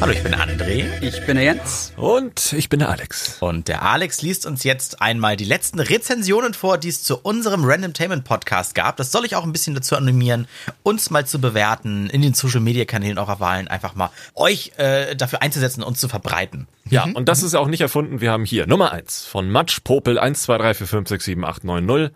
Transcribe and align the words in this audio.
Hallo, 0.00 0.12
ich 0.12 0.22
bin 0.22 0.34
André. 0.34 0.86
Ich 1.02 1.26
bin 1.26 1.36
der 1.36 1.44
Jens. 1.44 1.92
Und 1.98 2.54
ich 2.54 2.70
bin 2.70 2.78
der 2.78 2.88
Alex. 2.88 3.36
Und 3.40 3.68
der 3.68 3.82
Alex 3.82 4.22
liest 4.22 4.46
uns 4.46 4.64
jetzt 4.64 5.02
einmal 5.02 5.36
die 5.36 5.44
letzten 5.44 5.78
Rezensionen 5.78 6.54
vor, 6.54 6.78
die 6.78 6.88
es 6.88 7.02
zu 7.02 7.18
unserem 7.18 7.66
Randomtainment 7.66 8.24
Podcast 8.24 8.74
gab. 8.74 8.96
Das 8.96 9.12
soll 9.12 9.26
ich 9.26 9.36
auch 9.36 9.44
ein 9.44 9.52
bisschen 9.52 9.74
dazu 9.74 9.96
animieren, 9.96 10.48
uns 10.82 11.10
mal 11.10 11.26
zu 11.26 11.38
bewerten, 11.38 12.08
in 12.08 12.22
den 12.22 12.32
Social 12.32 12.62
Media 12.62 12.86
Kanälen 12.86 13.18
eurer 13.18 13.40
Wahlen 13.40 13.68
einfach 13.68 13.94
mal 13.94 14.08
euch 14.34 14.72
äh, 14.78 15.14
dafür 15.16 15.42
einzusetzen 15.42 15.82
und 15.82 15.98
zu 15.98 16.08
verbreiten. 16.08 16.66
Ja, 16.88 17.04
und 17.04 17.28
das 17.28 17.42
ist 17.42 17.54
auch 17.54 17.68
nicht 17.68 17.82
erfunden. 17.82 18.22
Wir 18.22 18.32
haben 18.32 18.46
hier 18.46 18.66
Nummer 18.66 18.92
eins 18.92 19.26
von 19.26 19.50
Matsch 19.50 19.80
Popel 19.84 20.18
1, 20.18 20.44
2, 20.44 20.56
3, 20.56 20.74
4, 20.74 20.86
5, 20.86 21.08
6, 21.10 21.24
7, 21.26 21.44
8, 21.44 21.64
9, 21.64 21.84
0. 21.84 22.10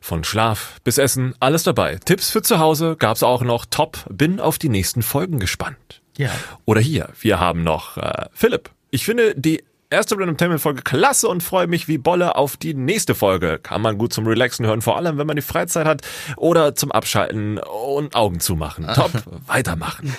Von 0.00 0.24
Schlaf 0.24 0.80
bis 0.82 0.98
Essen, 0.98 1.34
alles 1.38 1.62
dabei. 1.62 2.00
Tipps 2.04 2.30
für 2.30 2.42
zu 2.42 2.58
Hause 2.58 2.96
gab's 2.98 3.22
auch 3.22 3.42
noch. 3.42 3.66
Top, 3.66 3.98
bin 4.10 4.40
auf 4.40 4.58
die 4.58 4.70
nächsten 4.70 5.02
Folgen 5.02 5.38
gespannt. 5.38 5.99
Ja. 6.20 6.30
Oder 6.66 6.82
hier, 6.82 7.08
wir 7.18 7.40
haben 7.40 7.62
noch 7.62 7.96
äh, 7.96 8.26
Philipp. 8.34 8.68
Ich 8.90 9.06
finde 9.06 9.34
die 9.34 9.64
erste 9.88 10.18
Random 10.18 10.36
Tainment 10.36 10.60
Folge 10.60 10.82
klasse 10.82 11.28
und 11.28 11.42
freue 11.42 11.66
mich 11.66 11.88
wie 11.88 11.96
Bolle 11.96 12.36
auf 12.36 12.58
die 12.58 12.74
nächste 12.74 13.14
Folge. 13.14 13.58
Kann 13.58 13.80
man 13.80 13.96
gut 13.96 14.12
zum 14.12 14.26
Relaxen 14.26 14.66
hören, 14.66 14.82
vor 14.82 14.98
allem 14.98 15.16
wenn 15.16 15.26
man 15.26 15.36
die 15.36 15.42
Freizeit 15.42 15.86
hat 15.86 16.02
oder 16.36 16.74
zum 16.74 16.92
Abschalten 16.92 17.58
und 17.58 18.14
Augen 18.14 18.38
zumachen. 18.38 18.86
Top, 18.94 19.12
weitermachen. 19.46 20.14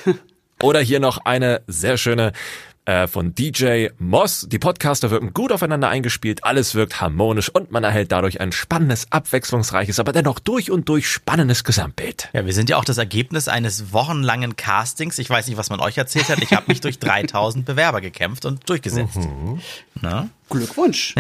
Oder 0.60 0.80
hier 0.80 1.00
noch 1.00 1.24
eine 1.26 1.62
sehr 1.68 1.98
schöne 1.98 2.32
äh, 2.86 3.08
von 3.08 3.36
DJ 3.36 3.88
Moss. 4.00 4.48
Die 4.50 4.60
Podcaster 4.60 5.12
wirken 5.12 5.34
gut 5.34 5.52
aufeinander 5.52 5.90
eingespielt, 5.90 6.44
alles 6.44 6.76
wirkt 6.76 7.02
harmonisch 7.02 7.50
und 7.50 7.72
man 7.72 7.84
erhält 7.84 8.12
dadurch 8.12 8.42
ein 8.42 8.52
spannendes, 8.52 9.08
abwechslungsreiches, 9.12 10.00
aber 10.00 10.12
dennoch 10.12 10.40
durch 10.40 10.72
und 10.72 10.90
durch 10.90 11.08
spannendes 11.08 11.64
Gesamtbild. 11.64 12.30
Ja, 12.34 12.46
wir 12.46 12.54
sind 12.54 12.70
ja 12.70 12.78
auch 12.78 12.86
das 12.86 12.98
Ergebnis 12.98 13.48
eines 13.48 13.94
wochenlangen 13.94 14.56
Castings. 14.56 15.20
Ich 15.20 15.30
weiß 15.30 15.48
nicht, 15.48 15.58
was 15.58 15.70
man 15.70 15.80
euch 15.80 15.98
erzählt 15.98 16.30
hat. 16.30 16.40
Ich 16.42 16.54
habe 16.54 16.66
mich 16.68 16.82
durch 16.82 17.00
3000 17.00 17.66
Bewerber 17.66 18.02
gekämpft 18.02 18.46
und 18.46 18.68
durchgesetzt. 18.70 19.20
Na? 20.02 20.30
Glückwunsch. 20.50 21.16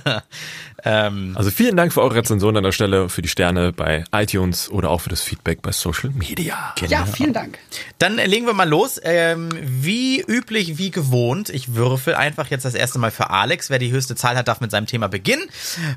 Ähm, 0.86 1.32
Also 1.36 1.50
vielen 1.50 1.76
Dank 1.76 1.92
für 1.92 2.00
eure 2.00 2.14
Rezension 2.14 2.56
an 2.56 2.62
der 2.62 2.70
Stelle, 2.70 3.08
für 3.08 3.20
die 3.20 3.28
Sterne 3.28 3.72
bei 3.72 4.04
iTunes 4.12 4.70
oder 4.70 4.90
auch 4.90 5.00
für 5.00 5.10
das 5.10 5.20
Feedback 5.20 5.60
bei 5.60 5.72
Social 5.72 6.10
Media. 6.10 6.74
Ja, 6.86 7.04
vielen 7.04 7.32
Dank. 7.32 7.58
Dann 7.98 8.16
legen 8.16 8.46
wir 8.46 8.54
mal 8.54 8.68
los. 8.68 9.00
Ähm, 9.02 9.48
wie 9.60 10.20
üblich, 10.20 10.78
wie 10.78 10.92
gewohnt. 10.92 11.50
Ich 11.50 11.74
würfel 11.74 12.14
einfach 12.14 12.48
jetzt 12.50 12.64
das 12.64 12.74
erste 12.74 13.00
Mal 13.00 13.10
für 13.10 13.30
Alex. 13.30 13.68
Wer 13.68 13.80
die 13.80 13.90
höchste 13.90 14.14
Zahl 14.14 14.36
hat, 14.36 14.46
darf 14.46 14.60
mit 14.60 14.70
seinem 14.70 14.86
Thema 14.86 15.08
beginnen. 15.08 15.42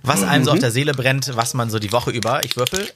Was 0.01 0.23
einem 0.23 0.43
so 0.43 0.51
auf 0.51 0.59
der 0.59 0.71
Seele 0.71 0.93
brennt, 0.93 1.35
was 1.35 1.53
man 1.53 1.69
so 1.69 1.77
die 1.77 1.91
Woche 1.91 2.09
über, 2.09 2.43
ich 2.43 2.57
würfel, 2.57 2.89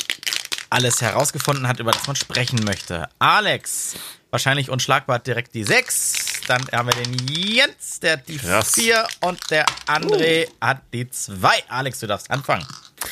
alles 0.72 1.00
herausgefunden 1.02 1.68
hat, 1.68 1.80
über 1.80 1.92
das 1.92 2.08
man 2.08 2.16
sprechen 2.16 2.60
möchte. 2.66 3.08
Alex, 3.20 3.94
wahrscheinlich 4.32 4.72
unschlagbar 4.72 5.20
direkt 5.20 5.54
die 5.54 5.64
6. 5.64 6.33
Dann 6.48 6.62
haben 6.72 6.90
wir 6.90 7.04
den 7.04 7.28
Jens, 7.28 8.00
der 8.02 8.14
hat 8.14 8.28
die 8.28 8.38
Krass. 8.38 8.74
4 8.74 9.08
und 9.22 9.40
der 9.50 9.66
André 9.88 10.48
hat 10.60 10.82
die 10.94 11.10
2. 11.10 11.50
Alex, 11.70 12.00
du 12.00 12.08
darfst 12.08 12.30
anfangen. 12.32 12.66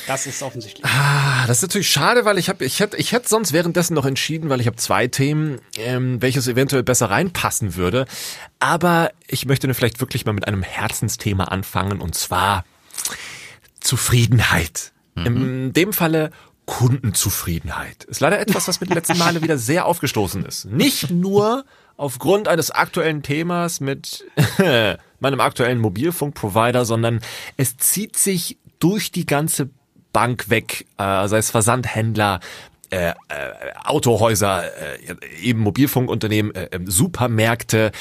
Das 0.06 0.26
ist 0.26 0.42
offensichtlich. 0.42 0.84
Ah, 0.84 1.46
das 1.46 1.58
ist 1.58 1.62
natürlich 1.62 1.90
schade, 1.90 2.24
weil 2.24 2.38
ich 2.38 2.48
habe, 2.48 2.64
ich 2.64 2.80
hätte, 2.80 2.96
ich 2.96 3.12
hätte 3.12 3.28
sonst 3.28 3.52
währenddessen 3.52 3.94
noch 3.94 4.06
entschieden, 4.06 4.48
weil 4.48 4.60
ich 4.60 4.66
habe 4.66 4.76
zwei 4.76 5.06
Themen, 5.06 5.60
ähm, 5.76 6.20
welches 6.22 6.48
eventuell 6.48 6.82
besser 6.82 7.10
reinpassen 7.10 7.74
würde. 7.74 8.06
Aber 8.58 9.10
ich 9.26 9.44
möchte 9.46 9.66
nur 9.66 9.74
vielleicht 9.74 10.00
wirklich 10.00 10.24
mal 10.24 10.32
mit 10.32 10.46
einem 10.48 10.62
Herzensthema 10.62 11.44
anfangen 11.44 12.00
und 12.00 12.14
zwar 12.14 12.64
Zufriedenheit. 13.80 14.92
In 15.14 15.74
dem 15.74 15.92
Falle 15.92 16.30
Kundenzufriedenheit. 16.64 18.04
Ist 18.04 18.20
leider 18.20 18.40
etwas, 18.40 18.66
was 18.66 18.80
mir 18.80 18.86
die 18.86 18.94
letzten 18.94 19.18
Male 19.18 19.42
wieder 19.42 19.58
sehr 19.58 19.84
aufgestoßen 19.84 20.44
ist. 20.46 20.64
Nicht 20.64 21.10
nur 21.10 21.66
aufgrund 22.02 22.48
eines 22.48 22.72
aktuellen 22.72 23.22
Themas 23.22 23.78
mit 23.78 24.24
meinem 25.20 25.40
aktuellen 25.40 25.78
Mobilfunkprovider, 25.78 26.84
sondern 26.84 27.20
es 27.56 27.76
zieht 27.76 28.16
sich 28.16 28.58
durch 28.80 29.12
die 29.12 29.24
ganze 29.24 29.70
Bank 30.12 30.50
weg, 30.50 30.86
äh, 30.98 31.28
sei 31.28 31.38
es 31.38 31.52
Versandhändler, 31.52 32.40
äh, 32.90 33.10
äh, 33.10 33.14
Autohäuser, 33.84 34.64
äh, 34.64 35.14
eben 35.40 35.60
Mobilfunkunternehmen, 35.60 36.52
äh, 36.56 36.64
äh, 36.64 36.80
Supermärkte. 36.84 37.92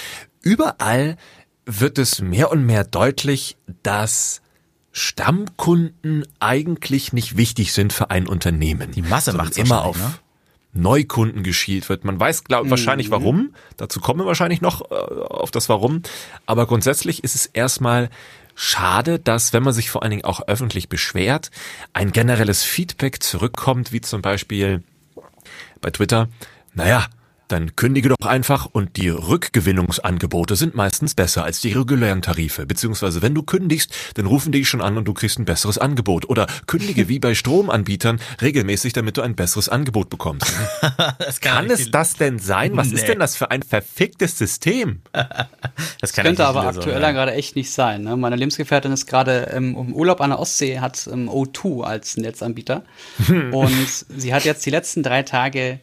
Überall 0.42 1.16
wird 1.68 2.00
es 2.00 2.22
mehr 2.22 2.52
und 2.52 2.66
mehr 2.66 2.84
deutlich, 2.84 3.56
dass 3.84 4.42
Stammkunden 4.92 6.26
eigentlich 6.40 7.14
nicht 7.14 7.38
wichtig 7.38 7.72
sind 7.72 7.94
für 7.94 8.10
ein 8.10 8.28
Unternehmen. 8.28 8.92
Die 8.92 9.04
Masse 9.04 9.34
macht's 9.34 9.58
immer 9.58 9.86
auf 9.86 9.98
ne? 10.00 10.12
Neukunden 10.74 11.44
geschielt 11.44 11.90
wird. 11.90 12.06
Man 12.06 12.20
weiß 12.20 12.46
glaub, 12.46 12.70
wahrscheinlich 12.70 13.12
warum. 13.12 13.54
Dazu 13.78 14.00
kommen 14.00 14.22
wir 14.22 14.26
wahrscheinlich 14.26 14.62
noch 14.62 14.90
äh, 14.90 14.96
auf 14.96 15.52
das 15.52 15.70
Warum. 15.70 16.02
Aber 16.46 16.66
grundsätzlich 16.66 17.24
ist 17.24 17.36
es 17.36 17.46
erstmal 17.46 18.10
schade, 18.56 19.20
dass, 19.20 19.54
wenn 19.54 19.64
man 19.64 19.74
sich 19.74 19.90
vor 19.90 20.04
allen 20.04 20.12
Dingen 20.12 20.26
auch 20.26 20.48
öffentlich 20.48 20.88
beschwert, 20.88 21.52
ein 21.94 22.12
generelles 22.12 22.64
Feedback 22.64 23.22
zurückkommt, 23.22 23.92
wie 23.92 24.02
zum 24.02 24.22
Beispiel 24.22 24.84
bei 25.82 25.90
Twitter, 25.90 26.30
naja, 26.74 27.08
dann 27.52 27.76
kündige 27.76 28.10
doch 28.10 28.26
einfach 28.28 28.66
und 28.72 28.98
die 28.98 29.10
Rückgewinnungsangebote 29.10 30.56
sind 30.56 30.76
meistens 30.76 31.14
besser 31.16 31.44
als 31.44 31.62
die 31.62 31.72
regulären 31.74 32.22
Tarife. 32.22 32.66
Beziehungsweise 32.66 33.22
wenn 33.22 33.36
du 33.36 33.44
kündigst, 33.44 33.94
dann 34.16 34.26
rufen 34.26 34.52
die 34.52 34.60
dich 34.60 34.70
schon 34.70 34.82
an 34.82 34.98
und 34.98 35.06
du 35.06 35.14
kriegst 35.14 35.40
ein 35.40 35.46
besseres 35.46 35.78
Angebot. 35.78 36.30
Oder 36.30 36.48
kündige 36.68 37.08
wie 37.10 37.20
bei 37.20 37.34
Stromanbietern 37.36 38.20
regelmäßig, 38.42 38.94
damit 38.94 39.18
du 39.18 39.22
ein 39.22 39.36
besseres 39.36 39.70
Angebot 39.70 40.10
bekommst. 40.10 40.52
Das 41.20 41.40
Kann 41.40 41.68
nicht 41.68 41.80
es 41.80 41.92
das 41.92 42.14
denn 42.16 42.40
sein? 42.40 42.76
Was 42.78 42.88
Nee. 42.90 42.96
ist 42.96 43.08
denn 43.08 43.20
das 43.20 43.36
für 43.36 43.52
ein 43.52 43.64
verficktes 43.64 44.38
System? 44.38 45.02
Das 46.00 46.14
kann 46.14 46.26
Könnte 46.26 46.46
aber 46.46 46.64
aktuell 46.68 47.02
sein. 47.02 47.14
gerade 47.14 47.34
echt 47.34 47.56
nicht 47.56 47.72
sein. 47.72 48.04
Ne? 48.04 48.18
Meine 48.18 48.36
Lebensgefährtin 48.36 48.92
ist 48.92 49.06
gerade 49.08 49.52
ähm, 49.54 49.76
im 49.76 49.94
Urlaub 49.94 50.22
an 50.22 50.32
der 50.32 50.40
Ostsee, 50.40 50.80
hat 50.80 51.08
ähm, 51.12 51.30
O2 51.30 51.84
als 51.84 52.18
Netzanbieter. 52.18 52.84
und 53.52 53.88
sie 54.18 54.34
hat 54.34 54.46
jetzt 54.46 54.66
die 54.66 54.70
letzten 54.70 55.04
drei 55.04 55.24
Tage 55.24 55.80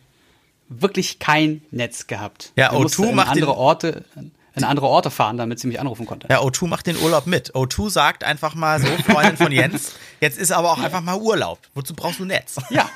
wirklich 0.68 1.18
kein 1.18 1.62
Netz 1.70 2.06
gehabt. 2.06 2.52
Ja, 2.56 2.70
Sie 2.70 2.76
O2 2.76 2.82
musste 2.82 3.06
in 3.06 3.14
macht 3.14 3.28
andere 3.28 3.56
Orte, 3.56 4.04
in 4.54 4.64
andere 4.64 4.86
Orte 4.86 5.10
fahren, 5.10 5.36
damit 5.36 5.60
sie 5.60 5.66
mich 5.68 5.80
anrufen 5.80 6.06
konnte. 6.06 6.28
Ja, 6.30 6.40
O2 6.40 6.66
macht 6.66 6.86
den 6.86 6.96
Urlaub 6.98 7.26
mit. 7.26 7.54
O2 7.54 7.90
sagt 7.90 8.24
einfach 8.24 8.54
mal 8.54 8.80
so, 8.80 8.86
Freundin 9.06 9.36
von 9.36 9.52
Jens, 9.52 9.92
jetzt 10.20 10.38
ist 10.38 10.52
aber 10.52 10.70
auch 10.70 10.78
einfach 10.78 11.00
mal 11.00 11.16
Urlaub. 11.16 11.58
Wozu 11.74 11.94
brauchst 11.94 12.20
du 12.20 12.24
Netz? 12.24 12.56
Ja. 12.70 12.90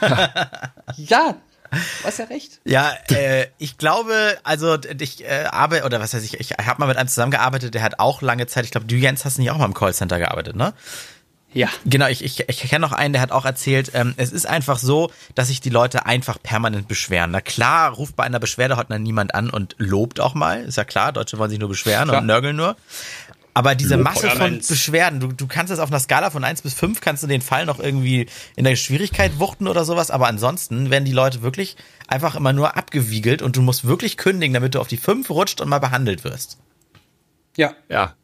ja, 0.96 1.36
du 1.70 1.78
hast 2.04 2.18
ja 2.18 2.26
recht. 2.26 2.60
Ja, 2.64 2.92
äh, 3.10 3.46
ich 3.58 3.78
glaube, 3.78 4.38
also 4.44 4.76
ich 4.98 5.24
äh, 5.24 5.44
arbeite, 5.50 5.84
oder 5.84 6.00
was 6.00 6.12
heißt 6.12 6.24
ich, 6.24 6.38
ich 6.40 6.50
habe 6.52 6.80
mal 6.80 6.86
mit 6.86 6.98
einem 6.98 7.08
zusammengearbeitet, 7.08 7.74
der 7.74 7.82
hat 7.82 7.98
auch 7.98 8.20
lange 8.22 8.46
Zeit, 8.46 8.64
ich 8.64 8.70
glaube, 8.70 8.86
du 8.86 8.96
Jens 8.96 9.24
hast 9.24 9.38
nicht 9.38 9.50
auch 9.50 9.56
mal 9.56 9.64
im 9.64 9.74
Callcenter 9.74 10.18
gearbeitet, 10.18 10.56
ne? 10.56 10.74
Ja. 11.54 11.68
Genau, 11.84 12.06
ich, 12.06 12.24
ich, 12.24 12.48
ich 12.48 12.58
kenne 12.60 12.80
noch 12.80 12.92
einen, 12.92 13.12
der 13.12 13.22
hat 13.22 13.30
auch 13.30 13.44
erzählt, 13.44 13.90
ähm, 13.94 14.14
es 14.16 14.32
ist 14.32 14.46
einfach 14.46 14.78
so, 14.78 15.10
dass 15.34 15.48
sich 15.48 15.60
die 15.60 15.70
Leute 15.70 16.06
einfach 16.06 16.42
permanent 16.42 16.88
beschweren. 16.88 17.30
Na 17.30 17.40
klar, 17.40 17.92
ruft 17.92 18.16
bei 18.16 18.24
einer 18.24 18.40
Beschwerdehotline 18.40 19.02
niemand 19.02 19.34
an 19.34 19.50
und 19.50 19.74
lobt 19.78 20.20
auch 20.20 20.34
mal, 20.34 20.62
ist 20.62 20.76
ja 20.76 20.84
klar, 20.84 21.12
Deutsche 21.12 21.38
wollen 21.38 21.50
sich 21.50 21.58
nur 21.58 21.68
beschweren 21.68 22.08
Klar. 22.08 22.20
und 22.20 22.26
nörgeln 22.26 22.56
nur. 22.56 22.76
Aber 23.54 23.74
diese 23.74 23.98
Masse 23.98 24.30
von. 24.30 24.60
Beschwerden, 24.66 25.20
du, 25.20 25.28
du 25.28 25.46
kannst 25.46 25.70
das 25.70 25.78
auf 25.78 25.90
einer 25.90 26.00
Skala 26.00 26.30
von 26.30 26.42
1 26.42 26.62
bis 26.62 26.72
5, 26.72 27.00
kannst 27.02 27.22
du 27.22 27.26
den 27.26 27.42
Fall 27.42 27.66
noch 27.66 27.80
irgendwie 27.80 28.26
in 28.56 28.64
der 28.64 28.76
Schwierigkeit 28.76 29.38
wuchten 29.38 29.68
oder 29.68 29.84
sowas, 29.84 30.10
aber 30.10 30.26
ansonsten 30.26 30.90
werden 30.90 31.04
die 31.04 31.12
Leute 31.12 31.42
wirklich 31.42 31.76
einfach 32.08 32.34
immer 32.34 32.54
nur 32.54 32.76
abgewiegelt 32.76 33.42
und 33.42 33.56
du 33.56 33.62
musst 33.62 33.86
wirklich 33.86 34.16
kündigen, 34.16 34.54
damit 34.54 34.74
du 34.74 34.80
auf 34.80 34.88
die 34.88 34.96
5 34.96 35.28
rutscht 35.28 35.60
und 35.60 35.68
mal 35.68 35.80
behandelt 35.80 36.24
wirst. 36.24 36.58
Ja. 37.56 37.74
Ja. 37.90 38.14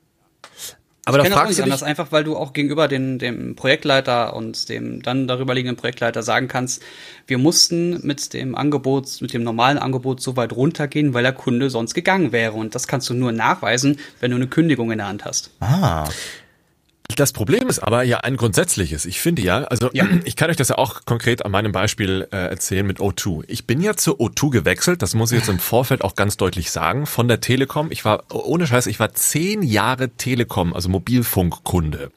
Aber 1.08 1.18
Ich 1.20 1.24
da 1.24 1.30
auch 1.30 1.38
fragst 1.38 1.48
nicht 1.48 1.60
du 1.60 1.62
anders, 1.62 1.80
dich, 1.80 1.88
einfach 1.88 2.12
weil 2.12 2.22
du 2.22 2.36
auch 2.36 2.52
gegenüber 2.52 2.86
den, 2.86 3.18
dem 3.18 3.56
Projektleiter 3.56 4.36
und 4.36 4.68
dem 4.68 5.00
dann 5.00 5.26
darüber 5.26 5.54
liegenden 5.54 5.76
Projektleiter 5.76 6.22
sagen 6.22 6.48
kannst, 6.48 6.82
wir 7.26 7.38
mussten 7.38 8.06
mit 8.06 8.34
dem 8.34 8.54
Angebot, 8.54 9.22
mit 9.22 9.32
dem 9.32 9.42
normalen 9.42 9.78
Angebot 9.78 10.20
so 10.20 10.36
weit 10.36 10.52
runtergehen, 10.52 11.14
weil 11.14 11.22
der 11.22 11.32
Kunde 11.32 11.70
sonst 11.70 11.94
gegangen 11.94 12.32
wäre. 12.32 12.52
Und 12.52 12.74
das 12.74 12.86
kannst 12.86 13.08
du 13.08 13.14
nur 13.14 13.32
nachweisen, 13.32 13.98
wenn 14.20 14.32
du 14.32 14.36
eine 14.36 14.48
Kündigung 14.48 14.90
in 14.90 14.98
der 14.98 15.08
Hand 15.08 15.24
hast. 15.24 15.50
Ah. 15.60 16.06
Das 17.18 17.32
Problem 17.32 17.66
ist 17.66 17.80
aber 17.80 18.04
ja 18.04 18.18
ein 18.18 18.36
grundsätzliches. 18.36 19.04
Ich 19.04 19.18
finde 19.20 19.42
ja, 19.42 19.64
also 19.64 19.90
ich 20.24 20.36
kann 20.36 20.50
euch 20.50 20.56
das 20.56 20.68
ja 20.68 20.78
auch 20.78 21.04
konkret 21.04 21.44
an 21.44 21.50
meinem 21.50 21.72
Beispiel 21.72 22.28
äh, 22.30 22.36
erzählen 22.36 22.86
mit 22.86 23.00
O2. 23.00 23.42
Ich 23.48 23.66
bin 23.66 23.80
ja 23.80 23.96
zu 23.96 24.20
O2 24.20 24.50
gewechselt, 24.50 25.02
das 25.02 25.14
muss 25.14 25.32
ich 25.32 25.38
jetzt 25.38 25.48
im 25.48 25.58
Vorfeld 25.58 26.04
auch 26.04 26.14
ganz 26.14 26.36
deutlich 26.36 26.70
sagen, 26.70 27.06
von 27.06 27.26
der 27.26 27.40
Telekom. 27.40 27.90
Ich 27.90 28.04
war, 28.04 28.22
ohne 28.32 28.68
Scheiß, 28.68 28.86
ich 28.86 29.00
war 29.00 29.14
zehn 29.14 29.62
Jahre 29.62 30.10
Telekom, 30.10 30.72
also 30.72 30.88
Mobilfunkkunde. 30.90 32.12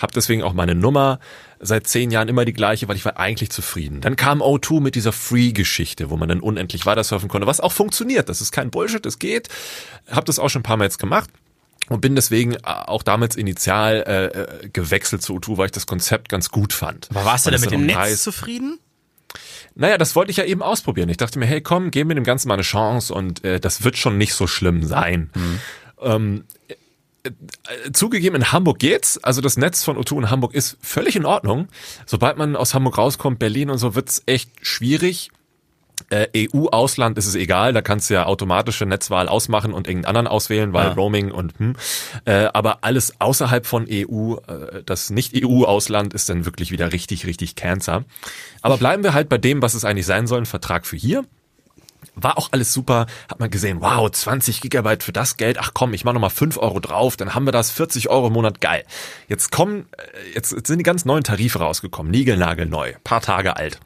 Hab 0.00 0.10
deswegen 0.10 0.42
auch 0.42 0.52
meine 0.52 0.74
Nummer 0.74 1.20
seit 1.60 1.86
zehn 1.86 2.10
Jahren 2.10 2.26
immer 2.26 2.44
die 2.44 2.52
gleiche, 2.52 2.88
weil 2.88 2.96
ich 2.96 3.04
war 3.04 3.20
eigentlich 3.20 3.50
zufrieden. 3.50 4.00
Dann 4.00 4.16
kam 4.16 4.42
O2 4.42 4.80
mit 4.80 4.96
dieser 4.96 5.12
Free-Geschichte, 5.12 6.10
wo 6.10 6.16
man 6.16 6.28
dann 6.28 6.40
unendlich 6.40 6.86
weitersurfen 6.86 7.28
konnte, 7.28 7.46
was 7.46 7.60
auch 7.60 7.72
funktioniert. 7.72 8.28
Das 8.28 8.40
ist 8.40 8.50
kein 8.50 8.72
Bullshit, 8.72 9.06
es 9.06 9.20
geht. 9.20 9.48
Hab 10.10 10.24
das 10.24 10.40
auch 10.40 10.48
schon 10.48 10.60
ein 10.60 10.64
paar 10.64 10.76
Mal 10.76 10.84
jetzt 10.84 10.98
gemacht. 10.98 11.30
Und 11.90 12.00
bin 12.00 12.14
deswegen 12.14 12.56
auch 12.64 13.02
damals 13.02 13.34
initial 13.36 14.04
äh, 14.06 14.24
äh, 14.26 14.68
gewechselt 14.72 15.22
zu 15.22 15.34
O2, 15.34 15.58
weil 15.58 15.66
ich 15.66 15.72
das 15.72 15.86
Konzept 15.86 16.28
ganz 16.28 16.50
gut 16.50 16.72
fand. 16.72 17.08
Aber 17.10 17.24
warst 17.24 17.46
du 17.46 17.50
denn 17.50 17.60
mit 17.60 17.70
dem 17.72 17.84
Netz 17.84 17.96
Preis- 17.96 18.22
zufrieden? 18.22 18.78
naja, 19.74 19.98
das 19.98 20.14
wollte 20.16 20.30
ich 20.30 20.36
ja 20.36 20.44
eben 20.44 20.62
ausprobieren. 20.62 21.08
Ich 21.08 21.16
dachte 21.16 21.38
mir, 21.38 21.46
hey, 21.46 21.60
komm, 21.60 21.90
geben 21.90 22.10
wir 22.10 22.14
dem 22.14 22.24
Ganzen 22.24 22.48
mal 22.48 22.54
eine 22.54 22.62
Chance 22.62 23.12
und 23.12 23.44
äh, 23.44 23.60
das 23.60 23.82
wird 23.84 23.96
schon 23.98 24.18
nicht 24.18 24.34
so 24.34 24.46
schlimm 24.46 24.84
sein. 24.86 25.30
Mhm. 25.34 25.60
Ähm, 26.00 26.44
äh, 27.24 27.92
zugegeben, 27.92 28.36
in 28.36 28.52
Hamburg 28.52 28.78
geht's. 28.78 29.18
Also 29.22 29.40
das 29.40 29.56
Netz 29.56 29.84
von 29.84 29.96
O2 29.96 30.18
in 30.18 30.30
Hamburg 30.30 30.54
ist 30.54 30.76
völlig 30.80 31.16
in 31.16 31.26
Ordnung. 31.26 31.68
Sobald 32.06 32.38
man 32.38 32.56
aus 32.56 32.72
Hamburg 32.74 32.98
rauskommt, 32.98 33.38
Berlin 33.38 33.68
und 33.70 33.78
so, 33.78 33.94
wird's 33.94 34.22
echt 34.26 34.50
schwierig. 34.62 35.30
Äh, 36.10 36.48
EU-Ausland 36.52 37.18
ist 37.18 37.26
es 37.26 37.34
egal, 37.34 37.72
da 37.72 37.82
kannst 37.82 38.10
du 38.10 38.14
ja 38.14 38.26
automatische 38.26 38.86
Netzwahl 38.86 39.28
ausmachen 39.28 39.72
und 39.72 39.86
irgendeinen 39.86 40.16
anderen 40.16 40.26
auswählen, 40.26 40.72
weil 40.72 40.88
ja. 40.88 40.92
Roaming 40.92 41.30
und 41.30 41.58
hm. 41.58 41.76
Äh, 42.24 42.48
aber 42.52 42.78
alles 42.82 43.20
außerhalb 43.20 43.66
von 43.66 43.86
EU, 43.90 44.36
äh, 44.46 44.82
das 44.84 45.10
Nicht-EU-Ausland 45.10 46.14
ist 46.14 46.28
dann 46.28 46.44
wirklich 46.44 46.70
wieder 46.70 46.92
richtig, 46.92 47.26
richtig 47.26 47.54
Cancer. 47.56 48.04
Aber 48.62 48.76
bleiben 48.76 49.02
wir 49.02 49.14
halt 49.14 49.28
bei 49.28 49.38
dem, 49.38 49.62
was 49.62 49.74
es 49.74 49.84
eigentlich 49.84 50.06
sein 50.06 50.26
soll, 50.26 50.38
ein 50.40 50.46
Vertrag 50.46 50.86
für 50.86 50.96
hier. 50.96 51.24
War 52.22 52.38
auch 52.38 52.48
alles 52.52 52.72
super, 52.72 53.06
hat 53.28 53.40
man 53.40 53.50
gesehen, 53.50 53.80
wow, 53.80 54.10
20 54.10 54.60
Gigabyte 54.60 55.02
für 55.02 55.12
das 55.12 55.36
Geld, 55.36 55.58
ach 55.58 55.72
komm, 55.74 55.94
ich 55.94 56.04
mach 56.04 56.12
nochmal 56.12 56.30
5 56.30 56.58
Euro 56.58 56.80
drauf, 56.80 57.16
dann 57.16 57.34
haben 57.34 57.44
wir 57.44 57.52
das, 57.52 57.70
40 57.70 58.08
Euro 58.08 58.28
im 58.28 58.32
Monat, 58.32 58.60
geil. 58.60 58.84
Jetzt 59.28 59.50
kommen, 59.50 59.86
äh, 59.96 60.34
jetzt, 60.34 60.52
jetzt 60.52 60.66
sind 60.68 60.78
die 60.78 60.84
ganz 60.84 61.04
neuen 61.04 61.24
Tarife 61.24 61.58
rausgekommen, 61.60 62.10
niegelnagelneu, 62.10 62.92
paar 63.04 63.20
Tage 63.20 63.56
alt. 63.56 63.80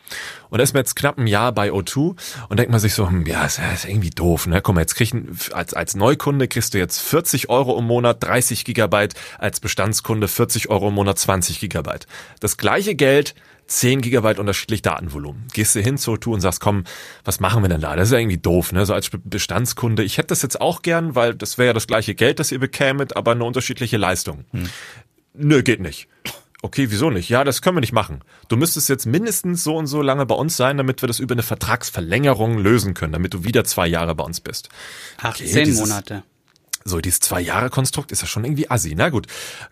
Und 0.55 0.59
da 0.59 0.63
ist 0.63 0.73
mir 0.73 0.79
jetzt 0.81 0.95
knapp 0.95 1.19
ein 1.19 1.27
Jahr 1.27 1.51
bei 1.51 1.71
O2 1.73 2.15
und 2.49 2.59
denkt 2.59 2.71
man 2.71 2.79
sich 2.79 2.95
so, 2.95 3.09
hm, 3.09 3.27
ja, 3.27 3.45
ist, 3.45 3.61
ist 3.75 3.87
irgendwie 3.87 4.11
doof, 4.11 4.47
ne? 4.47 4.63
Mal, 4.65 4.81
jetzt 4.83 4.95
kriegen, 4.95 5.37
als, 5.53 5.75
als 5.75 5.97
Neukunde 5.97 6.47
kriegst 6.47 6.75
du 6.75 6.79
jetzt 6.79 7.01
40 7.01 7.49
Euro 7.49 7.77
im 7.77 7.87
Monat, 7.87 8.23
30 8.23 8.65
Gigabyte, 8.65 9.15
als 9.39 9.59
Bestandskunde 9.59 10.29
40 10.29 10.69
Euro 10.69 10.89
im 10.89 10.95
Monat, 10.95 11.19
20 11.19 11.59
Gigabyte. 11.59 12.07
Das 12.39 12.57
gleiche 12.57 12.95
Geld, 12.95 13.35
10 13.67 14.01
Gigabyte 14.01 14.39
unterschiedlich 14.39 14.83
Datenvolumen. 14.83 15.47
Gehst 15.53 15.75
du 15.75 15.81
hin 15.81 15.99
zu 15.99 16.13
O2 16.13 16.29
und 16.29 16.41
sagst, 16.41 16.61
komm, 16.61 16.85
was 17.25 17.41
machen 17.41 17.63
wir 17.63 17.69
denn 17.69 17.81
da? 17.81 17.97
Das 17.97 18.09
ist 18.09 18.13
ja 18.13 18.19
irgendwie 18.19 18.39
doof, 18.39 18.73
ne? 18.73 18.85
So 18.87 18.95
als 18.95 19.11
Bestandskunde. 19.13 20.03
Ich 20.03 20.19
hätte 20.19 20.29
das 20.29 20.43
jetzt 20.43 20.61
auch 20.61 20.83
gern, 20.83 21.15
weil 21.15 21.35
das 21.35 21.59
wäre 21.59 21.69
ja 21.69 21.73
das 21.73 21.87
gleiche 21.87 22.15
Geld, 22.15 22.39
das 22.39 22.53
ihr 22.53 22.61
bekämet, 22.61 23.17
aber 23.17 23.33
eine 23.33 23.45
unterschiedliche 23.45 23.97
Leistung. 23.97 24.45
Hm. 24.53 24.69
Nö, 25.35 25.63
geht 25.63 25.81
nicht. 25.81 26.09
Okay, 26.63 26.87
wieso 26.91 27.11
nicht? 27.11 27.29
Ja, 27.29 27.45
das 27.45 27.61
können 27.61 27.77
wir 27.77 27.83
nicht 27.83 27.93
machen. 27.93 28.23
Du 28.49 28.57
müsstest 28.57 28.89
jetzt 28.89 29.05
mindestens 29.05 29.65
so 29.65 29.77
und 29.77 29.87
so 29.87 30.01
lange 30.01 30.25
bei 30.25 30.35
uns 30.35 30.57
sein, 30.57 30.79
damit 30.79 31.03
wir 31.03 31.07
das 31.09 31.19
über 31.19 31.35
eine 31.35 31.43
Vertragsverlängerung 31.43 32.57
lösen 32.57 32.95
können, 32.95 33.13
damit 33.13 33.35
du 33.35 33.45
wieder 33.45 33.65
zwei 33.65 33.87
Jahre 33.87 34.15
bei 34.15 34.25
uns 34.25 34.41
bist. 34.41 34.71
18 35.19 35.47
okay, 35.47 35.73
Monate. 35.73 36.23
So, 36.87 37.01
dieses 37.01 37.21
Zwei-Jahre-Konstrukt 37.21 38.13
ist 38.13 38.21
ja 38.21 38.29
schon 38.29 38.45
irgendwie 38.45 38.71
assi. 38.71 38.95
Na 38.95 39.09
gut, 39.09 39.27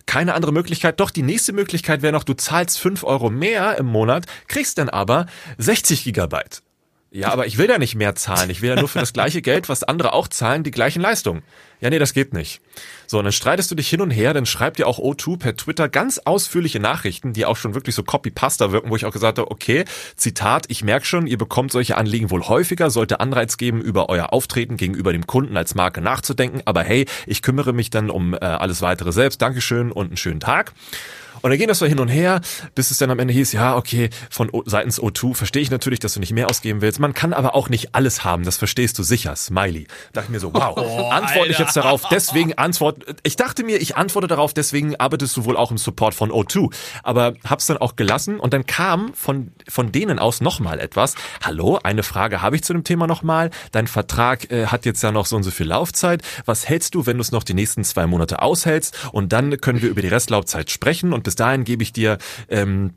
keine 0.06 0.32
andere 0.32 0.52
Möglichkeit. 0.52 0.98
Doch, 0.98 1.10
die 1.10 1.22
nächste 1.22 1.52
Möglichkeit 1.52 2.00
wäre 2.00 2.12
noch, 2.12 2.24
du 2.24 2.32
zahlst 2.32 2.78
fünf 2.78 3.04
Euro 3.04 3.28
mehr 3.28 3.76
im 3.76 3.84
Monat, 3.84 4.24
kriegst 4.48 4.78
dann 4.78 4.88
aber 4.88 5.26
60 5.58 6.04
Gigabyte. 6.04 6.62
Ja, 7.14 7.30
aber 7.30 7.46
ich 7.46 7.58
will 7.58 7.68
ja 7.68 7.76
nicht 7.78 7.94
mehr 7.94 8.14
zahlen. 8.14 8.48
Ich 8.48 8.62
will 8.62 8.70
ja 8.70 8.76
nur 8.76 8.88
für 8.88 8.98
das 8.98 9.12
gleiche 9.12 9.42
Geld, 9.42 9.68
was 9.68 9.84
andere 9.84 10.14
auch 10.14 10.28
zahlen, 10.28 10.62
die 10.62 10.70
gleichen 10.70 11.02
Leistungen. 11.02 11.42
Ja, 11.82 11.90
nee, 11.90 11.98
das 11.98 12.14
geht 12.14 12.32
nicht. 12.32 12.62
So, 13.06 13.18
und 13.18 13.24
dann 13.24 13.32
streitest 13.32 13.70
du 13.70 13.74
dich 13.74 13.88
hin 13.88 14.00
und 14.00 14.10
her, 14.10 14.32
dann 14.32 14.46
schreibt 14.46 14.78
dir 14.78 14.86
auch 14.86 14.98
O2 14.98 15.38
per 15.38 15.56
Twitter 15.56 15.90
ganz 15.90 16.18
ausführliche 16.18 16.80
Nachrichten, 16.80 17.34
die 17.34 17.44
auch 17.44 17.56
schon 17.56 17.74
wirklich 17.74 17.94
so 17.94 18.02
Copy-Pasta 18.02 18.72
wirken, 18.72 18.88
wo 18.88 18.96
ich 18.96 19.04
auch 19.04 19.12
gesagt 19.12 19.38
habe, 19.38 19.50
okay, 19.50 19.84
Zitat, 20.16 20.66
ich 20.68 20.84
merke 20.84 21.04
schon, 21.04 21.26
ihr 21.26 21.36
bekommt 21.36 21.70
solche 21.70 21.98
Anliegen 21.98 22.30
wohl 22.30 22.44
häufiger, 22.44 22.88
sollte 22.88 23.20
Anreiz 23.20 23.58
geben, 23.58 23.82
über 23.82 24.08
euer 24.08 24.32
Auftreten 24.32 24.78
gegenüber 24.78 25.12
dem 25.12 25.26
Kunden 25.26 25.56
als 25.56 25.74
Marke 25.74 26.00
nachzudenken, 26.00 26.62
aber 26.64 26.82
hey, 26.82 27.06
ich 27.26 27.42
kümmere 27.42 27.74
mich 27.74 27.90
dann 27.90 28.08
um 28.08 28.32
äh, 28.32 28.38
alles 28.38 28.80
weitere 28.80 29.12
selbst. 29.12 29.42
Dankeschön 29.42 29.92
und 29.92 30.06
einen 30.06 30.16
schönen 30.16 30.40
Tag. 30.40 30.72
Und 31.42 31.50
dann 31.50 31.58
ging 31.58 31.68
das 31.68 31.80
so 31.80 31.86
hin 31.86 31.98
und 31.98 32.08
her, 32.08 32.40
bis 32.74 32.90
es 32.90 32.98
dann 32.98 33.10
am 33.10 33.18
Ende 33.18 33.34
hieß, 33.34 33.52
ja, 33.52 33.76
okay, 33.76 34.10
von 34.30 34.48
o 34.50 34.62
seitens 34.64 35.00
O2 35.00 35.34
verstehe 35.34 35.62
ich 35.62 35.70
natürlich, 35.70 35.98
dass 35.98 36.14
du 36.14 36.20
nicht 36.20 36.32
mehr 36.32 36.48
ausgeben 36.48 36.80
willst. 36.80 37.00
Man 37.00 37.14
kann 37.14 37.32
aber 37.32 37.54
auch 37.56 37.68
nicht 37.68 37.94
alles 37.94 38.22
haben, 38.22 38.44
das 38.44 38.56
verstehst 38.56 38.98
du 38.98 39.02
sicher, 39.02 39.34
Smiley. 39.34 39.86
Da 40.12 40.20
dachte 40.20 40.26
ich 40.26 40.30
mir 40.30 40.40
so, 40.40 40.54
wow, 40.54 40.74
oh, 40.76 41.10
antworte 41.10 41.50
ich 41.50 41.58
jetzt 41.58 41.76
darauf, 41.76 42.04
deswegen 42.10 42.54
antwort, 42.54 43.04
ich 43.24 43.34
dachte 43.34 43.64
mir, 43.64 43.80
ich 43.80 43.96
antworte 43.96 44.28
darauf, 44.28 44.54
deswegen 44.54 44.94
arbeitest 44.96 45.36
du 45.36 45.44
wohl 45.44 45.56
auch 45.56 45.72
im 45.72 45.78
Support 45.78 46.14
von 46.14 46.30
O2. 46.30 46.72
Aber 47.02 47.34
hab's 47.44 47.66
dann 47.66 47.78
auch 47.78 47.96
gelassen 47.96 48.38
und 48.38 48.52
dann 48.52 48.64
kam 48.66 49.12
von, 49.14 49.50
von 49.68 49.90
denen 49.90 50.20
aus 50.20 50.40
nochmal 50.40 50.78
etwas. 50.78 51.16
Hallo, 51.42 51.80
eine 51.82 52.04
Frage 52.04 52.40
habe 52.40 52.54
ich 52.54 52.62
zu 52.62 52.72
dem 52.72 52.84
Thema 52.84 53.08
nochmal. 53.08 53.50
Dein 53.72 53.88
Vertrag 53.88 54.50
äh, 54.52 54.66
hat 54.66 54.86
jetzt 54.86 55.02
ja 55.02 55.10
noch 55.10 55.26
so 55.26 55.34
und 55.34 55.42
so 55.42 55.50
viel 55.50 55.66
Laufzeit. 55.66 56.22
Was 56.44 56.68
hältst 56.68 56.94
du, 56.94 57.06
wenn 57.06 57.16
du 57.16 57.22
es 57.22 57.32
noch 57.32 57.42
die 57.42 57.54
nächsten 57.54 57.82
zwei 57.82 58.06
Monate 58.06 58.42
aushältst? 58.42 59.08
Und 59.10 59.32
dann 59.32 59.60
können 59.60 59.82
wir 59.82 59.90
über 59.90 60.02
die 60.02 60.08
Restlaufzeit 60.08 60.70
sprechen 60.70 61.12
und 61.12 61.24
bis 61.24 61.31
dahin 61.36 61.64
gebe 61.64 61.82
ich 61.82 61.92
dir 61.92 62.18
ähm, 62.48 62.94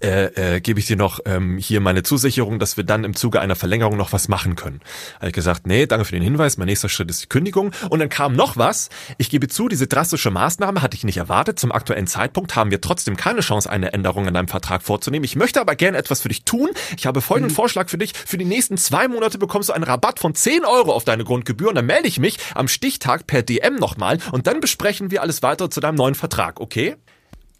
äh, 0.00 0.56
äh, 0.56 0.60
gebe 0.60 0.80
ich 0.80 0.86
dir 0.86 0.96
noch 0.96 1.20
ähm, 1.26 1.58
hier 1.58 1.80
meine 1.80 2.02
Zusicherung, 2.02 2.58
dass 2.58 2.76
wir 2.76 2.84
dann 2.84 3.04
im 3.04 3.14
Zuge 3.14 3.40
einer 3.40 3.54
Verlängerung 3.54 3.96
noch 3.96 4.12
was 4.12 4.26
machen 4.26 4.56
können. 4.56 4.80
Habe 5.16 5.28
ich 5.28 5.32
gesagt, 5.32 5.66
nee, 5.66 5.86
danke 5.86 6.04
für 6.04 6.12
den 6.12 6.22
Hinweis, 6.22 6.56
mein 6.56 6.66
nächster 6.66 6.88
Schritt 6.88 7.10
ist 7.10 7.22
die 7.22 7.28
Kündigung. 7.28 7.72
Und 7.88 8.00
dann 8.00 8.08
kam 8.08 8.32
noch 8.32 8.56
was. 8.56 8.88
Ich 9.18 9.30
gebe 9.30 9.48
zu, 9.48 9.68
diese 9.68 9.86
drastische 9.86 10.30
Maßnahme 10.30 10.82
hatte 10.82 10.96
ich 10.96 11.04
nicht 11.04 11.18
erwartet. 11.18 11.58
Zum 11.58 11.70
aktuellen 11.70 12.06
Zeitpunkt 12.06 12.56
haben 12.56 12.70
wir 12.70 12.80
trotzdem 12.80 13.16
keine 13.16 13.40
Chance, 13.40 13.70
eine 13.70 13.92
Änderung 13.92 14.26
an 14.26 14.34
deinem 14.34 14.48
Vertrag 14.48 14.82
vorzunehmen. 14.82 15.24
Ich 15.24 15.36
möchte 15.36 15.60
aber 15.60 15.76
gerne 15.76 15.98
etwas 15.98 16.20
für 16.22 16.28
dich 16.28 16.44
tun. 16.44 16.70
Ich 16.96 17.06
habe 17.06 17.20
folgenden 17.20 17.52
mhm. 17.52 17.56
Vorschlag 17.56 17.88
für 17.88 17.98
dich. 17.98 18.12
Für 18.14 18.38
die 18.38 18.44
nächsten 18.44 18.76
zwei 18.78 19.06
Monate 19.08 19.38
bekommst 19.38 19.68
du 19.68 19.72
einen 19.72 19.84
Rabatt 19.84 20.18
von 20.18 20.34
10 20.34 20.64
Euro 20.64 20.92
auf 20.92 21.04
deine 21.04 21.24
Grundgebühr 21.24 21.68
und 21.68 21.76
dann 21.76 21.86
melde 21.86 22.08
ich 22.08 22.18
mich 22.18 22.38
am 22.54 22.66
Stichtag 22.66 23.26
per 23.26 23.42
DM 23.42 23.76
nochmal 23.76 24.18
und 24.32 24.46
dann 24.46 24.60
besprechen 24.60 25.10
wir 25.10 25.22
alles 25.22 25.42
weitere 25.42 25.70
zu 25.70 25.80
deinem 25.80 25.96
neuen 25.96 26.14
Vertrag, 26.14 26.60
okay? 26.60 26.96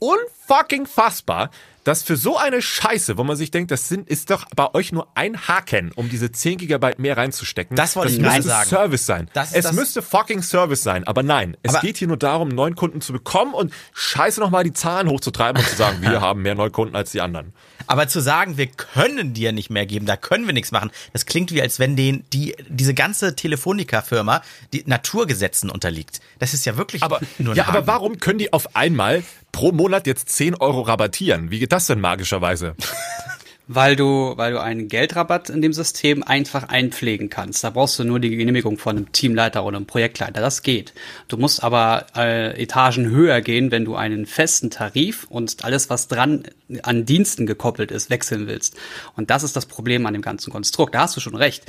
Ulf 0.03 0.42
unfucking 0.53 0.87
fassbar, 0.87 1.51
dass 1.85 2.05
für 2.05 2.17
so 2.17 2.37
eine 2.37 2.63
Scheiße, 2.63 3.19
wo 3.19 3.25
man 3.25 3.37
sich 3.37 3.51
denkt, 3.51 3.73
das 3.73 3.89
sind, 3.89 4.09
ist 4.09 4.31
doch 4.31 4.47
bei 4.55 4.73
euch 4.73 4.93
nur 4.93 5.09
ein 5.17 5.49
Haken, 5.49 5.91
um 5.97 6.09
diese 6.09 6.31
10 6.31 6.59
Gigabyte 6.59 7.01
mehr 7.01 7.17
reinzustecken. 7.17 7.77
Das 7.77 7.97
wollte 7.97 8.13
ich 8.13 8.21
müsste 8.21 8.43
sagen. 8.43 8.69
Service 8.69 9.05
sein. 9.07 9.29
Das 9.33 9.53
es 9.53 9.65
das 9.65 9.73
müsste 9.73 10.01
fucking 10.01 10.43
Service 10.43 10.85
sein. 10.85 11.05
Aber 11.05 11.25
nein, 11.25 11.57
es 11.63 11.75
aber 11.75 11.81
geht 11.81 11.97
hier 11.97 12.07
nur 12.07 12.19
darum, 12.19 12.51
neuen 12.51 12.77
Kunden 12.77 13.01
zu 13.01 13.13
bekommen 13.13 13.53
und 13.53 13.73
scheiße 13.95 14.39
nochmal 14.39 14.63
die 14.63 14.73
Zahlen 14.73 15.09
hochzutreiben 15.09 15.61
und 15.61 15.69
zu 15.69 15.75
sagen, 15.75 15.99
wir 16.03 16.21
haben 16.21 16.43
mehr 16.43 16.55
Neukunden 16.55 16.95
als 16.95 17.11
die 17.11 17.21
anderen. 17.21 17.53
Aber 17.89 18.07
zu 18.07 18.21
sagen, 18.21 18.57
wir 18.59 18.69
können 18.69 19.35
dir 19.35 19.51
nicht 19.51 19.69
mehr 19.69 19.87
geben, 19.87 20.07
da 20.07 20.17
können 20.17 20.47
wir 20.47 20.53
nichts 20.53 20.71
machen, 20.71 20.93
das 21.13 21.27
klingt 21.27 21.51
wie, 21.51 21.61
als 21.61 21.81
wenn 21.81 21.97
den, 21.97 22.25
die, 22.33 22.55
diese 22.69 22.95
ganze 22.95 23.35
Telefonica-Firma 23.35 24.43
die 24.73 24.85
Naturgesetzen 24.87 25.69
unterliegt. 25.69 26.21
Das 26.39 26.55
ist 26.55 26.65
ja 26.65 26.77
wirklich 26.77 27.03
aber, 27.03 27.21
nur 27.39 27.57
Ja, 27.57 27.67
aber 27.67 27.89
warum 27.89 28.19
können 28.19 28.39
die 28.39 28.53
auf 28.53 28.77
einmal 28.77 29.25
pro 29.53 29.71
Monat 29.71 30.07
jetzt 30.07 30.31
10 30.31 30.42
Euro 30.51 30.83
rabattieren. 30.83 31.51
Wie 31.51 31.59
geht 31.59 31.73
das 31.73 31.87
denn 31.87 32.01
magischerweise? 32.01 32.75
weil 33.69 33.97
du, 33.97 34.35
weil 34.37 34.53
du 34.53 34.61
einen 34.61 34.89
Geldrabatt 34.89 35.49
in 35.49 35.63
dem 35.63 35.73
System 35.73 36.23
einfach 36.23 36.69
einpflegen 36.69 37.31
kannst. 37.31 37.63
Da 37.65 37.71
brauchst 37.71 37.99
du 37.99 38.05
nur 38.05 38.21
die 38.21 38.37
Genehmigung 38.37 38.79
von 38.79 38.97
einem 38.97 39.13
Teamleiter 39.13 39.65
oder 39.65 39.77
einem 39.77 39.87
Projektleiter. 39.87 40.41
Das 40.41 40.63
geht. 40.63 40.93
Du 41.29 41.37
musst 41.37 41.63
aber 41.63 42.07
äh, 42.17 42.61
Etagen 42.61 43.11
höher 43.11 43.41
gehen, 43.41 43.71
wenn 43.71 43.85
du 43.85 43.95
einen 43.95 44.27
festen 44.27 44.71
Tarif 44.71 45.27
und 45.29 45.65
alles, 45.65 45.91
was 45.91 46.09
dran 46.09 46.45
an 46.83 47.05
Diensten 47.05 47.47
gekoppelt 47.47 47.91
ist, 47.91 48.11
wechseln 48.11 48.47
willst. 48.47 48.77
Und 49.17 49.31
das 49.31 49.43
ist 49.43 49.57
das 49.57 49.67
Problem 49.67 50.07
an 50.07 50.15
dem 50.15 50.23
ganzen 50.23 50.51
Konstrukt. 50.51 50.95
Da 50.95 51.03
hast 51.03 51.17
du 51.17 51.21
schon 51.21 51.37
recht. 51.37 51.65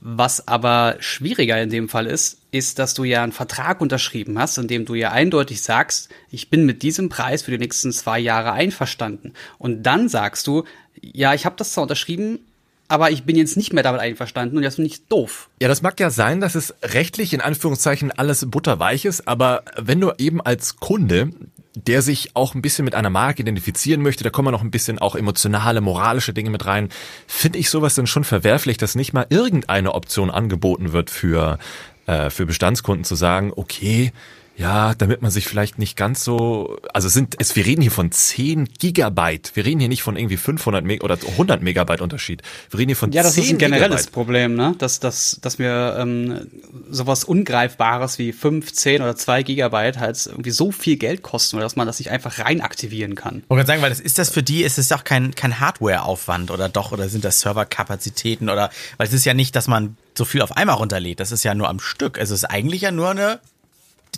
Was 0.00 0.48
aber 0.48 0.96
schwieriger 1.00 1.60
in 1.60 1.68
dem 1.68 1.88
Fall 1.88 2.06
ist, 2.06 2.38
ist, 2.52 2.78
dass 2.78 2.94
du 2.94 3.04
ja 3.04 3.22
einen 3.22 3.32
Vertrag 3.32 3.82
unterschrieben 3.82 4.38
hast, 4.38 4.56
in 4.56 4.66
dem 4.66 4.86
du 4.86 4.94
ja 4.94 5.12
eindeutig 5.12 5.60
sagst, 5.60 6.08
ich 6.30 6.48
bin 6.48 6.64
mit 6.64 6.82
diesem 6.82 7.10
Preis 7.10 7.42
für 7.42 7.50
die 7.50 7.58
nächsten 7.58 7.92
zwei 7.92 8.18
Jahre 8.18 8.52
einverstanden. 8.52 9.34
Und 9.58 9.82
dann 9.82 10.08
sagst 10.08 10.46
du, 10.46 10.64
ja, 11.02 11.34
ich 11.34 11.44
habe 11.44 11.56
das 11.56 11.72
zwar 11.72 11.82
unterschrieben, 11.82 12.40
aber 12.88 13.10
ich 13.10 13.24
bin 13.24 13.36
jetzt 13.36 13.56
nicht 13.56 13.72
mehr 13.72 13.82
damit 13.82 14.00
einverstanden 14.00 14.56
und 14.56 14.62
das 14.64 14.76
finde 14.76 14.90
ich 14.90 15.06
doof. 15.06 15.48
Ja, 15.60 15.68
das 15.68 15.82
mag 15.82 16.00
ja 16.00 16.10
sein, 16.10 16.40
dass 16.40 16.54
es 16.54 16.74
rechtlich 16.82 17.32
in 17.32 17.40
Anführungszeichen 17.40 18.10
alles 18.10 18.50
butterweich 18.50 19.04
ist, 19.04 19.28
aber 19.28 19.62
wenn 19.76 20.00
du 20.00 20.12
eben 20.18 20.40
als 20.40 20.76
Kunde 20.76 21.30
der 21.74 22.02
sich 22.02 22.34
auch 22.34 22.54
ein 22.54 22.62
bisschen 22.62 22.84
mit 22.84 22.94
einer 22.94 23.10
Marke 23.10 23.42
identifizieren 23.42 24.02
möchte, 24.02 24.24
da 24.24 24.30
kommen 24.30 24.52
noch 24.52 24.62
ein 24.62 24.70
bisschen 24.70 24.98
auch 24.98 25.14
emotionale, 25.14 25.80
moralische 25.80 26.32
Dinge 26.32 26.50
mit 26.50 26.66
rein, 26.66 26.88
finde 27.26 27.58
ich 27.58 27.70
sowas 27.70 27.94
dann 27.94 28.06
schon 28.06 28.24
verwerflich, 28.24 28.76
dass 28.76 28.94
nicht 28.94 29.12
mal 29.12 29.26
irgendeine 29.28 29.94
Option 29.94 30.30
angeboten 30.30 30.92
wird 30.92 31.10
für, 31.10 31.58
äh, 32.06 32.30
für 32.30 32.46
Bestandskunden 32.46 33.04
zu 33.04 33.14
sagen, 33.14 33.52
okay, 33.54 34.12
ja, 34.60 34.94
damit 34.94 35.22
man 35.22 35.30
sich 35.30 35.46
vielleicht 35.46 35.78
nicht 35.78 35.96
ganz 35.96 36.22
so, 36.22 36.78
also 36.92 37.08
es 37.08 37.14
sind, 37.14 37.34
es, 37.38 37.56
wir 37.56 37.64
reden 37.64 37.80
hier 37.80 37.90
von 37.90 38.12
10 38.12 38.68
Gigabyte. 38.78 39.52
Wir 39.54 39.64
reden 39.64 39.80
hier 39.80 39.88
nicht 39.88 40.02
von 40.02 40.16
irgendwie 40.16 40.36
500 40.36 40.84
Meg 40.84 41.02
oder 41.02 41.16
100 41.16 41.62
Megabyte 41.62 42.02
Unterschied. 42.02 42.42
Wir 42.68 42.78
reden 42.78 42.90
hier 42.90 42.96
von 42.96 43.10
Ja, 43.10 43.22
das 43.22 43.38
ist 43.38 43.48
ein 43.48 43.56
generelles 43.56 44.00
Gigabyte. 44.00 44.12
Problem, 44.12 44.54
ne? 44.56 44.74
Dass, 44.76 45.00
dass, 45.00 45.38
dass 45.40 45.58
wir 45.58 45.96
ähm, 45.98 46.46
sowas 46.90 47.24
Ungreifbares 47.24 48.18
wie 48.18 48.32
5, 48.32 48.70
10 48.70 49.00
oder 49.00 49.16
2 49.16 49.44
Gigabyte 49.44 49.98
halt 49.98 50.26
irgendwie 50.26 50.50
so 50.50 50.72
viel 50.72 50.98
Geld 50.98 51.22
kosten, 51.22 51.58
dass 51.58 51.76
man 51.76 51.86
das 51.86 51.98
nicht 51.98 52.10
einfach 52.10 52.38
rein 52.38 52.60
aktivieren 52.60 53.14
kann. 53.14 53.38
Ich 53.44 53.50
wollte 53.50 53.66
sagen, 53.66 53.80
weil 53.80 53.88
das 53.88 54.00
ist 54.00 54.18
das 54.18 54.28
für 54.28 54.42
die, 54.42 54.62
ist 54.62 54.78
es 54.78 54.88
doch 54.88 55.04
kein, 55.04 55.34
kein 55.34 55.58
Hardware-Aufwand 55.58 56.50
oder 56.50 56.68
doch, 56.68 56.92
oder 56.92 57.08
sind 57.08 57.24
das 57.24 57.40
Serverkapazitäten 57.40 58.50
oder, 58.50 58.68
weil 58.98 59.06
es 59.06 59.14
ist 59.14 59.24
ja 59.24 59.32
nicht, 59.32 59.56
dass 59.56 59.68
man 59.68 59.96
so 60.14 60.26
viel 60.26 60.42
auf 60.42 60.54
einmal 60.54 60.76
runterlädt. 60.76 61.18
Das 61.18 61.32
ist 61.32 61.44
ja 61.44 61.54
nur 61.54 61.70
am 61.70 61.80
Stück. 61.80 62.18
Es 62.18 62.28
ist 62.28 62.44
eigentlich 62.44 62.82
ja 62.82 62.90
nur 62.90 63.08
eine 63.08 63.40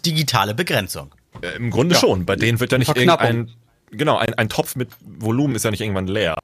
digitale 0.00 0.54
Begrenzung. 0.54 1.14
Äh, 1.40 1.56
Im 1.56 1.70
Grunde 1.70 1.94
ja. 1.94 2.00
schon. 2.00 2.26
Bei 2.26 2.36
denen 2.36 2.60
wird 2.60 2.72
ja 2.72 2.78
nicht 2.78 2.94
irgendein, 2.94 3.50
genau, 3.90 4.16
ein, 4.16 4.34
ein 4.34 4.48
Topf 4.48 4.76
mit 4.76 4.90
Volumen 5.00 5.54
ist 5.54 5.64
ja 5.64 5.70
nicht 5.70 5.80
irgendwann 5.80 6.06
leer. 6.06 6.36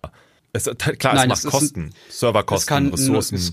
Es, 0.52 0.64
klar, 0.64 1.14
Nein, 1.14 1.31
es 1.31 1.38
es 1.40 1.45
macht 1.45 1.55
ist 1.55 1.61
Kosten, 1.61 1.95
Serverkosten, 2.09 2.69
kann, 2.69 2.88
Ressourcen. 2.88 3.35
Es, 3.37 3.52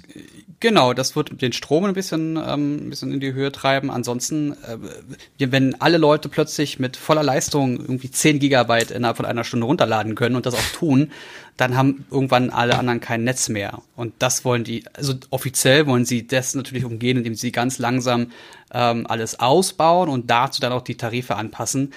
genau, 0.66 0.94
das 0.94 1.16
wird 1.16 1.42
den 1.44 1.54
Strom 1.54 1.86
ein 1.86 1.94
bisschen, 1.94 2.38
ähm, 2.38 2.88
ein 2.88 2.90
bisschen 2.90 3.12
in 3.14 3.20
die 3.20 3.34
Höhe 3.34 3.52
treiben. 3.52 3.92
Ansonsten, 3.92 4.54
äh, 4.54 5.52
wenn 5.52 5.80
alle 5.80 5.98
Leute 5.98 6.28
plötzlich 6.28 6.80
mit 6.80 6.98
voller 6.98 7.22
Leistung 7.22 7.80
irgendwie 7.80 8.10
10 8.10 8.40
Gigabyte 8.40 8.90
innerhalb 8.90 9.18
von 9.18 9.28
einer 9.28 9.44
Stunde 9.44 9.68
runterladen 9.68 10.16
können 10.16 10.36
und 10.36 10.48
das 10.48 10.56
auch 10.56 10.72
tun, 10.74 11.12
dann 11.56 11.78
haben 11.78 12.06
irgendwann 12.10 12.50
alle 12.50 12.80
anderen 12.80 13.00
kein 13.00 13.24
Netz 13.24 13.48
mehr. 13.48 13.84
Und 13.96 14.14
das 14.20 14.44
wollen 14.44 14.64
die, 14.64 14.84
also 14.94 15.14
offiziell 15.30 15.86
wollen 15.86 16.04
sie 16.04 16.26
das 16.26 16.56
natürlich 16.56 16.84
umgehen, 16.84 17.18
indem 17.18 17.36
sie 17.36 17.52
ganz 17.52 17.78
langsam 17.78 18.32
ähm, 18.74 19.06
alles 19.08 19.40
ausbauen 19.40 20.10
und 20.10 20.32
dazu 20.32 20.62
dann 20.62 20.74
auch 20.74 20.82
die 20.82 20.98
Tarife 20.98 21.36
anpassen. 21.36 21.94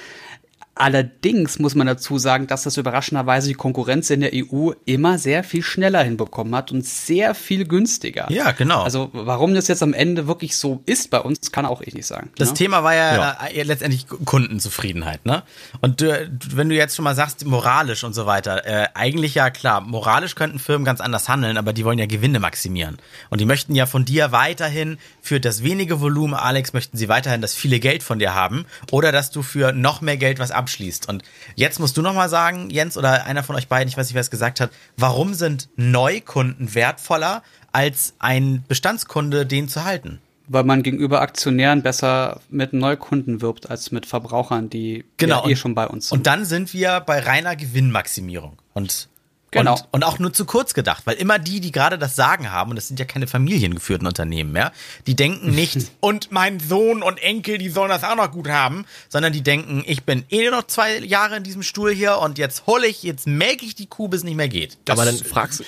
Allerdings 0.78 1.58
muss 1.58 1.74
man 1.74 1.88
dazu 1.88 2.18
sagen, 2.18 2.46
dass 2.46 2.62
das 2.62 2.76
überraschenderweise 2.76 3.48
die 3.48 3.54
Konkurrenz 3.54 4.10
in 4.10 4.20
der 4.20 4.30
EU 4.32 4.70
immer 4.84 5.18
sehr 5.18 5.42
viel 5.42 5.62
schneller 5.62 6.04
hinbekommen 6.04 6.54
hat 6.54 6.70
und 6.70 6.84
sehr 6.86 7.34
viel 7.34 7.66
günstiger. 7.66 8.30
Ja, 8.30 8.52
genau. 8.52 8.82
Also 8.82 9.10
warum 9.12 9.54
das 9.54 9.66
jetzt 9.66 9.82
am 9.82 9.92
Ende 9.92 10.28
wirklich 10.28 10.56
so 10.56 10.82
ist 10.86 11.10
bei 11.10 11.18
uns, 11.18 11.50
kann 11.50 11.66
auch 11.66 11.80
ich 11.80 11.94
nicht 11.94 12.06
sagen. 12.06 12.30
Das 12.36 12.50
ne? 12.50 12.54
Thema 12.54 12.84
war 12.84 12.94
ja, 12.94 13.16
Ja. 13.16 13.46
äh, 13.48 13.62
letztendlich 13.64 14.06
Kundenzufriedenheit, 14.24 15.26
ne? 15.26 15.42
Und 15.80 16.00
äh, 16.02 16.28
wenn 16.54 16.68
du 16.68 16.76
jetzt 16.76 16.94
schon 16.94 17.04
mal 17.04 17.16
sagst, 17.16 17.44
moralisch 17.44 18.04
und 18.04 18.14
so 18.14 18.26
weiter, 18.26 18.64
äh, 18.64 18.86
eigentlich 18.94 19.34
ja 19.34 19.50
klar, 19.50 19.80
moralisch 19.80 20.36
könnten 20.36 20.60
Firmen 20.60 20.84
ganz 20.84 21.00
anders 21.00 21.28
handeln, 21.28 21.56
aber 21.58 21.72
die 21.72 21.84
wollen 21.84 21.98
ja 21.98 22.06
Gewinne 22.06 22.38
maximieren. 22.38 22.98
Und 23.30 23.40
die 23.40 23.46
möchten 23.46 23.74
ja 23.74 23.86
von 23.86 24.04
dir 24.04 24.30
weiterhin 24.30 24.98
für 25.20 25.40
das 25.40 25.64
wenige 25.64 26.00
Volumen, 26.00 26.34
Alex, 26.34 26.72
möchten 26.72 26.96
sie 26.96 27.08
weiterhin 27.08 27.40
das 27.40 27.54
viele 27.54 27.80
Geld 27.80 28.04
von 28.04 28.20
dir 28.20 28.34
haben 28.34 28.64
oder 28.92 29.10
dass 29.10 29.30
du 29.32 29.42
für 29.42 29.72
noch 29.72 30.00
mehr 30.00 30.16
Geld 30.16 30.38
was 30.38 30.52
abschließt. 30.68 31.08
Und 31.08 31.22
jetzt 31.56 31.80
musst 31.80 31.96
du 31.96 32.02
noch 32.02 32.12
mal 32.14 32.28
sagen, 32.28 32.68
Jens 32.70 32.96
oder 32.98 33.24
einer 33.24 33.42
von 33.42 33.56
euch 33.56 33.68
beiden, 33.68 33.88
ich 33.88 33.96
weiß 33.96 34.06
nicht, 34.08 34.14
wer 34.14 34.20
es 34.20 34.30
gesagt 34.30 34.60
hat, 34.60 34.70
warum 34.96 35.32
sind 35.34 35.68
Neukunden 35.76 36.74
wertvoller 36.74 37.42
als 37.72 38.14
ein 38.18 38.64
Bestandskunde, 38.68 39.46
den 39.46 39.68
zu 39.68 39.84
halten? 39.84 40.20
Weil 40.50 40.64
man 40.64 40.82
gegenüber 40.82 41.20
Aktionären 41.20 41.82
besser 41.82 42.40
mit 42.50 42.72
Neukunden 42.72 43.40
wirbt 43.42 43.70
als 43.70 43.90
mit 43.92 44.06
Verbrauchern, 44.06 44.70
die 44.70 45.04
Genau. 45.18 45.42
ja 45.42 45.46
eh 45.48 45.50
Und- 45.52 45.56
schon 45.58 45.74
bei 45.74 45.86
uns 45.86 46.08
sind. 46.08 46.18
Und 46.18 46.26
dann 46.26 46.44
sind 46.44 46.72
wir 46.74 47.00
bei 47.00 47.18
reiner 47.20 47.56
Gewinnmaximierung. 47.56 48.58
Und, 48.74 49.08
Genau. 49.50 49.74
und, 49.74 49.84
und 49.92 50.04
auch 50.04 50.18
nur 50.18 50.32
zu 50.32 50.44
kurz 50.44 50.74
gedacht, 50.74 51.02
weil 51.06 51.16
immer 51.16 51.38
die, 51.38 51.60
die 51.60 51.72
gerade 51.72 51.98
das 51.98 52.16
Sagen 52.16 52.50
haben, 52.50 52.70
und 52.70 52.76
das 52.76 52.88
sind 52.88 53.00
ja 53.00 53.06
keine 53.06 53.26
familiengeführten 53.26 54.06
Unternehmen 54.06 54.52
mehr, 54.52 54.72
die 55.06 55.16
denken 55.16 55.50
nicht, 55.52 55.78
und 56.00 56.30
mein 56.32 56.60
Sohn 56.60 57.02
und 57.02 57.18
Enkel, 57.18 57.58
die 57.58 57.70
sollen 57.70 57.88
das 57.88 58.04
auch 58.04 58.16
noch 58.16 58.30
gut 58.30 58.48
haben, 58.48 58.84
sondern 59.08 59.32
die 59.32 59.42
denken, 59.42 59.82
ich 59.86 60.04
bin 60.04 60.24
eh 60.30 60.50
noch 60.50 60.66
zwei 60.66 60.98
Jahre 60.98 61.36
in 61.36 61.42
diesem 61.44 61.62
Stuhl 61.62 61.92
hier 61.92 62.18
und 62.18 62.38
jetzt 62.38 62.66
hole 62.66 62.86
ich, 62.86 63.02
jetzt 63.02 63.26
melke 63.26 63.64
ich 63.64 63.74
die 63.74 63.86
Kuh, 63.86 64.08
bis 64.08 64.18
es 64.20 64.24
nicht 64.24 64.36
mehr 64.36 64.48
geht. 64.48 64.78
Das, 64.84 64.98
Aber 64.98 65.04
dann 65.06 65.16
fragst 65.16 65.60
du, 65.60 65.64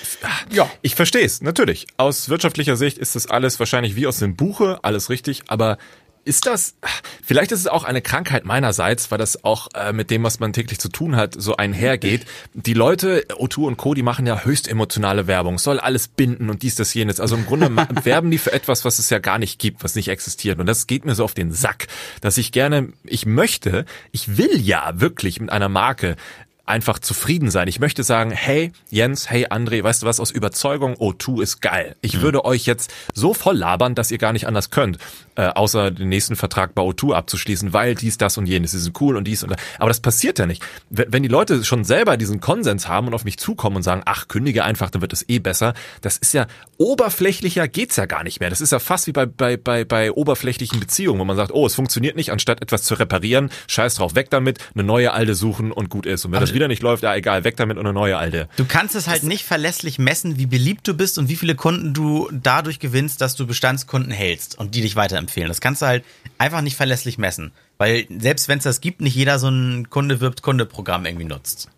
Ja. 0.55 0.69
ich 0.81 0.95
verstehe 0.95 1.25
es, 1.25 1.41
natürlich. 1.41 1.87
Aus 1.97 2.29
wirtschaftlicher 2.29 2.77
Sicht 2.77 2.97
ist 2.97 3.15
das 3.15 3.27
alles 3.27 3.59
wahrscheinlich 3.59 3.95
wie 3.95 4.05
aus 4.07 4.19
dem 4.19 4.35
Buche, 4.35 4.79
alles 4.83 5.09
richtig, 5.09 5.43
aber 5.47 5.77
ist 6.23 6.45
das, 6.45 6.75
vielleicht 7.23 7.51
ist 7.51 7.61
es 7.61 7.67
auch 7.67 7.83
eine 7.83 8.01
Krankheit 8.01 8.45
meinerseits, 8.45 9.09
weil 9.11 9.17
das 9.17 9.43
auch 9.43 9.69
äh, 9.73 9.91
mit 9.93 10.11
dem, 10.11 10.23
was 10.23 10.39
man 10.39 10.53
täglich 10.53 10.79
zu 10.79 10.89
tun 10.89 11.15
hat, 11.15 11.35
so 11.37 11.57
einhergeht. 11.57 12.25
Die 12.53 12.73
Leute, 12.73 13.25
O2 13.29 13.59
und 13.61 13.77
Co., 13.77 13.93
die 13.93 14.03
machen 14.03 14.27
ja 14.27 14.43
höchst 14.43 14.67
emotionale 14.67 15.27
Werbung, 15.27 15.57
soll 15.57 15.79
alles 15.79 16.07
binden 16.07 16.49
und 16.49 16.63
dies, 16.63 16.75
das, 16.75 16.93
jenes. 16.93 17.19
Also 17.19 17.35
im 17.35 17.45
Grunde 17.45 17.69
werben 18.03 18.31
die 18.31 18.37
für 18.37 18.53
etwas, 18.53 18.85
was 18.85 18.99
es 18.99 19.09
ja 19.09 19.19
gar 19.19 19.39
nicht 19.39 19.59
gibt, 19.59 19.83
was 19.83 19.95
nicht 19.95 20.09
existiert. 20.09 20.59
Und 20.59 20.67
das 20.67 20.87
geht 20.87 21.05
mir 21.05 21.15
so 21.15 21.23
auf 21.23 21.33
den 21.33 21.51
Sack, 21.51 21.87
dass 22.21 22.37
ich 22.37 22.51
gerne, 22.51 22.93
ich 23.03 23.25
möchte, 23.25 23.85
ich 24.11 24.37
will 24.37 24.59
ja 24.59 24.93
wirklich 24.95 25.39
mit 25.39 25.51
einer 25.51 25.69
Marke 25.69 26.15
einfach 26.71 26.99
zufrieden 26.99 27.51
sein. 27.51 27.67
Ich 27.67 27.79
möchte 27.79 28.03
sagen, 28.03 28.31
hey 28.31 28.71
Jens, 28.89 29.29
hey 29.29 29.45
André, 29.47 29.83
weißt 29.83 30.01
du 30.01 30.07
was, 30.07 30.19
aus 30.19 30.31
Überzeugung, 30.31 30.95
O2 30.95 31.43
ist 31.43 31.61
geil. 31.61 31.95
Ich 32.01 32.21
würde 32.21 32.43
euch 32.43 32.65
jetzt 32.65 32.91
so 33.13 33.33
voll 33.33 33.57
labern, 33.57 33.95
dass 33.95 34.09
ihr 34.09 34.17
gar 34.17 34.33
nicht 34.33 34.47
anders 34.47 34.71
könnt, 34.71 34.97
äh, 35.35 35.47
außer 35.47 35.91
den 35.91 36.09
nächsten 36.09 36.35
Vertrag 36.35 36.73
bei 36.73 36.81
O2 36.81 37.13
abzuschließen, 37.13 37.73
weil 37.73 37.95
dies, 37.95 38.17
das 38.17 38.37
und 38.37 38.47
jenes, 38.47 38.71
die 38.71 38.77
sind 38.77 38.99
cool 38.99 39.15
und 39.15 39.25
dies 39.25 39.43
und 39.43 39.51
das. 39.51 39.59
Aber 39.77 39.89
das 39.89 39.99
passiert 39.99 40.39
ja 40.39 40.45
nicht. 40.45 40.63
Wenn 40.89 41.21
wenn 41.21 41.23
die 41.23 41.29
Leute 41.29 41.63
schon 41.63 41.83
selber 41.83 42.17
diesen 42.17 42.39
Konsens 42.39 42.87
haben 42.87 43.05
und 43.05 43.13
auf 43.13 43.25
mich 43.25 43.37
zukommen 43.37 43.75
und 43.75 43.83
sagen, 43.83 44.01
ach, 44.05 44.27
kündige 44.27 44.63
einfach, 44.63 44.89
dann 44.89 45.01
wird 45.01 45.13
es 45.13 45.27
eh 45.29 45.37
besser, 45.37 45.75
das 46.01 46.17
ist 46.17 46.33
ja 46.33 46.47
oberflächlicher 46.77 47.67
geht's 47.67 47.95
ja 47.97 48.07
gar 48.07 48.23
nicht 48.23 48.39
mehr. 48.39 48.49
Das 48.49 48.59
ist 48.59 48.71
ja 48.71 48.79
fast 48.79 49.05
wie 49.05 49.11
bei, 49.11 49.27
bei, 49.27 49.55
bei, 49.57 49.85
bei 49.85 50.11
oberflächlichen 50.11 50.79
Beziehungen, 50.79 51.19
wo 51.19 51.25
man 51.25 51.35
sagt, 51.35 51.51
oh, 51.53 51.67
es 51.67 51.75
funktioniert 51.75 52.15
nicht, 52.15 52.31
anstatt 52.31 52.61
etwas 52.61 52.83
zu 52.83 52.95
reparieren, 52.95 53.51
scheiß 53.67 53.95
drauf, 53.95 54.15
weg 54.15 54.31
damit, 54.31 54.57
eine 54.73 54.83
neue 54.83 55.13
alte 55.13 55.35
suchen 55.35 55.71
und 55.71 55.89
gut 55.89 56.05
ist. 56.05 56.25
Und 56.25 56.31
wenn 56.31 56.39
das 56.39 56.55
wieder 56.55 56.60
nicht 56.67 56.81
läuft, 56.81 57.03
ja 57.03 57.15
egal, 57.15 57.43
weg 57.43 57.57
damit 57.57 57.77
und 57.77 57.85
eine 57.85 57.93
neue 57.93 58.17
alte. 58.17 58.47
Du 58.57 58.65
kannst 58.65 58.95
es 58.95 59.07
halt 59.07 59.23
nicht 59.23 59.43
verlässlich 59.45 59.99
messen, 59.99 60.37
wie 60.37 60.45
beliebt 60.45 60.87
du 60.87 60.93
bist 60.93 61.17
und 61.17 61.29
wie 61.29 61.35
viele 61.35 61.55
Kunden 61.55 61.93
du 61.93 62.29
dadurch 62.31 62.79
gewinnst, 62.79 63.21
dass 63.21 63.35
du 63.35 63.47
Bestandskunden 63.47 64.11
hältst 64.11 64.57
und 64.57 64.75
die 64.75 64.81
dich 64.81 64.95
weiterempfehlen. 64.95 65.47
Das 65.47 65.61
kannst 65.61 65.81
du 65.81 65.85
halt 65.85 66.03
einfach 66.37 66.61
nicht 66.61 66.75
verlässlich 66.75 67.17
messen. 67.17 67.51
Weil 67.77 68.05
selbst 68.19 68.47
wenn 68.47 68.59
es 68.59 68.63
das 68.63 68.81
gibt, 68.81 69.01
nicht 69.01 69.15
jeder 69.15 69.39
so 69.39 69.49
ein 69.49 69.89
Kunde 69.89 70.21
wirbt 70.21 70.41
Kunde-Programm 70.41 71.05
irgendwie 71.05 71.25
nutzt. 71.25 71.69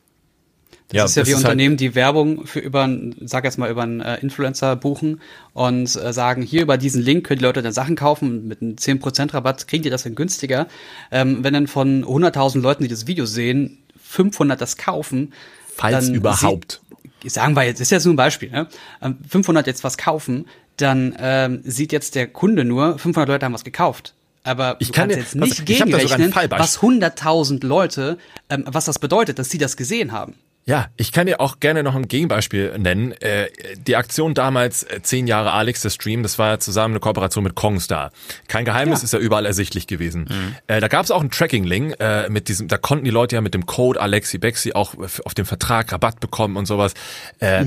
Das 0.89 1.11
ist 1.11 1.15
ja 1.15 1.21
das 1.21 1.27
wie 1.27 1.31
ist 1.31 1.37
halt- 1.37 1.45
Unternehmen, 1.45 1.77
die 1.77 1.95
Werbung 1.95 2.45
für 2.45 2.59
über, 2.59 2.87
sag 3.21 3.45
jetzt 3.45 3.57
mal, 3.57 3.71
über 3.71 3.81
einen 3.83 4.01
äh, 4.01 4.17
Influencer 4.17 4.75
buchen 4.75 5.21
und 5.53 5.95
äh, 5.95 6.13
sagen, 6.13 6.43
hier 6.43 6.61
über 6.61 6.77
diesen 6.77 7.01
Link 7.01 7.25
können 7.25 7.39
die 7.39 7.45
Leute 7.45 7.61
dann 7.63 7.73
Sachen 7.73 7.95
kaufen, 7.95 8.47
mit 8.47 8.61
einem 8.61 8.75
10% 8.75 9.33
Rabatt 9.33 9.67
kriegen 9.67 9.81
die 9.81 9.89
das 9.89 10.03
dann 10.03 10.13
günstiger. 10.13 10.67
Ähm, 11.11 11.43
wenn 11.43 11.53
dann 11.53 11.67
von 11.67 12.03
100.000 12.05 12.61
Leuten, 12.61 12.83
die 12.83 12.89
das 12.89 13.07
Video 13.07 13.25
sehen, 13.25 13.79
500 14.13 14.61
das 14.61 14.77
kaufen, 14.77 15.33
Falls 15.75 16.05
dann 16.05 16.15
überhaupt. 16.15 16.81
Sie, 17.23 17.29
sagen 17.29 17.55
wir 17.55 17.63
jetzt, 17.63 17.79
ist 17.81 17.89
jetzt 17.89 18.05
nur 18.05 18.13
ein 18.13 18.17
Beispiel, 18.17 18.51
ne? 18.51 18.67
Ähm, 19.01 19.17
500 19.27 19.65
jetzt 19.65 19.83
was 19.83 19.97
kaufen, 19.97 20.45
dann 20.77 21.15
ähm, 21.19 21.61
sieht 21.63 21.91
jetzt 21.91 22.15
der 22.15 22.27
Kunde 22.27 22.63
nur, 22.65 22.97
500 22.99 23.27
Leute 23.27 23.45
haben 23.45 23.53
was 23.53 23.63
gekauft. 23.63 24.13
Aber 24.43 24.75
Ich 24.79 24.87
du 24.87 24.93
kann 24.93 25.09
jetzt 25.09 25.39
was- 25.39 25.47
nicht 25.49 25.59
ein 25.61 25.65
gegenrechnen, 25.65 26.33
was 26.49 26.81
100.000 26.81 27.65
Leute, 27.65 28.17
ähm, 28.49 28.65
was 28.67 28.85
das 28.85 28.99
bedeutet, 28.99 29.39
dass 29.39 29.49
sie 29.49 29.57
das 29.57 29.77
gesehen 29.77 30.11
haben. 30.11 30.35
Ja, 30.65 30.87
ich 30.95 31.11
kann 31.11 31.27
dir 31.27 31.41
auch 31.41 31.59
gerne 31.59 31.83
noch 31.83 31.93
ein 31.93 32.07
Gegenbeispiel 32.07 32.77
nennen. 32.77 33.11
Äh, 33.21 33.47
die 33.85 33.97
Aktion 33.97 34.33
damals, 34.33 34.83
äh, 34.83 35.01
zehn 35.01 35.27
Jahre 35.27 35.51
Alex, 35.51 35.81
der 35.81 35.89
Stream, 35.89 36.23
das 36.23 36.39
war 36.39 36.51
ja 36.51 36.59
zusammen 36.59 36.93
eine 36.93 36.99
Kooperation 37.01 37.43
mit 37.43 37.55
Kongstar. 37.55 38.11
Kein 38.47 38.63
Geheimnis, 38.63 39.01
Ja. 39.01 39.03
ist 39.05 39.13
ja 39.13 39.19
überall 39.19 39.45
ersichtlich 39.45 39.87
gewesen. 39.87 40.55
Äh, 40.67 40.79
da 40.79 40.87
gab 40.87 41.03
es 41.03 41.11
auch 41.11 41.19
einen 41.19 41.31
Tracking-Link, 41.31 41.95
äh, 41.99 42.29
mit 42.29 42.47
diesem, 42.47 42.69
da 42.69 42.77
konnten 42.77 43.03
die 43.03 43.11
Leute 43.11 43.35
ja 43.35 43.41
mit 43.41 43.53
dem 43.53 43.65
Code 43.65 43.99
Alexi 43.99 44.37
Bexi 44.37 44.71
auch 44.71 44.95
auf 45.25 45.33
dem 45.33 45.45
Vertrag 45.45 45.91
Rabatt 45.91 46.21
bekommen 46.21 46.55
und 46.55 46.65
sowas. 46.65 46.93
Äh, 47.39 47.65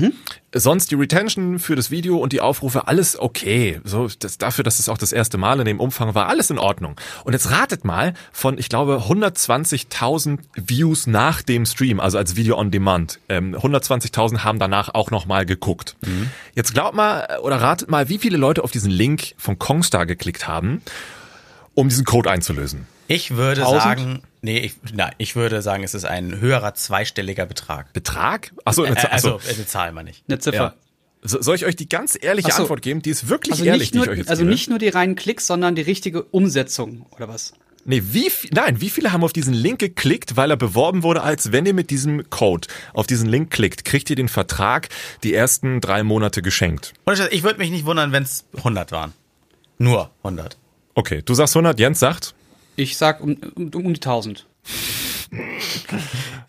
Sonst 0.53 0.91
die 0.91 0.95
Retention 0.95 1.59
für 1.59 1.75
das 1.75 1.91
Video 1.91 2.17
und 2.17 2.31
die 2.31 2.39
Aufrufe, 2.39 2.87
alles 2.87 3.19
okay. 3.19 3.81
So, 3.83 4.07
das, 4.19 4.37
dafür, 4.37 4.63
dass 4.63 4.79
es 4.79 4.87
auch 4.87 4.97
das 4.97 5.11
erste 5.11 5.37
Mal 5.37 5.59
in 5.59 5.65
dem 5.65 5.81
Umfang 5.81 6.15
war, 6.15 6.27
alles 6.27 6.49
in 6.49 6.57
Ordnung. 6.57 6.95
Und 7.25 7.33
jetzt 7.33 7.51
ratet 7.51 7.83
mal 7.83 8.13
von, 8.31 8.57
ich 8.57 8.69
glaube, 8.69 9.03
120.000 9.09 10.39
Views 10.55 11.05
nach 11.05 11.41
dem 11.41 11.65
Stream, 11.65 11.99
also 11.99 12.17
als 12.17 12.37
Video 12.37 12.57
on 12.57 12.71
Demand. 12.71 13.19
Ähm, 13.27 13.55
120.000 13.55 14.45
haben 14.45 14.57
danach 14.57 14.93
auch 14.93 15.11
nochmal 15.11 15.45
geguckt. 15.45 15.97
Jetzt 16.55 16.73
glaubt 16.73 16.95
mal 16.95 17.27
äh, 17.29 17.37
oder 17.39 17.61
ratet 17.61 17.89
mal, 17.89 18.07
wie 18.07 18.17
viele 18.17 18.37
Leute 18.37 18.63
auf 18.63 18.71
diesen 18.71 18.89
Link 18.91 19.33
von 19.37 19.59
Kongstar 19.59 20.05
geklickt 20.05 20.47
haben, 20.47 20.81
um 21.73 21.89
diesen 21.89 22.05
Code 22.05 22.31
einzulösen. 22.31 22.87
Ich 23.07 23.35
würde 23.35 23.61
1000? 23.61 23.83
sagen, 23.83 24.21
nee, 24.41 24.59
ich, 24.59 24.75
nein, 24.93 25.13
ich 25.17 25.35
würde 25.35 25.61
sagen, 25.61 25.83
es 25.83 25.93
ist 25.93 26.05
ein 26.05 26.39
höherer 26.39 26.73
zweistelliger 26.73 27.45
Betrag. 27.45 27.93
Betrag? 27.93 28.51
Achso, 28.65 28.83
eine 28.83 28.95
Zahl- 28.95 29.11
also, 29.11 29.35
achso. 29.35 29.49
eine 29.55 29.65
Zahl 29.65 29.91
meine 29.91 30.09
ich. 30.11 30.23
Eine 30.27 30.39
Ziffer. 30.39 30.57
Ja. 30.57 30.73
So, 31.23 31.41
soll 31.41 31.55
ich 31.55 31.65
euch 31.65 31.75
die 31.75 31.89
ganz 31.89 32.17
ehrliche 32.19 32.51
so. 32.51 32.61
Antwort 32.63 32.81
geben? 32.81 33.01
Die 33.01 33.09
ist 33.09 33.27
wirklich 33.27 33.53
Also 33.53 33.65
ehrlich, 33.65 33.81
nicht, 33.81 33.93
die 33.93 33.97
nur, 33.97 34.05
ich 34.05 34.11
euch 34.11 34.17
jetzt 34.19 34.29
also 34.29 34.41
gebe. 34.43 34.51
nicht 34.51 34.69
nur 34.69 34.79
die 34.79 34.89
reinen 34.89 35.15
Klicks, 35.15 35.47
sondern 35.47 35.75
die 35.75 35.81
richtige 35.81 36.23
Umsetzung, 36.23 37.05
oder 37.11 37.27
was? 37.27 37.53
Nee, 37.89 38.03
wie 38.11 38.29
viel, 38.29 38.49
nein, 38.53 38.81
wie 38.81 38.89
viele 38.89 39.13
haben 39.13 39.23
auf 39.23 39.31
diesen 39.33 39.53
Link 39.53 39.79
geklickt, 39.79 40.35
weil 40.35 40.51
er 40.51 40.57
beworben 40.57 41.03
wurde, 41.03 41.23
als 41.23 41.53
wenn 41.53 41.65
ihr 41.65 41.73
mit 41.73 41.89
diesem 41.89 42.29
Code 42.29 42.67
auf 42.93 43.07
diesen 43.07 43.29
Link 43.29 43.49
klickt, 43.49 43.85
kriegt 43.85 44.09
ihr 44.09 44.15
den 44.17 44.27
Vertrag 44.27 44.89
die 45.23 45.33
ersten 45.33 45.79
drei 45.79 46.03
Monate 46.03 46.41
geschenkt. 46.41 46.93
Ich 47.31 47.43
würde 47.43 47.59
mich 47.59 47.71
nicht 47.71 47.85
wundern, 47.85 48.11
wenn 48.11 48.23
es 48.23 48.45
100 48.57 48.91
waren. 48.91 49.13
Nur 49.77 50.11
100. 50.23 50.57
Okay, 50.95 51.21
du 51.23 51.33
sagst 51.33 51.55
100, 51.55 51.79
Jens 51.79 51.99
sagt. 51.99 52.35
Ich 52.77 52.95
sag 52.95 53.19
um, 53.21 53.35
um, 53.55 53.69
um 53.73 53.93
die 53.93 53.99
1000. 53.99 54.47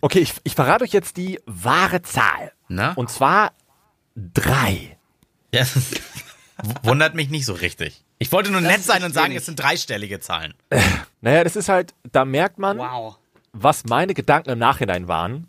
Okay, 0.01 0.21
ich, 0.21 0.35
ich 0.45 0.55
verrate 0.55 0.85
euch 0.85 0.93
jetzt 0.93 1.17
die 1.17 1.41
wahre 1.47 2.03
Zahl. 2.03 2.53
Na? 2.69 2.93
Und 2.93 3.11
zwar 3.11 3.53
drei. 4.15 4.97
Ja, 5.53 5.61
das 5.63 5.75
wundert 6.85 7.17
mich 7.17 7.31
nicht 7.31 7.45
so 7.45 7.55
richtig. 7.55 8.05
Ich 8.21 8.31
wollte 8.31 8.53
nur 8.53 8.61
nett 8.61 8.79
ist 8.79 8.87
sein 8.87 9.03
und 9.03 9.13
sagen, 9.13 9.35
es 9.35 9.47
sind 9.47 9.59
dreistellige 9.59 10.21
Zahlen. 10.21 10.55
Naja, 11.21 11.43
das 11.43 11.57
ist 11.57 11.69
halt, 11.69 11.95
da 12.13 12.25
merkt 12.25 12.59
man, 12.61 12.79
Wow. 12.79 13.17
was 13.53 13.85
meine 13.87 14.15
Gedanken 14.15 14.51
im 14.51 14.59
Nachhinein 14.61 15.09
waren. 15.09 15.49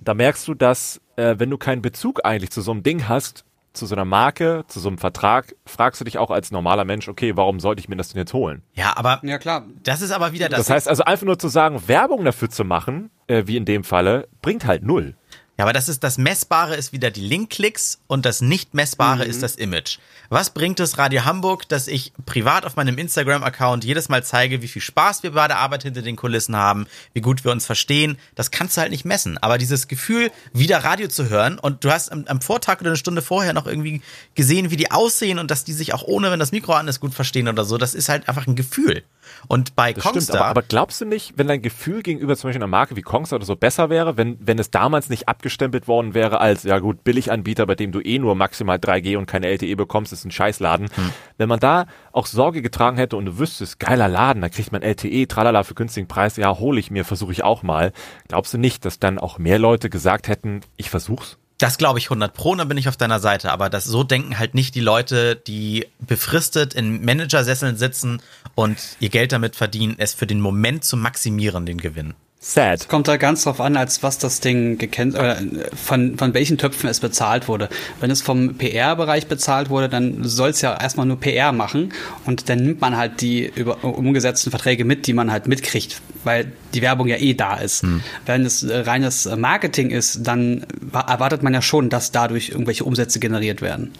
Da 0.00 0.14
merkst 0.14 0.48
du, 0.48 0.54
dass, 0.54 1.02
äh, 1.16 1.34
wenn 1.36 1.50
du 1.50 1.58
keinen 1.58 1.82
Bezug 1.82 2.24
eigentlich 2.24 2.50
zu 2.50 2.62
so 2.62 2.70
einem 2.70 2.82
Ding 2.82 3.08
hast, 3.08 3.44
zu 3.72 3.86
so 3.86 3.94
einer 3.94 4.04
Marke, 4.04 4.64
zu 4.68 4.80
so 4.80 4.88
einem 4.88 4.98
Vertrag, 4.98 5.54
fragst 5.66 6.00
du 6.00 6.04
dich 6.04 6.18
auch 6.18 6.30
als 6.30 6.50
normaler 6.50 6.84
Mensch, 6.84 7.08
okay, 7.08 7.36
warum 7.36 7.60
sollte 7.60 7.80
ich 7.80 7.88
mir 7.88 7.96
das 7.96 8.08
denn 8.08 8.18
jetzt 8.20 8.32
holen? 8.34 8.62
Ja, 8.74 8.92
aber 8.96 9.20
Ja, 9.22 9.38
klar. 9.38 9.64
das 9.82 10.02
ist 10.02 10.10
aber 10.10 10.32
wieder 10.32 10.48
das. 10.48 10.58
Das 10.60 10.70
heißt 10.70 10.88
also 10.88 11.04
einfach 11.04 11.26
nur 11.26 11.38
zu 11.38 11.48
sagen, 11.48 11.82
Werbung 11.86 12.24
dafür 12.24 12.50
zu 12.50 12.64
machen, 12.64 13.10
äh, 13.26 13.44
wie 13.46 13.56
in 13.56 13.64
dem 13.64 13.84
Falle, 13.84 14.28
bringt 14.42 14.66
halt 14.66 14.82
null. 14.82 15.16
Ja, 15.58 15.64
aber 15.64 15.74
das 15.74 15.88
ist 15.88 16.02
das 16.02 16.16
Messbare 16.16 16.76
ist 16.76 16.92
wieder 16.92 17.10
die 17.10 17.20
Linkklicks 17.20 18.00
und 18.06 18.24
das 18.24 18.40
nicht 18.40 18.72
messbare 18.72 19.24
ist 19.24 19.42
das 19.42 19.56
Image. 19.56 19.98
Was 20.30 20.48
bringt 20.48 20.80
es 20.80 20.96
Radio 20.96 21.26
Hamburg, 21.26 21.68
dass 21.68 21.88
ich 21.88 22.14
privat 22.24 22.64
auf 22.64 22.74
meinem 22.76 22.96
Instagram-Account 22.96 23.84
jedes 23.84 24.08
Mal 24.08 24.24
zeige, 24.24 24.62
wie 24.62 24.68
viel 24.68 24.80
Spaß 24.80 25.22
wir 25.22 25.32
bei 25.32 25.46
der 25.46 25.58
Arbeit 25.58 25.82
hinter 25.82 26.00
den 26.00 26.16
Kulissen 26.16 26.56
haben, 26.56 26.86
wie 27.12 27.20
gut 27.20 27.44
wir 27.44 27.52
uns 27.52 27.66
verstehen? 27.66 28.16
Das 28.34 28.50
kannst 28.50 28.78
du 28.78 28.80
halt 28.80 28.92
nicht 28.92 29.04
messen. 29.04 29.36
Aber 29.36 29.58
dieses 29.58 29.88
Gefühl, 29.88 30.30
wieder 30.54 30.84
Radio 30.84 31.08
zu 31.08 31.28
hören 31.28 31.58
und 31.58 31.84
du 31.84 31.92
hast 31.92 32.10
am, 32.10 32.24
am 32.28 32.40
Vortag 32.40 32.80
oder 32.80 32.88
eine 32.88 32.96
Stunde 32.96 33.20
vorher 33.20 33.52
noch 33.52 33.66
irgendwie 33.66 34.00
gesehen, 34.34 34.70
wie 34.70 34.76
die 34.76 34.90
aussehen 34.90 35.38
und 35.38 35.50
dass 35.50 35.64
die 35.64 35.74
sich 35.74 35.92
auch 35.92 36.02
ohne, 36.04 36.30
wenn 36.30 36.40
das 36.40 36.52
Mikro 36.52 36.72
an 36.72 36.88
ist, 36.88 37.00
gut 37.00 37.12
verstehen 37.12 37.46
oder 37.46 37.66
so, 37.66 37.76
das 37.76 37.92
ist 37.92 38.08
halt 38.08 38.26
einfach 38.26 38.46
ein 38.46 38.56
Gefühl. 38.56 39.02
Und 39.48 39.76
bei 39.76 39.92
Das 39.92 40.02
Kongstar, 40.02 40.22
stimmt, 40.22 40.40
aber, 40.40 40.48
aber 40.48 40.62
glaubst 40.62 41.00
du 41.00 41.04
nicht, 41.04 41.34
wenn 41.36 41.46
dein 41.46 41.62
Gefühl 41.62 42.02
gegenüber 42.02 42.36
zum 42.36 42.48
Beispiel 42.48 42.62
einer 42.62 42.68
Marke 42.68 42.96
wie 42.96 43.02
Kongstar 43.02 43.36
oder 43.36 43.46
so 43.46 43.56
besser 43.56 43.90
wäre, 43.90 44.16
wenn, 44.16 44.38
wenn 44.40 44.58
es 44.58 44.70
damals 44.70 45.08
nicht 45.10 45.28
abgestempelt 45.52 45.86
worden 45.86 46.14
wäre 46.14 46.40
als, 46.40 46.62
ja 46.62 46.78
gut, 46.78 47.04
Billiganbieter, 47.04 47.66
bei 47.66 47.74
dem 47.74 47.92
du 47.92 48.00
eh 48.00 48.18
nur 48.18 48.34
maximal 48.34 48.78
3G 48.78 49.16
und 49.18 49.26
keine 49.26 49.48
LTE 49.48 49.76
bekommst, 49.76 50.12
ist 50.12 50.24
ein 50.24 50.30
Scheißladen. 50.30 50.88
Wenn 51.36 51.48
man 51.48 51.60
da 51.60 51.86
auch 52.12 52.26
Sorge 52.26 52.62
getragen 52.62 52.96
hätte 52.96 53.16
und 53.16 53.26
du 53.26 53.38
wüsstest, 53.38 53.78
geiler 53.78 54.08
Laden, 54.08 54.42
da 54.42 54.48
kriegt 54.48 54.72
man 54.72 54.82
LTE, 54.82 55.26
tralala 55.26 55.62
für 55.62 55.74
günstigen 55.74 56.08
Preis, 56.08 56.36
ja, 56.36 56.58
hole 56.58 56.80
ich 56.80 56.90
mir, 56.90 57.04
versuche 57.04 57.32
ich 57.32 57.44
auch 57.44 57.62
mal. 57.62 57.92
Glaubst 58.28 58.54
du 58.54 58.58
nicht, 58.58 58.84
dass 58.84 58.98
dann 58.98 59.18
auch 59.18 59.38
mehr 59.38 59.58
Leute 59.58 59.90
gesagt 59.90 60.28
hätten, 60.28 60.60
ich 60.76 60.90
versuch's? 60.90 61.38
Das 61.58 61.78
glaube 61.78 62.00
ich 62.00 62.06
100 62.06 62.34
pro, 62.34 62.56
dann 62.56 62.66
bin 62.66 62.78
ich 62.78 62.88
auf 62.88 62.96
deiner 62.96 63.20
Seite. 63.20 63.52
Aber 63.52 63.70
das 63.70 63.84
so 63.84 64.02
denken 64.02 64.38
halt 64.38 64.54
nicht 64.54 64.74
die 64.74 64.80
Leute, 64.80 65.36
die 65.36 65.86
befristet 66.00 66.74
in 66.74 67.04
Managersesseln 67.04 67.76
sitzen 67.76 68.20
und 68.56 68.78
ihr 68.98 69.10
Geld 69.10 69.30
damit 69.30 69.54
verdienen, 69.54 69.94
es 69.98 70.14
für 70.14 70.26
den 70.26 70.40
Moment 70.40 70.82
zu 70.82 70.96
maximieren, 70.96 71.64
den 71.66 71.78
Gewinn. 71.78 72.14
Sad. 72.44 72.88
Kommt 72.88 73.06
da 73.06 73.18
ganz 73.18 73.44
drauf 73.44 73.60
an, 73.60 73.76
als 73.76 74.02
was 74.02 74.18
das 74.18 74.40
Ding 74.40 74.76
gekennt, 74.76 75.14
oder 75.14 75.38
von, 75.80 76.18
von 76.18 76.34
welchen 76.34 76.58
Töpfen 76.58 76.90
es 76.90 76.98
bezahlt 76.98 77.46
wurde. 77.46 77.68
Wenn 78.00 78.10
es 78.10 78.20
vom 78.20 78.56
PR-Bereich 78.56 79.28
bezahlt 79.28 79.70
wurde, 79.70 79.88
dann 79.88 80.24
soll 80.24 80.50
es 80.50 80.60
ja 80.60 80.76
erstmal 80.76 81.06
nur 81.06 81.20
PR 81.20 81.52
machen 81.52 81.92
und 82.26 82.48
dann 82.48 82.58
nimmt 82.58 82.80
man 82.80 82.96
halt 82.96 83.20
die 83.20 83.46
über, 83.54 83.84
umgesetzten 83.84 84.50
Verträge 84.50 84.84
mit, 84.84 85.06
die 85.06 85.12
man 85.12 85.30
halt 85.30 85.46
mitkriegt, 85.46 86.00
weil 86.24 86.50
die 86.74 86.82
Werbung 86.82 87.06
ja 87.06 87.16
eh 87.16 87.34
da 87.34 87.58
ist. 87.58 87.84
Wenn 88.26 88.44
es 88.44 88.64
äh, 88.64 88.76
reines 88.76 89.28
Marketing 89.36 89.90
ist, 89.90 90.26
dann 90.26 90.66
wa- 90.80 91.02
erwartet 91.02 91.44
man 91.44 91.54
ja 91.54 91.62
schon, 91.62 91.90
dass 91.90 92.10
dadurch 92.10 92.48
irgendwelche 92.48 92.82
Umsätze 92.82 93.20
generiert 93.20 93.62
werden. 93.62 93.92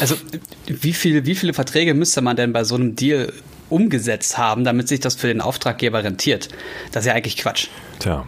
Also 0.00 0.14
wie, 0.68 0.92
viel, 0.92 1.26
wie 1.26 1.34
viele 1.34 1.52
Verträge 1.52 1.94
müsste 1.94 2.20
man 2.20 2.36
denn 2.36 2.52
bei 2.52 2.62
so 2.62 2.76
einem 2.76 2.94
Deal 2.94 3.32
umgesetzt 3.70 4.38
haben, 4.38 4.64
damit 4.64 4.88
sich 4.88 5.00
das 5.00 5.14
für 5.14 5.28
den 5.28 5.40
Auftraggeber 5.40 6.04
rentiert? 6.04 6.48
Das 6.92 7.04
ist 7.04 7.08
ja 7.08 7.14
eigentlich 7.14 7.36
Quatsch. 7.36 7.68
Tja. 7.98 8.26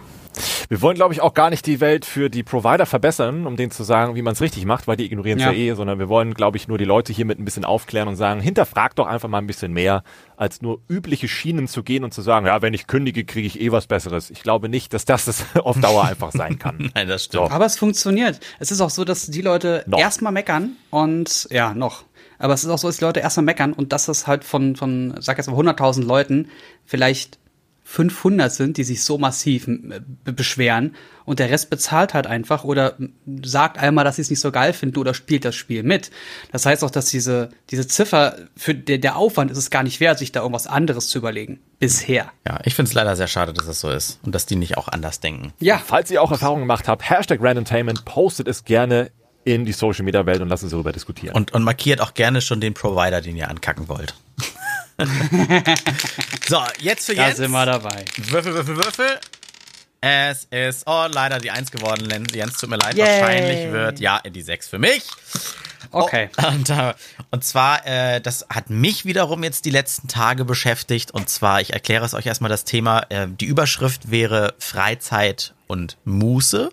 Wir 0.69 0.81
wollen, 0.83 0.97
glaube 0.97 1.15
ich, 1.15 1.21
auch 1.21 1.35
gar 1.35 1.51
nicht 1.51 1.67
die 1.67 1.81
Welt 1.81 2.05
für 2.05 2.31
die 2.31 2.43
Provider 2.43 2.87
verbessern, 2.87 3.47
um 3.47 3.57
denen 3.57 3.71
zu 3.71 3.83
sagen, 3.83 4.15
wie 4.15 4.23
man 4.23 4.35
es 4.35 4.41
richtig 4.41 4.65
macht, 4.65 4.87
weil 4.87 4.97
die 4.97 5.05
ignorieren 5.05 5.39
es 5.39 5.45
ja. 5.45 5.53
Ja. 5.53 5.59
eh, 5.59 5.75
sondern 5.75 5.99
wir 5.99 6.09
wollen, 6.09 6.35
glaube 6.35 6.57
ich, 6.57 6.69
nur 6.69 6.79
die 6.79 6.85
Leute 6.85 7.13
hiermit 7.13 7.39
ein 7.39 7.45
bisschen 7.45 7.65
aufklären 7.65 8.09
und 8.09 8.17
sagen, 8.17 8.41
hinterfragt 8.41 8.99
doch 8.99 9.07
einfach 9.07 9.29
mal 9.29 9.39
ein 9.39 9.47
bisschen 9.47 9.73
mehr, 9.73 10.03
als 10.37 10.63
nur 10.63 10.81
übliche 10.89 11.29
Schienen 11.29 11.67
zu 11.67 11.83
gehen 11.83 12.05
und 12.05 12.15
zu 12.15 12.23
sagen, 12.23 12.47
ja, 12.47 12.63
wenn 12.63 12.75
ich 12.75 12.87
kündige, 12.87 13.25
kriege 13.25 13.47
ich 13.47 13.61
eh 13.61 13.73
was 13.73 13.87
Besseres. 13.87 14.31
Ich 14.31 14.43
glaube 14.43 14.69
nicht, 14.69 14.95
dass 14.95 15.05
das 15.05 15.25
das 15.25 15.45
auf 15.57 15.81
Dauer 15.81 16.05
einfach 16.05 16.33
sein 16.33 16.59
kann. 16.59 16.91
Nein, 16.95 17.09
das 17.09 17.25
stimmt. 17.25 17.49
So. 17.49 17.55
Aber 17.55 17.67
es 17.67 17.77
funktioniert. 17.77 18.39
Es 18.59 18.71
ist 18.71 18.81
auch 18.81 18.91
so, 18.91 19.05
dass 19.05 19.27
die 19.27 19.43
Leute 19.43 19.85
erstmal 19.97 20.33
meckern 20.33 20.77
und 20.91 21.49
ja, 21.51 21.75
noch. 21.75 22.05
Aber 22.39 22.55
es 22.55 22.65
ist 22.65 22.71
auch 22.71 22.79
so, 22.79 22.89
dass 22.89 22.99
die 22.99 23.05
Leute 23.05 23.21
erstmal 23.21 23.45
meckern 23.45 23.73
und 23.73 23.93
dass 23.93 24.09
es 24.09 24.27
halt 24.27 24.45
von, 24.45 24.77
von, 24.77 25.15
sag 25.21 25.39
jetzt 25.39 25.49
mal 25.51 25.57
100.000 25.59 26.05
Leuten 26.05 26.49
vielleicht 26.87 27.39
500 27.85 28.53
sind, 28.53 28.77
die 28.77 28.85
sich 28.85 29.03
so 29.03 29.17
massiv 29.17 29.67
äh, 29.67 30.01
be- 30.25 30.33
beschweren 30.35 30.95
und 31.25 31.39
der 31.39 31.49
Rest 31.49 31.71
bezahlt 31.71 32.13
halt 32.13 32.27
einfach 32.27 32.63
oder 32.65 32.97
sagt 33.43 33.79
einmal, 33.79 34.05
dass 34.05 34.17
sie 34.17 34.23
es 34.23 34.29
nicht 34.29 34.41
so 34.41 34.53
geil 34.53 34.75
finden 34.75 34.99
oder 34.99 35.15
spielt 35.15 35.47
das 35.47 35.55
Spiel 35.57 35.83
mit. 35.83 36.11
Das 36.53 36.67
heißt 36.67 36.85
auch, 36.85 36.91
dass 36.91 37.07
diese, 37.07 37.49
diese 37.71 37.87
Ziffer, 37.89 38.37
für 38.57 38.75
der, 38.75 38.99
der 38.99 39.17
Aufwand 39.17 39.51
ist 39.51 39.57
es 39.57 39.71
gar 39.71 39.83
nicht 39.85 40.01
wert, 40.01 40.19
sich 40.19 40.33
da 40.33 40.41
irgendwas 40.41 40.67
anderes 40.67 41.09
zu 41.09 41.17
überlegen. 41.17 41.61
Bisher. 41.79 42.31
Ja, 42.47 42.59
ich 42.65 42.75
finde 42.75 42.91
es 42.91 42.95
leider 42.95 43.17
sehr 43.17 43.27
schade, 43.27 43.55
dass 43.55 43.65
das 43.65 43.81
so 43.81 43.89
ist 43.91 44.21
und 44.23 44.35
dass 44.35 44.45
die 44.45 44.57
nicht 44.57 44.77
auch 44.77 44.89
anders 44.89 45.21
denken. 45.21 45.55
Ja, 45.59 45.79
Falls 45.79 46.11
ihr 46.11 46.21
auch 46.23 46.31
Erfahrungen 46.31 46.63
gemacht 46.63 46.89
habt, 46.89 47.09
Hashtag 47.09 47.41
Randomtainment, 47.43 48.05
postet 48.05 48.49
es 48.49 48.65
gerne 48.65 49.11
in 49.45 49.65
die 49.65 49.73
Social 49.73 50.05
Media 50.05 50.25
Welt 50.27 50.41
und 50.41 50.49
lasst 50.49 50.63
uns 50.63 50.73
darüber 50.73 50.93
diskutieren. 50.93 51.35
Und, 51.35 51.53
und 51.53 51.63
markiert 51.63 52.01
auch 52.01 52.15
gerne 52.15 52.41
schon 52.41 52.61
den 52.61 52.75
Provider, 52.75 53.21
den 53.21 53.37
ihr 53.37 53.49
ankacken 53.49 53.89
wollt. 53.89 54.15
so, 56.49 56.63
jetzt 56.81 57.07
für 57.07 57.15
da 57.15 57.27
Jens. 57.27 57.37
sind 57.39 57.51
wir 57.53 57.67
dabei. 57.67 58.05
Würfel, 58.17 58.55
Würfel, 58.55 58.77
Würfel. 58.77 59.19
Es 60.01 60.47
ist, 60.51 60.85
oh, 60.87 61.07
leider 61.11 61.39
die 61.39 61.51
Eins 61.51 61.71
geworden, 61.71 62.05
Len- 62.05 62.27
Jens, 62.33 62.57
tut 62.59 62.71
mir 62.71 62.77
leid. 62.77 62.95
Yay. 62.97 63.21
Wahrscheinlich 63.21 63.73
wird, 63.73 64.01
ja, 64.01 64.21
die 64.21 64.43
Sechs 64.43 64.69
für 64.69 64.79
mich. 64.79 65.03
Okay. 65.91 66.31
Oh, 66.43 66.47
und, 66.49 66.71
äh, 66.71 66.95
und 67.31 67.45
zwar, 67.45 67.85
äh, 67.87 68.21
das 68.21 68.47
hat 68.51 68.71
mich 68.71 69.05
wiederum 69.07 69.43
jetzt 69.43 69.65
die 69.65 69.71
letzten 69.71 70.07
Tage 70.07 70.45
beschäftigt. 70.45 71.11
Und 71.11 71.29
zwar, 71.29 71.61
ich 71.61 71.73
erkläre 71.73 72.05
es 72.05 72.15
euch 72.15 72.27
erstmal 72.27 72.51
das 72.51 72.65
Thema. 72.65 73.07
Äh, 73.09 73.27
die 73.29 73.47
Überschrift 73.47 74.11
wäre 74.11 74.55
Freizeit 74.59 75.55
und 75.67 75.97
Muße. 76.05 76.71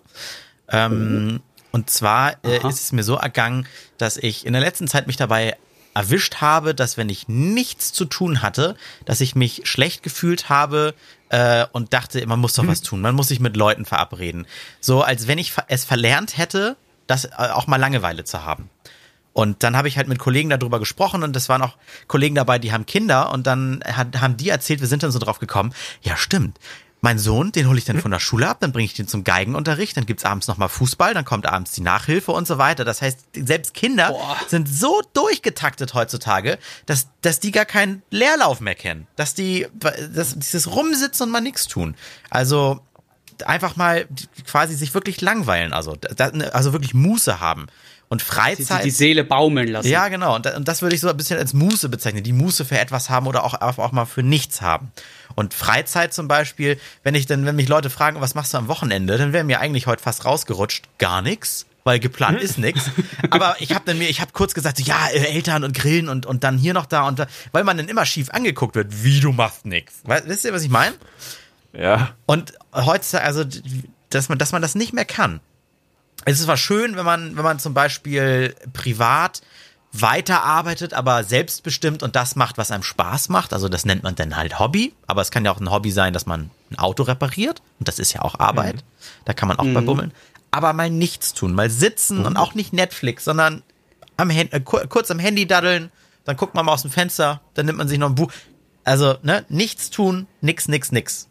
Ähm, 0.70 1.40
und 1.76 1.90
zwar 1.90 2.42
äh, 2.42 2.56
ist 2.66 2.80
es 2.80 2.92
mir 2.92 3.02
so 3.02 3.16
ergangen, 3.16 3.66
dass 3.98 4.16
ich 4.16 4.46
in 4.46 4.54
der 4.54 4.62
letzten 4.62 4.88
Zeit 4.88 5.06
mich 5.06 5.18
dabei 5.18 5.58
erwischt 5.92 6.36
habe, 6.36 6.74
dass 6.74 6.96
wenn 6.96 7.10
ich 7.10 7.28
nichts 7.28 7.92
zu 7.92 8.06
tun 8.06 8.40
hatte, 8.40 8.76
dass 9.04 9.20
ich 9.20 9.34
mich 9.34 9.60
schlecht 9.64 10.02
gefühlt 10.02 10.48
habe 10.48 10.94
äh, 11.28 11.66
und 11.72 11.92
dachte, 11.92 12.26
man 12.26 12.40
muss 12.40 12.54
doch 12.54 12.66
was 12.66 12.80
tun, 12.80 13.02
man 13.02 13.14
muss 13.14 13.28
sich 13.28 13.40
mit 13.40 13.58
Leuten 13.58 13.84
verabreden. 13.84 14.46
So 14.80 15.02
als 15.02 15.26
wenn 15.26 15.36
ich 15.36 15.52
es 15.68 15.84
verlernt 15.84 16.38
hätte, 16.38 16.78
das 17.06 17.26
äh, 17.26 17.30
auch 17.36 17.66
mal 17.66 17.76
Langeweile 17.76 18.24
zu 18.24 18.42
haben. 18.42 18.70
Und 19.34 19.62
dann 19.62 19.76
habe 19.76 19.88
ich 19.88 19.98
halt 19.98 20.08
mit 20.08 20.18
Kollegen 20.18 20.48
darüber 20.48 20.78
gesprochen 20.78 21.22
und 21.22 21.36
es 21.36 21.50
waren 21.50 21.60
auch 21.60 21.76
Kollegen 22.06 22.36
dabei, 22.36 22.58
die 22.58 22.72
haben 22.72 22.86
Kinder 22.86 23.30
und 23.32 23.46
dann 23.46 23.84
hat, 23.84 24.18
haben 24.22 24.38
die 24.38 24.48
erzählt, 24.48 24.80
wir 24.80 24.88
sind 24.88 25.02
dann 25.02 25.10
so 25.10 25.18
drauf 25.18 25.40
gekommen, 25.40 25.74
ja 26.00 26.16
stimmt, 26.16 26.58
mein 27.06 27.20
Sohn, 27.20 27.52
den 27.52 27.68
hole 27.68 27.78
ich 27.78 27.84
dann 27.84 28.00
von 28.00 28.10
der 28.10 28.18
Schule 28.18 28.48
ab, 28.48 28.56
dann 28.58 28.72
bringe 28.72 28.86
ich 28.86 28.94
den 28.94 29.06
zum 29.06 29.22
Geigenunterricht, 29.22 29.96
dann 29.96 30.06
gibt's 30.06 30.24
abends 30.24 30.48
nochmal 30.48 30.68
Fußball, 30.68 31.14
dann 31.14 31.24
kommt 31.24 31.46
abends 31.46 31.70
die 31.70 31.80
Nachhilfe 31.80 32.32
und 32.32 32.48
so 32.48 32.58
weiter. 32.58 32.84
Das 32.84 33.00
heißt, 33.00 33.20
selbst 33.32 33.74
Kinder 33.74 34.08
Boah. 34.08 34.36
sind 34.48 34.68
so 34.68 35.02
durchgetaktet 35.12 35.94
heutzutage, 35.94 36.58
dass, 36.84 37.06
dass 37.22 37.38
die 37.38 37.52
gar 37.52 37.64
keinen 37.64 38.02
Leerlauf 38.10 38.58
mehr 38.58 38.74
kennen. 38.74 39.06
Dass 39.14 39.34
die, 39.34 39.68
dass 39.78 40.36
dieses 40.36 40.74
Rumsitzen 40.74 41.26
und 41.26 41.30
mal 41.30 41.40
nichts 41.40 41.68
tun. 41.68 41.94
Also 42.28 42.80
einfach 43.44 43.76
mal 43.76 44.08
quasi 44.44 44.74
sich 44.74 44.92
wirklich 44.92 45.20
langweilen, 45.20 45.72
also, 45.72 45.96
also 46.52 46.72
wirklich 46.72 46.92
Muße 46.92 47.38
haben. 47.38 47.66
Und 48.08 48.20
Die, 48.20 48.24
Freizeit. 48.24 48.84
die 48.84 48.90
Seele 48.90 49.24
baumeln 49.24 49.68
lassen. 49.68 49.88
Ja, 49.88 50.08
genau. 50.08 50.36
Und 50.36 50.46
das 50.68 50.80
würde 50.80 50.94
ich 50.94 51.00
so 51.00 51.08
ein 51.08 51.16
bisschen 51.16 51.38
als 51.38 51.54
Muße 51.54 51.88
bezeichnen. 51.88 52.22
Die 52.22 52.32
Muße 52.32 52.64
für 52.64 52.78
etwas 52.78 53.10
haben 53.10 53.26
oder 53.26 53.42
auch, 53.42 53.60
auch 53.60 53.92
mal 53.92 54.06
für 54.06 54.22
nichts 54.22 54.60
haben. 54.60 54.92
Und 55.36 55.54
Freizeit 55.54 56.12
zum 56.12 56.26
Beispiel, 56.26 56.80
wenn 57.04 57.14
ich 57.14 57.26
dann, 57.26 57.46
wenn 57.46 57.54
mich 57.54 57.68
Leute 57.68 57.90
fragen, 57.90 58.20
was 58.20 58.34
machst 58.34 58.54
du 58.54 58.58
am 58.58 58.68
Wochenende, 58.68 59.18
dann 59.18 59.32
wäre 59.32 59.44
mir 59.44 59.60
eigentlich 59.60 59.86
heute 59.86 60.02
fast 60.02 60.24
rausgerutscht, 60.24 60.88
gar 60.98 61.22
nichts. 61.22 61.66
Weil 61.84 62.00
geplant 62.00 62.40
ist 62.40 62.58
nix. 62.58 62.90
Aber 63.30 63.54
ich 63.60 63.72
habe 63.72 63.84
dann 63.84 63.96
mir, 63.96 64.08
ich 64.08 64.20
habe 64.20 64.32
kurz 64.32 64.54
gesagt, 64.54 64.78
so, 64.78 64.82
ja, 64.82 65.06
äh, 65.06 65.34
Eltern 65.34 65.62
und 65.62 65.72
Grillen 65.76 66.08
und, 66.08 66.26
und 66.26 66.42
dann 66.42 66.58
hier 66.58 66.74
noch 66.74 66.86
da 66.86 67.06
und 67.06 67.20
da, 67.20 67.28
weil 67.52 67.62
man 67.62 67.76
dann 67.76 67.86
immer 67.86 68.04
schief 68.04 68.30
angeguckt 68.30 68.74
wird, 68.74 69.04
wie 69.04 69.20
du 69.20 69.30
machst. 69.30 69.60
Weißt, 69.64 70.26
wisst 70.26 70.44
ihr, 70.44 70.52
was 70.52 70.64
ich 70.64 70.70
meine? 70.70 70.96
ja. 71.72 72.16
Und 72.24 72.54
heutzutage, 72.74 73.24
also, 73.24 73.44
dass 74.10 74.28
man, 74.28 74.38
dass 74.38 74.50
man 74.50 74.62
das 74.62 74.74
nicht 74.74 74.94
mehr 74.94 75.04
kann. 75.04 75.38
Es 76.24 76.40
ist 76.40 76.46
zwar 76.46 76.56
schön, 76.56 76.96
wenn 76.96 77.04
man, 77.04 77.36
wenn 77.36 77.44
man 77.44 77.60
zum 77.60 77.72
Beispiel 77.72 78.56
privat 78.72 79.42
weiterarbeitet, 80.02 80.94
aber 80.94 81.24
selbstbestimmt 81.24 82.02
und 82.02 82.16
das 82.16 82.36
macht, 82.36 82.58
was 82.58 82.70
einem 82.70 82.82
Spaß 82.82 83.28
macht. 83.28 83.52
Also 83.52 83.68
das 83.68 83.84
nennt 83.84 84.02
man 84.02 84.14
dann 84.14 84.36
halt 84.36 84.58
Hobby. 84.58 84.94
Aber 85.06 85.22
es 85.22 85.30
kann 85.30 85.44
ja 85.44 85.50
auch 85.52 85.60
ein 85.60 85.70
Hobby 85.70 85.90
sein, 85.90 86.12
dass 86.12 86.26
man 86.26 86.50
ein 86.70 86.78
Auto 86.78 87.02
repariert. 87.04 87.62
Und 87.78 87.88
das 87.88 87.98
ist 87.98 88.12
ja 88.12 88.22
auch 88.22 88.38
Arbeit. 88.38 88.84
Da 89.24 89.32
kann 89.32 89.48
man 89.48 89.58
auch 89.58 89.64
bei 89.64 89.80
bummeln. 89.80 90.12
Aber 90.50 90.72
mal 90.72 90.90
nichts 90.90 91.34
tun, 91.34 91.52
mal 91.54 91.68
sitzen 91.70 92.24
und 92.24 92.36
auch 92.36 92.54
nicht 92.54 92.72
Netflix, 92.72 93.24
sondern 93.24 93.62
am 94.16 94.30
Hand, 94.30 94.52
äh, 94.52 94.60
kur- 94.60 94.86
kurz 94.88 95.10
am 95.10 95.18
Handy 95.18 95.46
daddeln. 95.46 95.90
Dann 96.24 96.36
guckt 96.36 96.54
man 96.54 96.64
mal 96.66 96.72
aus 96.72 96.82
dem 96.82 96.90
Fenster, 96.90 97.40
dann 97.54 97.66
nimmt 97.66 97.78
man 97.78 97.88
sich 97.88 97.98
noch 97.98 98.08
ein 98.08 98.14
Buch. 98.14 98.32
Also, 98.84 99.16
ne, 99.22 99.44
nichts 99.48 99.90
tun, 99.90 100.26
nix, 100.40 100.66
nix, 100.68 100.92
nix. 100.92 101.28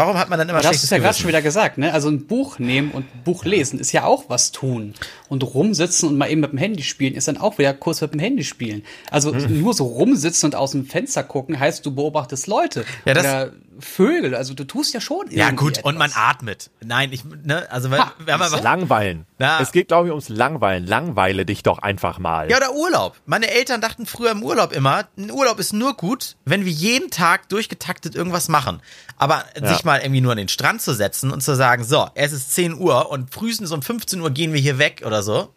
Warum 0.00 0.18
hat 0.18 0.28
man 0.30 0.38
dann 0.38 0.48
immer 0.48 0.58
Aber 0.58 0.62
das 0.62 0.68
schlechtes 0.70 0.84
ist 0.84 0.90
ja 0.90 0.98
gerade 0.98 1.16
schon 1.18 1.28
wieder 1.28 1.42
gesagt, 1.42 1.78
ne? 1.78 1.92
Also 1.92 2.08
ein 2.08 2.26
Buch 2.26 2.58
nehmen 2.58 2.90
und 2.90 3.04
ein 3.14 3.22
Buch 3.24 3.44
lesen 3.44 3.78
ist 3.78 3.92
ja 3.92 4.04
auch 4.04 4.24
was 4.28 4.50
tun. 4.52 4.94
Und 5.28 5.42
rumsitzen 5.42 6.08
und 6.08 6.18
mal 6.18 6.30
eben 6.30 6.40
mit 6.40 6.52
dem 6.52 6.58
Handy 6.58 6.82
spielen 6.82 7.14
ist 7.14 7.28
dann 7.28 7.36
auch 7.36 7.58
wieder 7.58 7.72
kurz 7.74 8.00
mit 8.00 8.12
dem 8.12 8.20
Handy 8.20 8.44
spielen. 8.44 8.82
Also 9.10 9.32
Mhm. 9.32 9.60
nur 9.62 9.74
so 9.74 9.84
rumsitzen 9.84 10.48
und 10.48 10.54
aus 10.54 10.72
dem 10.72 10.86
Fenster 10.86 11.22
gucken 11.22 11.58
heißt, 11.60 11.84
du 11.86 11.94
beobachtest 11.94 12.46
Leute. 12.46 12.84
Ja, 13.04 13.14
das- 13.14 13.24
oder 13.24 13.52
Vögel. 13.78 14.34
Also 14.34 14.52
du 14.52 14.64
tust 14.64 14.92
ja 14.92 15.00
schon 15.00 15.26
Ja, 15.30 15.50
gut, 15.52 15.82
und 15.84 15.96
man 15.96 16.10
etwas. 16.10 16.22
atmet. 16.22 16.70
Nein, 16.84 17.12
ich, 17.12 17.24
ne, 17.24 17.66
also, 17.70 17.90
wenn, 17.90 17.98
Ha, 18.00 18.12
wenn 18.18 18.38
man, 18.38 18.48
siehste? 18.50 18.62
Langweilen. 18.62 19.24
Ja. 19.38 19.58
Es 19.62 19.72
geht, 19.72 19.88
glaube 19.88 20.08
ich, 20.08 20.10
ums 20.12 20.28
Langweilen. 20.28 20.86
Langweile 20.86 21.46
dich 21.46 21.62
doch 21.62 21.78
einfach 21.78 22.18
mal. 22.18 22.50
ja, 22.50 22.58
oder 22.58 22.74
Urlaub. 22.74 23.16
Meine 23.24 23.50
Eltern 23.50 23.80
dachten 23.80 24.04
früher 24.04 24.32
im 24.32 24.42
Urlaub 24.42 24.72
immer, 24.72 25.04
ein 25.16 25.30
Urlaub 25.30 25.58
ist 25.58 25.72
nur 25.72 25.94
gut, 25.94 26.36
wenn 26.44 26.66
wir 26.66 26.72
jeden 26.72 27.10
Tag 27.10 27.48
durchgetaktet 27.48 28.14
irgendwas 28.14 28.48
machen. 28.50 28.82
Aber 29.16 29.44
Ja. 29.58 29.68
sich 29.72 29.82
mal 29.84 29.89
irgendwie 29.98 30.20
nur 30.20 30.32
an 30.32 30.38
den 30.38 30.48
Strand 30.48 30.80
zu 30.82 30.94
setzen 30.94 31.30
und 31.32 31.42
zu 31.42 31.54
sagen, 31.56 31.84
so, 31.84 32.08
es 32.14 32.32
ist 32.32 32.52
10 32.54 32.74
Uhr 32.74 33.10
und 33.10 33.32
frühestens 33.34 33.72
um 33.72 33.82
15 33.82 34.20
Uhr 34.20 34.30
gehen 34.30 34.52
wir 34.52 34.60
hier 34.60 34.78
weg 34.78 35.02
oder 35.04 35.22
so. 35.22 35.52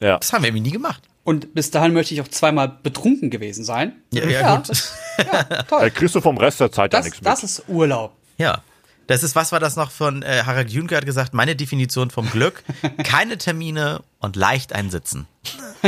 Ja. 0.00 0.18
Das 0.18 0.32
haben 0.32 0.42
wir 0.42 0.48
irgendwie 0.48 0.64
nie 0.68 0.72
gemacht. 0.72 1.02
Und 1.24 1.54
bis 1.54 1.70
dahin 1.70 1.92
möchte 1.92 2.12
ich 2.14 2.20
auch 2.20 2.28
zweimal 2.28 2.68
betrunken 2.82 3.30
gewesen 3.30 3.64
sein. 3.64 3.92
Ja, 4.12 4.26
ja, 4.26 4.56
gut. 4.56 4.68
Ja, 5.18 5.42
Da 5.44 5.62
toll. 5.64 5.90
kriegst 5.90 6.14
du 6.14 6.20
vom 6.20 6.36
Rest 6.38 6.58
der 6.60 6.72
Zeit 6.72 6.92
ja 6.92 6.98
Das, 6.98 7.04
nichts 7.04 7.20
mit. 7.20 7.26
das 7.26 7.42
ist 7.44 7.62
Urlaub. 7.68 8.16
Ja. 8.38 8.62
Das 9.06 9.22
ist, 9.22 9.34
was 9.36 9.52
war 9.52 9.60
das 9.60 9.76
noch 9.76 9.90
von 9.90 10.22
äh, 10.22 10.42
Harald 10.46 10.70
Jünke 10.70 10.96
hat 10.96 11.04
gesagt, 11.04 11.34
meine 11.34 11.54
Definition 11.54 12.10
vom 12.10 12.30
Glück, 12.30 12.64
keine 13.04 13.36
Termine 13.36 14.02
und 14.20 14.36
leicht 14.36 14.72
einsitzen. 14.72 15.26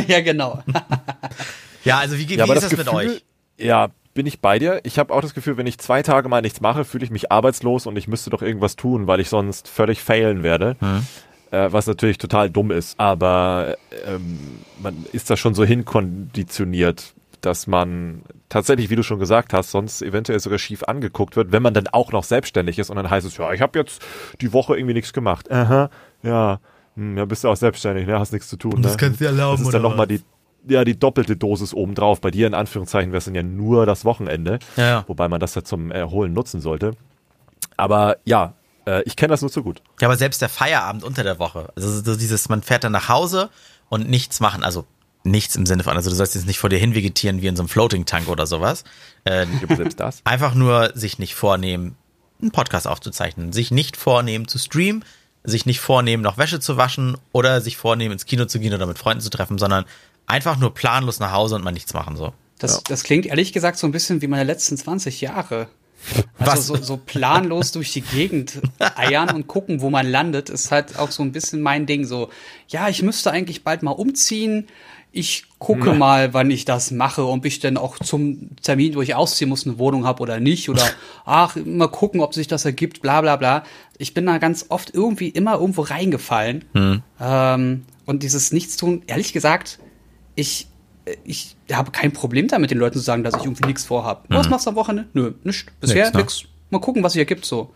ja, 0.08 0.20
genau. 0.20 0.62
Ja, 1.84 1.98
also 1.98 2.16
wie, 2.18 2.26
wie 2.28 2.34
Ja, 2.36 2.44
ist 2.44 2.54
das 2.54 2.62
das 2.62 2.72
mit 2.72 2.86
Gefühl, 2.86 3.10
euch? 3.10 3.24
Ja, 3.58 3.88
bin 4.14 4.26
ich 4.26 4.40
bei 4.40 4.58
dir. 4.58 4.80
Ich 4.84 4.98
habe 4.98 5.12
auch 5.12 5.20
das 5.20 5.34
Gefühl, 5.34 5.56
wenn 5.56 5.66
ich 5.66 5.78
zwei 5.78 6.02
Tage 6.02 6.28
mal 6.28 6.40
nichts 6.40 6.60
mache, 6.60 6.84
fühle 6.84 7.04
ich 7.04 7.10
mich 7.10 7.30
arbeitslos 7.30 7.86
und 7.86 7.96
ich 7.96 8.08
müsste 8.08 8.30
doch 8.30 8.42
irgendwas 8.42 8.76
tun, 8.76 9.06
weil 9.06 9.20
ich 9.20 9.28
sonst 9.28 9.68
völlig 9.68 10.02
failen 10.02 10.42
werde. 10.42 10.76
Hm. 10.78 11.06
Äh, 11.50 11.72
was 11.72 11.86
natürlich 11.86 12.18
total 12.18 12.50
dumm 12.50 12.70
ist. 12.70 12.98
Aber 12.98 13.76
ähm, 14.06 14.38
man 14.80 15.04
ist 15.12 15.30
da 15.30 15.36
schon 15.36 15.54
so 15.54 15.64
hinkonditioniert, 15.64 17.14
dass 17.40 17.66
man 17.66 18.22
tatsächlich, 18.48 18.90
wie 18.90 18.96
du 18.96 19.02
schon 19.02 19.18
gesagt 19.18 19.52
hast, 19.52 19.70
sonst 19.70 20.02
eventuell 20.02 20.40
sogar 20.40 20.58
schief 20.58 20.84
angeguckt 20.84 21.36
wird, 21.36 21.52
wenn 21.52 21.62
man 21.62 21.74
dann 21.74 21.88
auch 21.88 22.12
noch 22.12 22.24
selbstständig 22.24 22.78
ist 22.78 22.90
und 22.90 22.96
dann 22.96 23.10
heißt 23.10 23.26
es, 23.26 23.36
ja, 23.36 23.52
ich 23.52 23.60
habe 23.60 23.78
jetzt 23.78 24.02
die 24.40 24.52
Woche 24.52 24.76
irgendwie 24.76 24.94
nichts 24.94 25.12
gemacht. 25.12 25.50
Aha, 25.50 25.90
ja, 26.22 26.60
hm, 26.96 27.18
ja, 27.18 27.24
bist 27.24 27.44
du 27.44 27.48
auch 27.48 27.56
selbstständig, 27.56 28.06
ne? 28.06 28.18
hast 28.18 28.32
nichts 28.32 28.48
zu 28.48 28.56
tun. 28.56 28.80
das 28.80 28.92
ne? 28.92 28.98
kannst 28.98 29.20
du 29.20 29.24
dir 29.24 29.30
erlauben, 29.30 29.58
Das 29.58 29.66
ist 29.66 29.74
dann 29.74 29.82
oder 29.82 29.90
nochmal 29.90 30.06
die, 30.06 30.22
ja, 30.68 30.84
die 30.84 30.98
doppelte 30.98 31.36
Dosis 31.36 31.74
obendrauf. 31.74 32.20
Bei 32.20 32.30
dir 32.30 32.46
in 32.46 32.54
Anführungszeichen 32.54 33.12
wäre 33.12 33.18
es 33.18 33.24
dann 33.24 33.34
ja 33.34 33.42
nur 33.42 33.86
das 33.86 34.04
Wochenende, 34.04 34.58
Ja, 34.76 34.84
ja. 34.86 35.04
wobei 35.06 35.28
man 35.28 35.40
das 35.40 35.54
ja 35.54 35.62
zum 35.64 35.90
Erholen 35.90 36.32
nutzen 36.32 36.60
sollte. 36.60 36.92
Aber 37.76 38.16
ja, 38.24 38.54
äh, 38.86 39.02
ich 39.04 39.16
kenne 39.16 39.30
das 39.32 39.40
nur 39.40 39.50
zu 39.50 39.62
gut. 39.62 39.82
Ja, 40.00 40.08
aber 40.08 40.16
selbst 40.16 40.42
der 40.42 40.48
Feierabend 40.48 41.04
unter 41.04 41.22
der 41.22 41.38
Woche, 41.38 41.70
also 41.76 41.88
so 42.02 42.16
dieses, 42.16 42.48
man 42.48 42.62
fährt 42.62 42.84
dann 42.84 42.92
nach 42.92 43.08
Hause 43.08 43.50
und 43.88 44.08
nichts 44.08 44.40
machen, 44.40 44.62
also 44.64 44.84
nichts 45.24 45.56
im 45.56 45.66
Sinne 45.66 45.82
von, 45.82 45.96
also 45.96 46.10
du 46.10 46.16
sollst 46.16 46.34
jetzt 46.34 46.46
nicht 46.46 46.58
vor 46.58 46.70
dir 46.70 46.78
hin 46.78 46.94
vegetieren 46.94 47.40
wie 47.40 47.46
in 47.46 47.56
so 47.56 47.62
einem 47.62 47.68
Floating-Tank 47.68 48.28
oder 48.28 48.46
sowas. 48.46 48.84
Äh, 49.24 49.46
selbst 49.74 49.98
das. 50.00 50.20
einfach 50.24 50.54
nur 50.54 50.92
sich 50.94 51.18
nicht 51.18 51.34
vornehmen, 51.34 51.96
einen 52.40 52.50
Podcast 52.50 52.86
aufzuzeichnen, 52.86 53.52
sich 53.52 53.70
nicht 53.70 53.96
vornehmen 53.96 54.48
zu 54.48 54.58
streamen, 54.58 55.04
sich 55.44 55.66
nicht 55.66 55.80
vornehmen, 55.80 56.22
noch 56.22 56.38
Wäsche 56.38 56.60
zu 56.60 56.76
waschen 56.76 57.16
oder 57.32 57.60
sich 57.60 57.76
vornehmen, 57.76 58.12
ins 58.12 58.26
Kino 58.26 58.44
zu 58.46 58.58
gehen 58.60 58.74
oder 58.74 58.86
mit 58.86 58.98
Freunden 58.98 59.20
zu 59.22 59.30
treffen, 59.30 59.58
sondern 59.58 59.84
einfach 60.26 60.58
nur 60.58 60.74
planlos 60.74 61.20
nach 61.20 61.32
Hause 61.32 61.56
und 61.56 61.64
mal 61.64 61.72
nichts 61.72 61.94
machen, 61.94 62.16
so. 62.16 62.32
Das, 62.58 62.82
das 62.84 63.02
klingt 63.02 63.26
ehrlich 63.26 63.52
gesagt 63.52 63.78
so 63.78 63.86
ein 63.86 63.92
bisschen 63.92 64.22
wie 64.22 64.26
meine 64.26 64.44
letzten 64.44 64.76
20 64.76 65.20
Jahre. 65.20 65.68
Also 66.38 66.52
Was? 66.52 66.66
so, 66.66 66.76
so 66.76 66.96
planlos 66.98 67.72
durch 67.72 67.92
die 67.92 68.02
Gegend 68.02 68.60
eiern 68.96 69.30
und 69.30 69.46
gucken, 69.46 69.80
wo 69.80 69.90
man 69.90 70.06
landet, 70.06 70.50
ist 70.50 70.70
halt 70.70 70.98
auch 70.98 71.10
so 71.10 71.22
ein 71.22 71.32
bisschen 71.32 71.60
mein 71.60 71.86
Ding. 71.86 72.04
So, 72.04 72.28
ja, 72.68 72.88
ich 72.88 73.02
müsste 73.02 73.30
eigentlich 73.30 73.64
bald 73.64 73.82
mal 73.82 73.92
umziehen. 73.92 74.66
Ich 75.12 75.44
gucke 75.58 75.92
mal, 75.94 76.34
wann 76.34 76.50
ich 76.50 76.64
das 76.64 76.90
mache, 76.90 77.24
ob 77.24 77.44
ich 77.44 77.60
denn 77.60 77.76
auch 77.76 77.98
zum 78.00 78.56
Termin, 78.62 78.96
wo 78.96 79.02
ich 79.02 79.14
ausziehen 79.14 79.48
muss, 79.48 79.64
eine 79.64 79.78
Wohnung 79.78 80.04
habe 80.04 80.20
oder 80.22 80.40
nicht. 80.40 80.68
Oder 80.68 80.82
ach, 81.24 81.56
mal 81.64 81.88
gucken, 81.88 82.20
ob 82.20 82.34
sich 82.34 82.48
das 82.48 82.64
ergibt, 82.64 83.00
bla 83.00 83.20
bla 83.20 83.36
bla. 83.36 83.62
Ich 83.96 84.12
bin 84.12 84.26
da 84.26 84.38
ganz 84.38 84.66
oft 84.70 84.92
irgendwie 84.92 85.28
immer 85.28 85.54
irgendwo 85.54 85.82
reingefallen. 85.82 86.64
Ähm, 87.20 87.84
und 88.06 88.22
dieses 88.24 88.52
Nichtstun, 88.52 89.02
ehrlich 89.06 89.32
gesagt, 89.32 89.78
ich, 90.34 90.66
äh, 91.04 91.16
ich 91.24 91.56
habe 91.72 91.90
kein 91.90 92.12
Problem 92.12 92.48
damit, 92.48 92.70
den 92.70 92.78
Leuten 92.78 92.98
zu 92.98 93.04
sagen, 93.04 93.24
dass 93.24 93.34
ich 93.34 93.44
irgendwie 93.44 93.66
nichts 93.66 93.84
vorhabe. 93.84 94.22
Was 94.28 94.48
machst 94.48 94.66
du 94.66 94.70
am 94.70 94.76
Wochenende? 94.76 95.08
Nö, 95.12 95.32
nichts. 95.44 95.66
Bisher 95.80 96.10
Nix, 96.14 96.42
ne? 96.42 96.48
Mal 96.70 96.80
gucken, 96.80 97.02
was 97.02 97.12
sich 97.12 97.20
ergibt 97.20 97.44
so. 97.44 97.72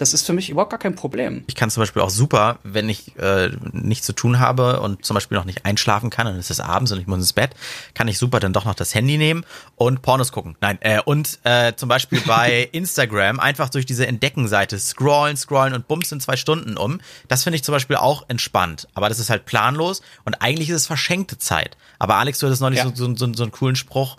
Das 0.00 0.14
ist 0.14 0.24
für 0.24 0.32
mich 0.32 0.48
überhaupt 0.48 0.70
gar 0.70 0.78
kein 0.78 0.94
Problem. 0.94 1.44
Ich 1.46 1.54
kann 1.54 1.68
zum 1.70 1.82
Beispiel 1.82 2.00
auch 2.00 2.08
super, 2.08 2.58
wenn 2.62 2.88
ich 2.88 3.18
äh, 3.18 3.50
nichts 3.72 4.06
zu 4.06 4.14
tun 4.14 4.38
habe 4.38 4.80
und 4.80 5.04
zum 5.04 5.12
Beispiel 5.12 5.36
noch 5.36 5.44
nicht 5.44 5.66
einschlafen 5.66 6.08
kann 6.08 6.26
und 6.26 6.36
es 6.36 6.48
ist 6.48 6.60
abends 6.60 6.90
und 6.90 6.98
ich 7.00 7.06
muss 7.06 7.18
ins 7.18 7.34
Bett, 7.34 7.50
kann 7.92 8.08
ich 8.08 8.16
super 8.18 8.40
dann 8.40 8.54
doch 8.54 8.64
noch 8.64 8.74
das 8.74 8.94
Handy 8.94 9.18
nehmen 9.18 9.44
und 9.76 10.00
Pornos 10.00 10.32
gucken. 10.32 10.56
Nein, 10.62 10.78
äh, 10.80 11.00
und 11.04 11.38
äh, 11.44 11.74
zum 11.76 11.90
Beispiel 11.90 12.22
bei 12.22 12.68
Instagram 12.72 13.40
einfach 13.40 13.68
durch 13.68 13.84
diese 13.84 14.06
Entdeckenseite 14.06 14.78
scrollen, 14.78 15.36
scrollen 15.36 15.74
und 15.74 15.86
bums 15.86 16.10
in 16.12 16.20
zwei 16.20 16.36
Stunden 16.36 16.78
um. 16.78 17.00
Das 17.28 17.42
finde 17.44 17.56
ich 17.56 17.64
zum 17.64 17.72
Beispiel 17.74 17.96
auch 17.96 18.24
entspannt. 18.28 18.88
Aber 18.94 19.10
das 19.10 19.18
ist 19.18 19.28
halt 19.28 19.44
planlos 19.44 20.00
und 20.24 20.40
eigentlich 20.40 20.70
ist 20.70 20.76
es 20.76 20.86
verschenkte 20.86 21.36
Zeit. 21.36 21.76
Aber 21.98 22.14
Alex, 22.14 22.38
du 22.38 22.46
hattest 22.46 22.62
neulich 22.62 22.78
Ja. 22.78 22.84
so, 22.86 22.94
so, 22.94 23.14
so, 23.14 23.34
so 23.34 23.42
einen 23.42 23.52
coolen 23.52 23.76
Spruch. 23.76 24.16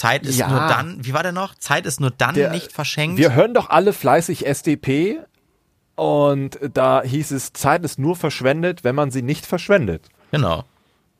Zeit 0.00 0.24
ist 0.26 0.38
Ja. 0.38 0.48
nur 0.48 0.60
dann, 0.60 1.04
wie 1.04 1.12
war 1.12 1.22
der 1.22 1.32
noch? 1.32 1.54
Zeit 1.56 1.84
ist 1.86 2.00
nur 2.00 2.10
dann 2.10 2.34
Der- 2.34 2.50
nicht 2.50 2.72
verschenkt. 2.72 3.18
Wir 3.18 3.34
hören 3.34 3.52
doch 3.54 3.68
alle 3.70 3.92
fleißig 3.92 4.46
SDP 4.46 5.18
und 5.94 6.58
da 6.72 7.02
hieß 7.02 7.30
es, 7.32 7.52
Zeit 7.52 7.84
ist 7.84 7.98
nur 7.98 8.16
verschwendet, 8.16 8.82
wenn 8.84 8.94
man 8.94 9.10
sie 9.10 9.22
nicht 9.22 9.44
verschwendet. 9.46 10.08
genau. 10.30 10.64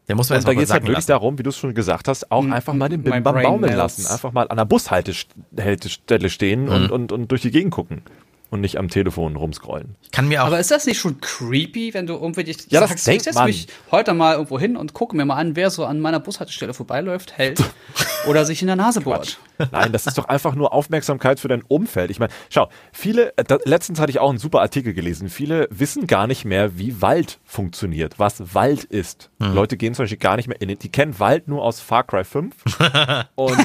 Der 0.08 0.16
muss 0.16 0.28
man 0.28 0.38
Und 0.38 0.48
da 0.48 0.54
geht 0.54 0.64
es 0.64 0.72
halt 0.72 0.84
wirklich 0.88 1.06
darum, 1.06 1.38
wie 1.38 1.44
du 1.44 1.50
es 1.50 1.56
schon 1.58 1.72
gesagt 1.72 2.08
hast, 2.08 2.32
auch 2.32 2.42
Mm, 2.42 2.52
einfach 2.52 2.74
mal 2.74 2.88
den 2.88 3.02
Bim 3.04 3.22
Bam 3.22 3.34
baumeln 3.42 3.60
melts. 3.60 3.76
lassen. 3.76 4.06
Einfach 4.12 4.32
mal 4.32 4.48
an 4.48 4.56
der 4.56 4.64
Bushaltestelle 4.64 6.30
stehen 6.30 6.64
Mhm. 6.64 6.68
und, 6.72 6.90
und, 6.90 7.12
und 7.12 7.28
durch 7.30 7.42
die 7.42 7.52
Gegend 7.52 7.70
gucken. 7.72 8.02
Und 8.50 8.60
nicht 8.60 8.78
am 8.78 8.88
Telefon 8.88 9.36
rumscrollen. 9.36 9.94
Ich 10.02 10.10
kann 10.10 10.26
mir 10.28 10.42
auch 10.42 10.48
Aber 10.48 10.58
ist 10.58 10.70
das 10.70 10.84
nicht 10.86 10.98
schon 10.98 11.20
creepy, 11.20 11.94
wenn 11.94 12.06
du 12.06 12.14
irgendwie 12.14 12.44
dich 12.44 12.56
Ja, 12.68 12.80
das 12.80 12.90
sagst, 12.90 13.06
denkt 13.06 13.20
ich 13.20 13.24
setz 13.24 13.34
man. 13.36 13.46
mich 13.46 13.68
heute 13.92 14.12
mal 14.12 14.32
irgendwo 14.34 14.58
hin 14.58 14.76
und 14.76 14.92
gucke 14.92 15.16
mir 15.16 15.24
mal 15.24 15.36
an, 15.36 15.54
wer 15.56 15.70
so 15.70 15.84
an 15.84 16.00
meiner 16.00 16.18
Bushaltestelle 16.20 16.74
vorbeiläuft, 16.74 17.38
hält 17.38 17.62
oder 18.26 18.44
sich 18.44 18.60
in 18.60 18.66
der 18.66 18.76
Nase 18.76 19.00
bohrt. 19.02 19.38
Nein, 19.70 19.92
das 19.92 20.06
ist 20.06 20.18
doch 20.18 20.24
einfach 20.24 20.54
nur 20.54 20.72
Aufmerksamkeit 20.72 21.38
für 21.38 21.48
dein 21.48 21.62
Umfeld. 21.62 22.10
Ich 22.10 22.18
meine, 22.18 22.32
schau, 22.48 22.68
viele, 22.92 23.36
äh, 23.36 23.44
da, 23.44 23.58
letztens 23.64 24.00
hatte 24.00 24.10
ich 24.10 24.18
auch 24.18 24.30
einen 24.30 24.38
super 24.38 24.60
Artikel 24.60 24.94
gelesen. 24.94 25.28
Viele 25.28 25.68
wissen 25.70 26.06
gar 26.06 26.26
nicht 26.26 26.44
mehr, 26.44 26.76
wie 26.78 27.00
Wald 27.00 27.38
funktioniert, 27.44 28.18
was 28.18 28.54
Wald 28.54 28.84
ist. 28.84 29.30
Leute 29.38 29.76
gehen 29.76 29.94
zum 29.94 30.02
Beispiel 30.04 30.18
gar 30.18 30.36
nicht 30.36 30.48
mehr 30.48 30.60
in 30.60 30.68
den, 30.68 30.78
die 30.78 30.90
kennen 30.90 31.18
Wald 31.18 31.48
nur 31.48 31.62
aus 31.62 31.80
Far 31.80 32.04
Cry 32.04 32.24
5 32.24 32.54
und 33.36 33.56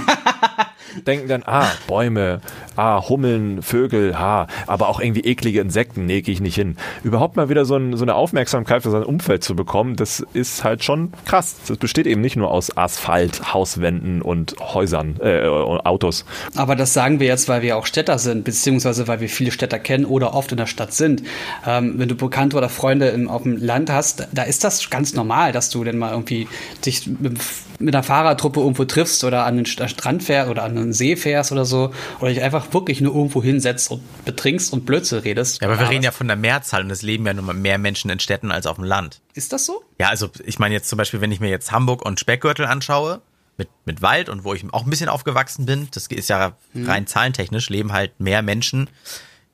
denken 1.06 1.28
dann, 1.28 1.44
ah, 1.46 1.68
Bäume, 1.88 2.42
ah, 2.76 3.08
Hummeln, 3.08 3.62
Vögel, 3.62 4.14
ah, 4.14 4.48
aber 4.68 4.90
auch 4.90 5.00
irgendwie 5.00 5.22
eklige 5.22 5.62
Insekten, 5.62 6.06
nee, 6.06 6.22
gehe 6.22 6.34
ich 6.34 6.42
nicht 6.42 6.56
hin. 6.56 6.78
Überhaupt 7.04 7.36
mal 7.36 7.50
wieder 7.50 7.66
so, 7.66 7.76
ein, 7.76 7.96
so 7.98 8.04
eine 8.04 8.16
Aufmerksamkeit 8.16 8.84
für 8.84 8.92
sein 8.92 9.04
Umfeld 9.04 9.44
zu 9.44 9.56
bekommen, 9.56 9.96
das 9.96 10.26
ist 10.34 10.64
halt 10.64 10.84
schon 10.84 11.12
krass. 11.26 11.56
Das 11.68 11.78
besteht 11.78 12.08
eben 12.08 12.22
nicht 12.22 12.36
nur 12.36 12.52
aus 12.52 12.76
Asphalt, 12.76 13.54
Hauswänden 13.54 14.22
und 14.22 14.56
Häusern, 14.60 15.18
äh, 15.22 15.46
Autos. 15.46 16.26
Aber 16.56 16.76
das 16.76 16.94
sagen 16.94 17.20
wir 17.20 17.28
jetzt, 17.28 17.48
weil 17.50 17.62
wir 17.62 17.78
auch 17.78 17.86
Städter 17.86 18.18
sind, 18.18 18.44
beziehungsweise 18.44 19.08
weil 19.08 19.20
wir 19.20 19.30
viele 19.30 19.52
Städter 19.52 19.80
kennen 19.80 20.06
oder 20.06 20.34
oft 20.34 20.52
in 20.52 20.58
der 20.58 20.66
Stadt 20.66 20.94
sind. 20.94 21.24
Ähm, 21.66 21.96
wenn 21.98 22.08
du 22.08 22.16
Bekannte 22.16 22.58
oder 22.58 22.70
Freunde 22.70 23.08
im, 23.10 23.30
auf 23.30 23.44
dem 23.44 23.58
Land 23.58 23.90
hast, 23.90 24.28
da 24.32 24.44
ist 24.44 24.64
das 24.64 24.90
ganz 24.90 25.14
normal, 25.14 25.52
dass 25.52 25.70
du 25.70 25.84
dann 25.84 25.98
mal 25.98 26.12
irgendwie 26.12 26.48
dich 26.86 27.08
mit, 27.08 27.38
mit 27.80 27.96
einer 27.96 28.04
Fahrradtruppe 28.04 28.60
irgendwo 28.60 28.86
triffst 28.86 29.24
oder 29.24 29.46
an 29.46 29.58
den 29.58 29.66
St- 29.66 29.88
Strand 29.88 30.24
fährst 30.24 30.50
oder 30.50 30.64
an 30.64 30.76
den 30.86 30.93
See 30.93 31.15
fährst 31.15 31.52
oder 31.52 31.65
so 31.65 31.93
oder 32.19 32.30
dich 32.30 32.41
einfach 32.41 32.74
wirklich 32.74 33.02
nur 33.02 33.15
irgendwo 33.15 33.43
hinsetzt 33.43 33.91
und 33.91 34.02
betrinkst 34.26 34.74
und 34.74 34.86
Blödsinn 34.86 35.19
redest. 35.19 35.62
Ja, 35.62 35.67
aber 35.67 35.80
wir 35.80 35.89
reden 35.89 36.04
ja 36.04 36.12
von 36.12 36.28
der 36.28 36.38
Mehrzahl 36.38 36.84
und 36.84 36.91
es 36.91 37.02
leben 37.02 37.26
ja 37.26 37.34
nun 37.34 37.45
mal 37.45 37.54
mehr 37.54 37.78
Menschen 37.78 38.10
in 38.10 38.19
Städten 38.19 38.52
als 38.52 38.65
auf 38.65 38.76
dem 38.76 38.86
Land. 38.86 39.21
Ist 39.34 39.54
das 39.54 39.65
so? 39.65 39.84
Ja, 40.00 40.10
also 40.10 40.30
ich 40.45 40.60
meine 40.60 40.74
jetzt 40.74 40.89
zum 40.89 40.98
Beispiel, 40.98 41.21
wenn 41.21 41.32
ich 41.32 41.39
mir 41.39 41.50
jetzt 41.50 41.71
Hamburg 41.71 42.06
und 42.06 42.19
Speckgürtel 42.19 42.65
anschaue, 42.65 43.21
mit, 43.58 43.69
mit 43.86 44.02
Wald 44.02 44.30
und 44.30 44.43
wo 44.43 44.54
ich 44.54 44.65
auch 44.74 44.84
ein 44.84 44.89
bisschen 44.89 45.10
aufgewachsen 45.10 45.65
bin, 45.65 45.88
das 45.93 46.08
ist 46.08 46.30
ja 46.30 46.58
rein 46.76 47.08
zahlentechnisch, 47.08 47.69
leben 47.69 47.93
halt 47.93 48.19
mehr 48.19 48.41
Menschen 48.41 48.89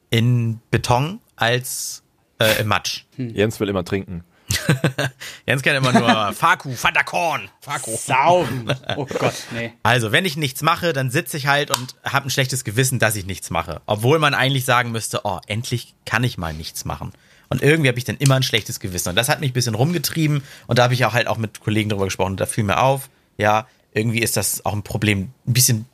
in 0.10 0.60
Beton 0.72 1.20
als 1.36 2.04
äh, 2.40 2.62
im 2.62 2.68
Matsch. 2.68 3.06
Jens 3.18 3.60
will 3.60 3.70
immer 3.70 3.86
trinken. 3.86 4.24
Jens 5.46 5.62
kennt 5.62 5.78
immer 5.78 5.94
nur 5.94 6.34
Faku, 6.34 6.74
Fatakorn, 6.74 7.50
Faku. 7.60 7.96
Saufen. 7.96 8.74
Oh 8.96 9.06
Gott, 9.06 9.34
nee. 9.52 9.74
Also, 9.84 10.12
wenn 10.12 10.26
ich 10.26 10.38
nichts 10.38 10.62
mache, 10.62 10.94
dann 10.94 11.12
sitze 11.12 11.38
ich 11.38 11.48
halt 11.48 11.72
und 11.72 11.96
habe 12.04 12.28
ein 12.28 12.30
schlechtes 12.30 12.64
Gewissen, 12.64 13.00
dass 13.00 13.16
ich 13.16 13.26
nichts 13.26 13.50
mache. 13.50 13.82
Obwohl 13.86 14.20
man 14.20 14.34
eigentlich 14.34 14.66
sagen 14.66 14.92
müsste, 14.92 15.22
oh, 15.24 15.40
endlich 15.48 15.94
kann 16.06 16.24
ich 16.24 16.38
mal 16.38 16.54
nichts 16.54 16.86
machen. 16.86 17.14
Und 17.50 17.62
irgendwie 17.62 17.90
habe 17.90 17.98
ich 17.98 18.06
dann 18.06 18.18
immer 18.18 18.36
ein 18.36 18.44
schlechtes 18.44 18.80
Gewissen. 18.80 19.10
Und 19.10 19.16
das 19.16 19.28
hat 19.28 19.42
mich 19.42 19.52
ein 19.52 19.54
bisschen 19.54 19.76
rumgetrieben. 19.76 20.42
Und 20.68 20.80
da 20.80 20.84
habe 20.84 20.94
ich 20.94 21.04
auch 21.06 21.14
halt 21.14 21.28
auch 21.28 21.38
mit 21.38 21.60
Kollegen 21.60 21.90
drüber 21.90 22.06
gesprochen. 22.06 22.32
Und 22.32 22.40
da 22.40 22.46
fiel 22.46 22.64
mir 22.64 22.80
auf, 22.80 23.10
ja, 23.38 23.68
irgendwie 23.94 24.20
ist 24.20 24.38
das 24.38 24.66
auch 24.66 24.74
ein 24.74 24.84
Problem, 24.84 25.32
ein 25.46 25.54
bisschen 25.54 25.86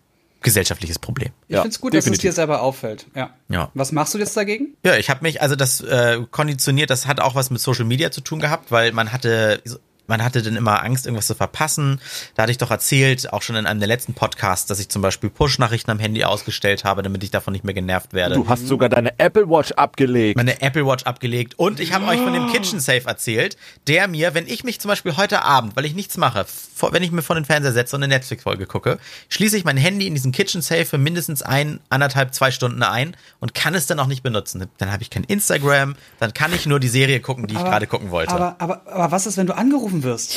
gesellschaftliches 0.41 0.99
Problem. 0.99 1.31
Ich 1.47 1.55
Ja, 1.55 1.61
find's 1.61 1.81
gut, 1.81 1.93
dass 1.93 1.99
es 1.99 2.05
definitiv. 2.05 2.29
dir 2.29 2.33
selber 2.33 2.61
auffällt. 2.61 3.07
Ja. 3.15 3.31
Ja. 3.49 3.71
Was 3.73 3.91
machst 3.91 4.13
du 4.13 4.17
jetzt 4.17 4.37
dagegen? 4.37 4.75
Ja, 4.85 4.95
ich 4.97 5.09
habe 5.09 5.21
mich, 5.23 5.41
also 5.41 5.55
das 5.55 5.81
äh, 5.81 6.19
konditioniert, 6.31 6.89
das 6.89 7.07
hat 7.07 7.19
auch 7.19 7.35
was 7.35 7.49
mit 7.49 7.59
Social 7.59 7.85
Media 7.85 8.11
zu 8.11 8.21
tun 8.21 8.39
gehabt, 8.39 8.71
weil 8.71 8.91
man 8.91 9.11
hatte, 9.11 9.61
man 10.07 10.23
hatte 10.23 10.41
dann 10.41 10.55
immer 10.55 10.83
Angst, 10.83 11.05
irgendwas 11.05 11.27
zu 11.27 11.35
verpassen. 11.35 11.99
Da 12.35 12.43
hatte 12.43 12.51
ich 12.51 12.57
doch 12.57 12.71
erzählt, 12.71 13.31
auch 13.31 13.41
schon 13.41 13.55
in 13.55 13.65
einem 13.65 13.79
der 13.79 13.87
letzten 13.87 14.13
Podcasts, 14.13 14.65
dass 14.65 14.79
ich 14.79 14.89
zum 14.89 15.01
Beispiel 15.01 15.29
Push-Nachrichten 15.29 15.91
am 15.91 15.99
Handy 15.99 16.23
ausgestellt 16.23 16.83
habe, 16.83 17.03
damit 17.03 17.23
ich 17.23 17.31
davon 17.31 17.51
nicht 17.53 17.63
mehr 17.63 17.73
genervt 17.73 18.13
werde. 18.13 18.35
Du 18.35 18.47
hast 18.49 18.67
sogar 18.67 18.89
deine 18.89 19.17
Apple 19.19 19.49
Watch 19.49 19.71
abgelegt. 19.73 20.37
meine 20.37 20.61
Apple 20.61 20.85
Watch 20.85 21.03
abgelegt 21.03 21.55
und 21.57 21.79
ich 21.79 21.93
habe 21.93 22.05
euch 22.07 22.19
von 22.19 22.33
dem 22.33 22.51
Kitchen 22.51 22.79
Safe 22.79 23.05
erzählt, 23.05 23.57
der 23.87 24.07
mir, 24.07 24.33
wenn 24.33 24.47
ich 24.47 24.63
mich 24.63 24.79
zum 24.79 24.89
Beispiel 24.89 25.17
heute 25.17 25.43
Abend, 25.43 25.75
weil 25.75 25.85
ich 25.85 25.93
nichts 25.93 26.17
mache, 26.17 26.45
vor, 26.47 26.93
wenn 26.93 27.03
ich 27.03 27.11
mir 27.11 27.21
vor 27.21 27.35
den 27.35 27.45
Fernseher 27.45 27.73
setze 27.73 27.95
und 27.95 28.03
eine 28.03 28.13
Netflix-Folge 28.13 28.65
gucke, 28.65 28.99
schließe 29.29 29.57
ich 29.57 29.65
mein 29.65 29.77
Handy 29.77 30.07
in 30.07 30.13
diesen 30.13 30.31
Kitchen 30.31 30.61
Safe 30.61 30.85
für 30.85 30.97
mindestens 30.97 31.41
ein, 31.41 31.79
anderthalb, 31.89 32.33
zwei 32.33 32.51
Stunden 32.51 32.83
ein 32.83 33.15
und 33.39 33.53
kann 33.53 33.75
es 33.75 33.87
dann 33.87 33.99
auch 33.99 34.07
nicht 34.07 34.23
benutzen. 34.23 34.65
Dann 34.77 34.91
habe 34.91 35.03
ich 35.03 35.09
kein 35.09 35.23
Instagram, 35.23 35.95
dann 36.19 36.33
kann 36.33 36.53
ich 36.53 36.65
nur 36.65 36.79
die 36.79 36.87
Serie 36.87 37.19
gucken, 37.19 37.47
die 37.47 37.55
ich 37.55 37.61
gerade 37.61 37.87
gucken 37.87 38.11
wollte. 38.11 38.31
Aber, 38.31 38.55
aber, 38.59 38.81
aber 38.87 39.11
was 39.11 39.25
ist, 39.25 39.37
wenn 39.37 39.47
du 39.47 39.55
angerufen 39.55 39.96
wirst? 40.03 40.35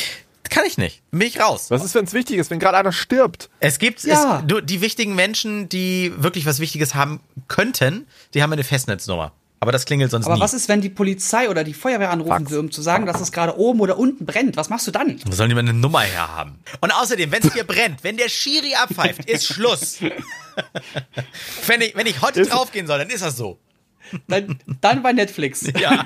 kann 0.49 0.65
ich 0.67 0.79
nicht. 0.79 1.01
Bin 1.13 1.21
ich 1.23 1.39
raus. 1.41 1.71
Was 1.71 1.85
ist, 1.85 1.95
wenn 1.95 2.05
es 2.07 2.13
wichtig 2.13 2.37
ist, 2.39 2.51
wenn 2.51 2.59
gerade 2.59 2.77
einer 2.77 2.91
stirbt? 2.91 3.49
Es 3.61 3.79
gibt 3.79 4.03
Ja. 4.03 4.43
es, 4.45 4.55
die 4.65 4.81
wichtigen 4.81 5.15
Menschen, 5.15 5.69
die 5.69 6.13
wirklich 6.17 6.45
was 6.45 6.59
Wichtiges 6.59 6.97
haben 6.97 7.21
könnten, 7.47 8.09
die 8.35 8.43
haben 8.43 8.53
eine 8.53 8.65
Festnetznummer. 8.65 9.31
Aber 9.63 9.71
das 9.73 9.85
klingelt 9.85 10.11
sonst 10.11 10.25
Aber 10.27 10.37
nie. 10.37 10.41
was 10.41 10.55
ist, 10.55 10.69
wenn 10.69 10.81
die 10.81 10.89
Polizei 10.89 11.49
oder 11.51 11.63
die 11.65 11.75
Feuerwehr 11.75 12.11
anrufen 12.11 12.31
Fax. 12.31 12.51
will, 12.51 12.59
um 12.59 12.71
zu 12.73 12.81
sagen, 12.83 13.05
dass 13.07 13.21
es 13.21 13.31
gerade 13.31 13.59
oben 13.59 13.81
oder 13.81 13.97
unten 13.99 14.25
brennt? 14.27 14.57
Was 14.57 14.71
machst 14.71 14.87
du 14.87 14.91
dann? 14.91 15.21
Wo 15.25 15.33
sollen 15.33 15.51
die 15.51 15.55
mal 15.55 15.61
eine 15.61 15.75
Nummer 15.75 16.01
herhaben? 16.01 16.59
Und 16.81 16.91
außerdem, 16.93 17.31
wenn 17.31 17.43
es 17.43 17.53
hier 17.53 17.65
brennt, 17.65 18.03
wenn 18.03 18.17
der 18.17 18.31
Schiri 18.31 18.75
abpfeift, 18.75 19.27
ist 19.27 19.45
Schluss. 19.47 19.99
wenn, 21.67 21.81
ich, 21.83 21.95
wenn 21.95 22.07
ich 22.07 22.23
heute 22.23 22.43
draufgehen 22.47 22.87
soll, 22.87 22.99
dann 22.99 23.11
ist 23.11 23.23
das 23.23 23.37
so. 23.37 23.59
Dann, 24.29 24.59
dann 24.81 25.03
bei 25.03 25.13
Netflix. 25.13 25.67
Ja. 25.81 26.05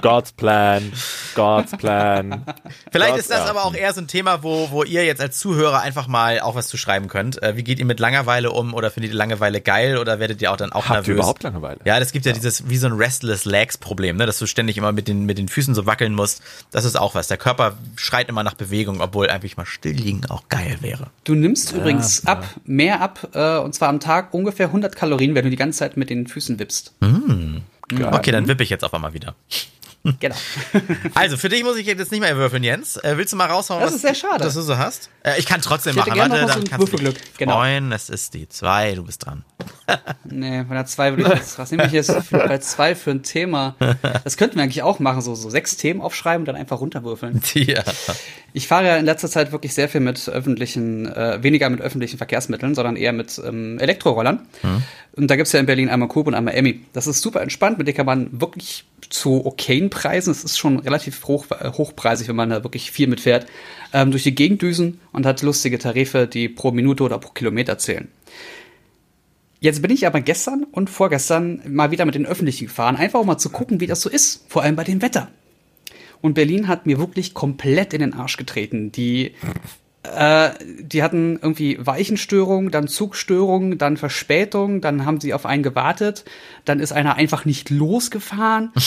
God's 0.00 0.32
Plan, 0.32 0.92
God's 1.34 1.76
Plan. 1.76 2.44
Vielleicht 2.90 3.10
Gott, 3.10 3.18
ist 3.18 3.30
das 3.30 3.40
ja. 3.40 3.50
aber 3.50 3.64
auch 3.64 3.74
eher 3.74 3.92
so 3.92 4.00
ein 4.00 4.08
Thema, 4.08 4.42
wo, 4.42 4.70
wo 4.70 4.82
ihr 4.82 5.04
jetzt 5.04 5.20
als 5.20 5.38
Zuhörer 5.38 5.80
einfach 5.80 6.06
mal 6.06 6.40
auch 6.40 6.54
was 6.54 6.68
zu 6.68 6.78
schreiben 6.78 7.08
könnt. 7.08 7.42
Äh, 7.42 7.56
wie 7.56 7.62
geht 7.62 7.78
ihr 7.78 7.84
mit 7.84 8.00
Langeweile 8.00 8.50
um 8.52 8.72
oder 8.72 8.90
findet 8.90 9.12
ihr 9.12 9.18
Langeweile 9.18 9.60
geil 9.60 9.98
oder 9.98 10.20
werdet 10.20 10.40
ihr 10.40 10.52
auch 10.52 10.56
dann 10.56 10.72
auch 10.72 10.84
Habt 10.84 10.90
ihr 10.90 10.94
nervös? 10.94 11.14
überhaupt 11.16 11.42
Langeweile? 11.42 11.80
Ja, 11.84 11.98
das 12.00 12.12
gibt 12.12 12.24
ja, 12.24 12.32
dieses 12.32 12.68
wie 12.68 12.76
so 12.78 12.86
ein 12.86 12.94
Restless 12.94 13.44
Legs 13.44 13.76
Problem, 13.76 14.16
ne, 14.16 14.24
dass 14.24 14.38
du 14.38 14.46
ständig 14.46 14.78
immer 14.78 14.92
mit 14.92 15.06
den 15.06 15.26
mit 15.26 15.36
den 15.36 15.48
Füßen 15.48 15.74
so 15.74 15.84
wackeln 15.84 16.14
musst. 16.14 16.42
Das 16.70 16.84
ist 16.84 16.96
auch 16.96 17.14
was. 17.14 17.28
Der 17.28 17.36
Körper 17.36 17.76
schreit 17.96 18.28
immer 18.28 18.42
nach 18.42 18.54
Bewegung, 18.54 19.00
obwohl 19.00 19.28
eigentlich 19.28 19.56
mal 19.56 19.66
still 19.66 19.96
liegen 19.96 20.24
auch 20.26 20.48
geil 20.48 20.78
wäre. 20.80 21.08
Du 21.24 21.34
nimmst 21.34 21.72
übrigens 21.72 22.26
ab, 22.26 22.44
mehr 22.64 23.00
ab, 23.00 23.28
äh, 23.34 23.58
und 23.58 23.74
zwar 23.74 23.88
am 23.88 24.00
Tag 24.00 24.32
ungefähr 24.32 24.66
100 24.66 24.96
Kalorien, 24.96 25.34
wenn 25.34 25.44
du 25.44 25.50
die 25.50 25.56
ganze 25.56 25.80
Zeit 25.80 25.96
mit 25.96 26.10
den 26.10 26.26
Füßen 26.26 26.58
wippst. 26.58 26.94
Okay, 27.92 28.30
dann 28.30 28.46
wippe 28.48 28.62
ich 28.62 28.70
jetzt 28.70 28.84
auf 28.84 28.94
einmal 28.94 29.14
wieder. 29.14 29.34
Genau. 30.18 30.34
Also, 31.14 31.36
für 31.36 31.50
dich 31.50 31.62
muss 31.62 31.76
ich 31.76 31.86
jetzt 31.86 32.10
nicht 32.10 32.20
mehr 32.20 32.34
würfeln, 32.36 32.62
Jens. 32.64 32.96
Äh, 32.96 33.18
willst 33.18 33.32
du 33.34 33.36
mal 33.36 33.46
raushauen, 33.50 33.80
Das 33.82 33.90
was, 33.90 33.96
ist 33.96 34.02
sehr 34.02 34.14
schade. 34.14 34.44
was 34.46 34.54
du 34.54 34.62
so 34.62 34.78
hast? 34.78 35.10
Äh, 35.22 35.38
ich 35.38 35.44
kann 35.44 35.60
trotzdem 35.60 35.90
Ich 35.90 35.96
machen. 35.98 36.14
gerne 36.14 36.30
Warte, 36.30 36.42
noch 36.46 36.48
mal 36.48 36.54
dann 36.60 36.68
kannst 36.70 36.88
du 36.88 36.92
Würfelglück. 36.92 37.36
Genau. 37.36 37.56
freuen. 37.56 37.92
Es 37.92 38.08
ist 38.08 38.32
die 38.32 38.48
zwei, 38.48 38.94
du 38.94 39.04
bist 39.04 39.26
dran. 39.26 39.44
Nee, 40.24 40.62
bei 40.62 40.74
der 40.76 40.86
2 40.86 41.16
würde 41.16 41.32
ich 41.32 41.38
jetzt, 41.40 41.58
was 41.58 41.70
nehme 41.72 41.84
ich 41.86 41.92
jetzt 41.92 42.12
für, 42.12 42.38
bei 42.38 42.58
2 42.58 42.94
für 42.94 43.10
ein 43.10 43.22
Thema? 43.24 43.74
Das 44.24 44.36
könnten 44.36 44.56
wir 44.56 44.62
eigentlich 44.62 44.82
auch 44.82 45.00
machen, 45.00 45.20
so, 45.20 45.34
so 45.34 45.50
sechs 45.50 45.76
Themen 45.76 46.00
aufschreiben 46.00 46.42
und 46.42 46.46
dann 46.46 46.56
einfach 46.56 46.80
runterwürfeln. 46.80 47.42
Ja. 47.54 47.82
Ich 48.52 48.68
fahre 48.68 48.86
ja 48.86 48.96
in 48.96 49.04
letzter 49.04 49.28
Zeit 49.28 49.52
wirklich 49.52 49.74
sehr 49.74 49.88
viel 49.88 50.00
mit 50.00 50.28
öffentlichen, 50.28 51.06
äh, 51.06 51.42
weniger 51.42 51.70
mit 51.70 51.80
öffentlichen 51.80 52.18
Verkehrsmitteln, 52.18 52.74
sondern 52.74 52.96
eher 52.96 53.12
mit 53.12 53.40
ähm, 53.44 53.78
Elektrorollern. 53.78 54.46
Und 55.12 55.30
da 55.30 55.36
gibt's 55.36 55.52
ja 55.52 55.60
in 55.60 55.66
Berlin 55.66 55.88
einmal 55.88 56.08
Coop 56.08 56.26
und 56.26 56.34
einmal 56.34 56.54
Emmy. 56.54 56.80
Das 56.92 57.06
ist 57.06 57.20
super 57.20 57.42
entspannt, 57.42 57.78
mit 57.78 57.86
denen 57.86 57.96
kann 57.96 58.06
man 58.06 58.40
wirklich 58.40 58.84
zu 59.08 59.44
okayen 59.44 59.90
Preisen, 59.90 60.30
es 60.30 60.44
ist 60.44 60.58
schon 60.58 60.78
relativ 60.78 61.24
hoch, 61.26 61.46
äh, 61.50 61.70
hochpreisig, 61.70 62.28
wenn 62.28 62.36
man 62.36 62.50
da 62.50 62.62
wirklich 62.64 62.90
viel 62.90 63.08
mitfährt, 63.08 63.46
ähm, 63.92 64.10
durch 64.10 64.22
die 64.22 64.34
Gegend 64.34 64.62
düsen 64.62 65.00
und 65.12 65.26
hat 65.26 65.42
lustige 65.42 65.78
Tarife, 65.78 66.26
die 66.26 66.48
pro 66.48 66.70
Minute 66.70 67.02
oder 67.02 67.18
pro 67.18 67.30
Kilometer 67.32 67.78
zählen. 67.78 68.08
Jetzt 69.58 69.82
bin 69.82 69.90
ich 69.90 70.06
aber 70.06 70.22
gestern 70.22 70.64
und 70.64 70.88
vorgestern 70.88 71.60
mal 71.68 71.90
wieder 71.90 72.06
mit 72.06 72.14
den 72.14 72.24
Öffentlichen 72.24 72.66
gefahren, 72.66 72.96
einfach 72.96 73.20
um 73.20 73.26
mal 73.26 73.36
zu 73.36 73.50
gucken, 73.50 73.80
wie 73.80 73.86
das 73.86 74.00
so 74.00 74.08
ist, 74.08 74.44
vor 74.48 74.62
allem 74.62 74.76
bei 74.76 74.84
dem 74.84 75.02
Wetter. 75.02 75.28
Und 76.20 76.34
Berlin 76.34 76.68
hat 76.68 76.86
mir 76.86 76.98
wirklich 76.98 77.34
komplett 77.34 77.94
in 77.94 78.00
den 78.00 78.14
Arsch 78.14 78.36
getreten. 78.36 78.92
Die, 78.92 79.34
äh, 80.02 80.50
die 80.80 81.02
hatten 81.02 81.38
irgendwie 81.40 81.78
Weichenstörungen, 81.84 82.70
dann 82.70 82.88
Zugstörungen, 82.88 83.78
dann 83.78 83.96
Verspätung, 83.96 84.80
dann 84.80 85.06
haben 85.06 85.20
sie 85.20 85.34
auf 85.34 85.46
einen 85.46 85.62
gewartet, 85.62 86.24
dann 86.64 86.80
ist 86.80 86.92
einer 86.92 87.16
einfach 87.16 87.44
nicht 87.44 87.70
losgefahren. 87.70 88.72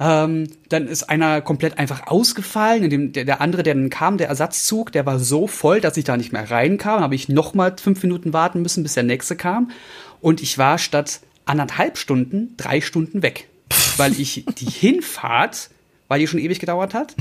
Ähm, 0.00 0.48
dann 0.70 0.88
ist 0.88 1.04
einer 1.04 1.40
komplett 1.40 1.78
einfach 1.78 2.08
ausgefallen. 2.08 2.82
In 2.82 2.90
dem, 2.90 3.12
der, 3.12 3.24
der 3.24 3.40
andere, 3.40 3.62
der 3.62 3.74
dann 3.74 3.90
kam, 3.90 4.18
der 4.18 4.28
Ersatzzug, 4.28 4.90
der 4.90 5.06
war 5.06 5.20
so 5.20 5.46
voll, 5.46 5.80
dass 5.80 5.96
ich 5.96 6.04
da 6.04 6.16
nicht 6.16 6.32
mehr 6.32 6.50
reinkam. 6.50 7.00
Habe 7.00 7.14
ich 7.14 7.28
noch 7.28 7.54
mal 7.54 7.76
fünf 7.80 8.02
Minuten 8.02 8.32
warten 8.32 8.60
müssen, 8.60 8.82
bis 8.82 8.94
der 8.94 9.04
nächste 9.04 9.36
kam. 9.36 9.70
Und 10.20 10.42
ich 10.42 10.58
war 10.58 10.78
statt 10.78 11.20
anderthalb 11.44 11.96
Stunden 11.96 12.54
drei 12.56 12.80
Stunden 12.80 13.22
weg, 13.22 13.48
weil 13.96 14.18
ich 14.18 14.44
die 14.58 14.66
Hinfahrt, 14.66 15.70
weil 16.08 16.20
die 16.20 16.26
schon 16.26 16.40
ewig 16.40 16.58
gedauert 16.58 16.94
hat 16.94 17.14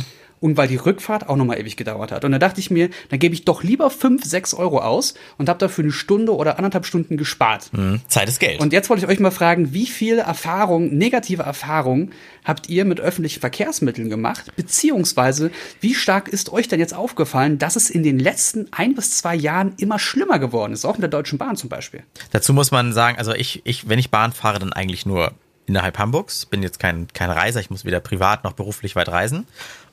und 0.44 0.58
weil 0.58 0.68
die 0.68 0.76
Rückfahrt 0.76 1.30
auch 1.30 1.38
noch 1.38 1.46
mal 1.46 1.58
ewig 1.58 1.78
gedauert 1.78 2.12
hat. 2.12 2.26
Und 2.26 2.34
da 2.34 2.38
dachte 2.38 2.60
ich 2.60 2.70
mir, 2.70 2.90
dann 3.10 3.20
gebe 3.20 3.34
ich 3.34 3.46
doch 3.46 3.64
lieber 3.64 3.90
fünf, 3.90 4.26
sechs 4.26 4.54
Euro 4.54 4.80
aus 4.80 5.14
und 5.38 5.48
habe 5.48 5.58
dafür 5.58 5.86
eine 5.86 5.94
Stunde 5.94 6.36
oder 6.36 6.58
anderthalb 6.58 6.86
Stunden 6.86 7.16
gespart. 7.16 7.70
Hm, 7.74 8.02
Zeit 8.10 8.28
ist 8.28 8.42
Geld. 8.42 8.60
Und 8.60 8.74
jetzt 8.74 8.90
wollte 8.90 9.06
ich 9.06 9.10
euch 9.10 9.22
mal 9.22 9.32
fragen, 9.32 9.74
wie 9.74 9.86
viel 9.86 10.18
Erfahrung, 10.18 10.98
negative 10.98 11.44
Erfahrung 11.44 12.12
habt 12.44 12.68
ihr 12.68 12.84
mit 12.84 13.00
öffentlichen 13.00 13.40
Verkehrsmitteln 13.40 14.10
gemacht? 14.10 14.52
Beziehungsweise, 14.58 15.50
wie 15.80 15.96
stark 15.96 16.28
ist 16.28 16.52
euch 16.52 16.68
denn 16.68 16.82
jetzt 16.82 16.94
aufgefallen, 16.94 17.58
dass 17.58 17.78
es 17.78 17.90
in 17.90 18.04
den 18.04 18.20
letzten 18.20 18.68
ein 18.72 18.96
bis 18.96 19.18
zwei 19.18 19.36
Jahren 19.36 19.74
immer 19.78 19.98
schlimmer 19.98 20.40
geworden 20.40 20.74
ist? 20.74 20.84
Auch 20.84 20.96
mit 20.96 21.04
der 21.04 21.10
Deutschen 21.10 21.38
Bahn 21.38 21.56
zum 21.56 21.70
Beispiel. 21.70 22.04
Dazu 22.32 22.52
muss 22.52 22.70
man 22.70 22.92
sagen, 22.92 23.18
also 23.18 23.34
ich, 23.34 23.62
ich, 23.64 23.88
wenn 23.88 23.98
ich 23.98 24.12
Bahn 24.12 24.34
fahre, 24.34 24.60
dann 24.60 24.74
eigentlich 24.74 25.06
nur 25.06 25.32
innerhalb 25.66 25.98
Hamburgs. 25.98 26.46
Bin 26.46 26.64
jetzt 26.64 26.80
kein, 26.80 27.08
kein 27.14 27.30
Reiser, 27.32 27.60
ich 27.60 27.70
muss 27.70 27.86
weder 27.86 28.00
privat 28.00 28.44
noch 28.44 28.54
beruflich 28.54 28.96
weit 28.96 29.10
reisen. 29.10 29.48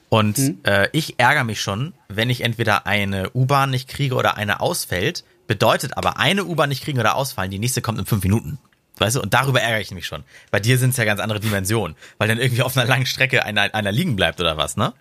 Und 0.09 0.38
Mhm. 0.38 0.59
äh, 0.64 0.88
ich 0.92 1.18
ärgere 1.18 1.44
mich 1.44 1.61
schon, 1.61 1.94
wenn 2.09 2.30
ich 2.30 2.40
entweder 2.42 2.87
eine 2.87 3.30
U-Bahn 3.30 3.70
nicht 3.70 3.88
kriege 3.88 4.14
oder 4.16 4.37
eine 4.37 4.61
ausfällt. 4.61 5.24
Bedeutet 5.46 5.96
aber, 5.96 6.18
eine 6.18 6.44
U-Bahn 6.44 6.68
nicht 6.68 6.83
kriegen 6.85 6.98
oder 7.00 7.16
ausfallen, 7.16 7.50
die 7.50 7.59
nächste 7.59 7.80
kommt 7.83 7.98
in 7.98 8.06
fünf 8.06 8.22
Minuten. 8.24 8.59
Weißt 8.98 9.16
du, 9.16 9.22
und 9.22 9.33
darüber 9.33 9.61
ärgere 9.62 9.80
ich 9.80 9.90
mich 9.92 10.06
schon. 10.06 10.24
Bei 10.50 10.61
dir 10.61 10.78
sind 10.78 10.90
es 10.90 10.96
ja 10.96 11.04
ganz 11.04 11.20
andere 11.20 11.40
Dimensionen, 11.40 11.96
weil 12.18 12.28
dann 12.28 12.38
irgendwie 12.38 12.62
auf 12.62 12.76
einer 12.76 12.87
langen 12.87 13.06
Strecke 13.06 13.44
einer, 13.44 13.74
einer 13.74 13.92
liegen 13.92 14.14
bleibt 14.14 14.40
oder 14.40 14.56
was, 14.56 14.76
ne? 14.76 14.92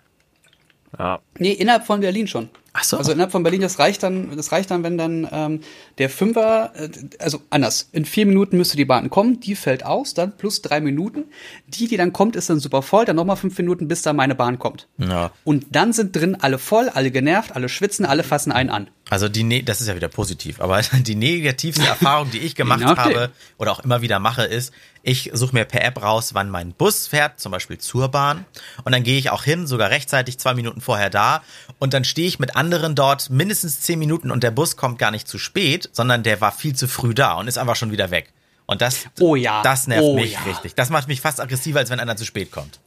Ja. 0.98 1.20
Nee, 1.38 1.52
innerhalb 1.52 1.86
von 1.86 2.00
Berlin 2.00 2.26
schon. 2.26 2.48
Ach 2.72 2.84
so. 2.84 2.96
Also 2.98 3.12
innerhalb 3.12 3.32
von 3.32 3.42
Berlin, 3.42 3.60
das 3.60 3.78
reicht 3.78 4.02
dann, 4.02 4.36
das 4.36 4.52
reicht 4.52 4.70
dann, 4.70 4.84
wenn 4.84 4.96
dann 4.96 5.28
ähm, 5.32 5.60
der 5.98 6.08
Fünfer, 6.08 6.72
äh, 6.76 6.88
also 7.18 7.42
anders, 7.50 7.88
in 7.92 8.04
vier 8.04 8.26
Minuten 8.26 8.56
müsste 8.56 8.76
die 8.76 8.84
Bahn 8.84 9.10
kommen, 9.10 9.40
die 9.40 9.56
fällt 9.56 9.84
aus, 9.84 10.14
dann 10.14 10.36
plus 10.36 10.62
drei 10.62 10.80
Minuten. 10.80 11.24
Die, 11.66 11.88
die 11.88 11.96
dann 11.96 12.12
kommt, 12.12 12.36
ist 12.36 12.48
dann 12.48 12.60
super 12.60 12.82
voll, 12.82 13.04
dann 13.04 13.16
nochmal 13.16 13.36
fünf 13.36 13.58
Minuten, 13.58 13.88
bis 13.88 14.02
dann 14.02 14.14
meine 14.14 14.34
Bahn 14.36 14.58
kommt. 14.58 14.86
Ja. 14.98 15.32
Und 15.44 15.66
dann 15.70 15.92
sind 15.92 16.14
drin 16.14 16.36
alle 16.40 16.58
voll, 16.58 16.88
alle 16.88 17.10
genervt, 17.10 17.56
alle 17.56 17.68
schwitzen, 17.68 18.06
alle 18.06 18.22
fassen 18.22 18.52
einen 18.52 18.70
an. 18.70 18.90
Also 19.10 19.28
die, 19.28 19.42
ne 19.42 19.62
das 19.64 19.80
ist 19.80 19.88
ja 19.88 19.96
wieder 19.96 20.08
positiv, 20.08 20.60
aber 20.60 20.80
die 20.92 21.16
negativste 21.16 21.86
Erfahrung, 21.86 22.30
die 22.30 22.38
ich 22.38 22.54
gemacht 22.54 22.80
nachdem. 22.80 23.16
habe 23.16 23.30
oder 23.58 23.72
auch 23.72 23.80
immer 23.80 24.02
wieder 24.02 24.20
mache, 24.20 24.44
ist, 24.44 24.72
ich 25.02 25.30
suche 25.32 25.54
mir 25.54 25.64
per 25.64 25.82
App 25.82 26.02
raus, 26.02 26.34
wann 26.34 26.50
mein 26.50 26.72
Bus 26.72 27.06
fährt, 27.06 27.40
zum 27.40 27.52
Beispiel 27.52 27.78
zur 27.78 28.08
Bahn. 28.08 28.44
Und 28.84 28.92
dann 28.92 29.02
gehe 29.02 29.18
ich 29.18 29.30
auch 29.30 29.44
hin, 29.44 29.66
sogar 29.66 29.90
rechtzeitig 29.90 30.38
zwei 30.38 30.54
Minuten 30.54 30.80
vorher 30.80 31.10
da. 31.10 31.42
Und 31.78 31.94
dann 31.94 32.04
stehe 32.04 32.28
ich 32.28 32.38
mit 32.38 32.56
anderen 32.60 32.94
dort 32.94 33.30
mindestens 33.30 33.80
zehn 33.80 33.98
Minuten 33.98 34.30
und 34.30 34.42
der 34.42 34.50
Bus 34.50 34.76
kommt 34.76 34.98
gar 34.98 35.10
nicht 35.10 35.26
zu 35.26 35.38
spät, 35.38 35.88
sondern 35.92 36.22
der 36.22 36.42
war 36.42 36.52
viel 36.52 36.76
zu 36.76 36.88
früh 36.88 37.14
da 37.14 37.32
und 37.34 37.48
ist 37.48 37.56
einfach 37.56 37.74
schon 37.76 37.90
wieder 37.90 38.10
weg. 38.10 38.32
Und 38.66 38.82
das, 38.82 39.06
Oh 39.18 39.34
ja. 39.34 39.62
das 39.62 39.86
nervt 39.86 40.04
Oh 40.04 40.14
mich 40.14 40.34
ja. 40.34 40.40
richtig. 40.42 40.74
Das 40.74 40.90
macht 40.90 41.08
mich 41.08 41.22
fast 41.22 41.40
aggressiver, 41.40 41.78
als 41.78 41.88
wenn 41.90 41.98
einer 42.00 42.16
zu 42.16 42.26
spät 42.26 42.50
kommt. 42.52 42.78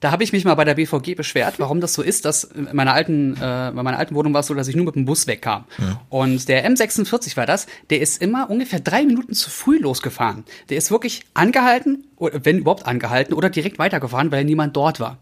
Da 0.00 0.10
habe 0.10 0.24
ich 0.24 0.32
mich 0.32 0.44
mal 0.44 0.56
bei 0.56 0.64
der 0.64 0.74
BVG 0.74 1.14
beschwert, 1.14 1.54
warum 1.60 1.80
das 1.80 1.94
so 1.94 2.02
ist, 2.02 2.24
dass 2.24 2.42
in 2.42 2.68
meiner 2.72 2.92
alten, 2.92 3.34
äh, 3.36 3.38
bei 3.72 3.84
meiner 3.84 4.00
alten 4.00 4.16
Wohnung 4.16 4.34
war 4.34 4.40
es 4.40 4.48
so, 4.48 4.54
dass 4.54 4.66
ich 4.66 4.74
nur 4.74 4.84
mit 4.86 4.96
dem 4.96 5.04
Bus 5.04 5.28
wegkam. 5.28 5.64
Und 6.08 6.48
der 6.48 6.68
M46 6.68 7.36
war 7.36 7.46
das, 7.46 7.68
der 7.90 8.00
ist 8.00 8.20
immer 8.20 8.50
ungefähr 8.50 8.80
drei 8.80 9.04
Minuten 9.04 9.32
zu 9.34 9.48
früh 9.48 9.78
losgefahren. 9.78 10.42
Der 10.70 10.76
ist 10.78 10.90
wirklich 10.90 11.22
angehalten, 11.34 12.04
wenn 12.18 12.58
überhaupt 12.58 12.84
angehalten, 12.86 13.32
oder 13.32 13.48
direkt 13.48 13.78
weitergefahren, 13.78 14.32
weil 14.32 14.44
niemand 14.44 14.76
dort 14.76 14.98
war. 14.98 15.18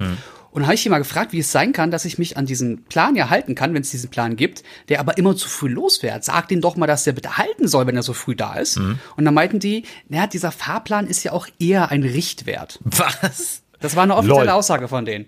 Und 0.52 0.62
da 0.62 0.66
habe 0.66 0.74
ich 0.74 0.84
ihn 0.84 0.90
mal 0.90 0.98
gefragt, 0.98 1.32
wie 1.32 1.38
es 1.38 1.52
sein 1.52 1.72
kann, 1.72 1.90
dass 1.92 2.04
ich 2.04 2.18
mich 2.18 2.36
an 2.36 2.44
diesen 2.46 2.84
Plan 2.84 3.14
ja 3.14 3.30
halten 3.30 3.54
kann, 3.54 3.72
wenn 3.72 3.82
es 3.82 3.90
diesen 3.90 4.10
Plan 4.10 4.34
gibt, 4.36 4.64
der 4.88 4.98
aber 5.00 5.16
immer 5.16 5.36
zu 5.36 5.48
früh 5.48 5.68
losfährt. 5.68 6.24
Sag 6.24 6.50
ihn 6.50 6.60
doch 6.60 6.74
mal, 6.76 6.86
dass 6.88 7.04
der 7.04 7.12
bitte 7.12 7.36
halten 7.38 7.68
soll, 7.68 7.86
wenn 7.86 7.94
er 7.96 8.02
so 8.02 8.12
früh 8.14 8.34
da 8.34 8.54
ist. 8.54 8.76
Und 8.76 8.98
dann 9.24 9.32
meinten 9.34 9.60
die, 9.60 9.84
naja, 10.08 10.26
dieser 10.26 10.50
Fahrplan 10.50 11.06
ist 11.06 11.22
ja 11.22 11.32
auch 11.32 11.46
eher 11.60 11.90
ein 11.90 12.02
Richtwert. 12.02 12.80
Was? 12.84 13.62
Das 13.78 13.94
war 13.96 14.02
eine 14.02 14.16
offizielle 14.16 14.46
Lol. 14.46 14.48
Aussage 14.50 14.88
von 14.88 15.04
denen. 15.04 15.26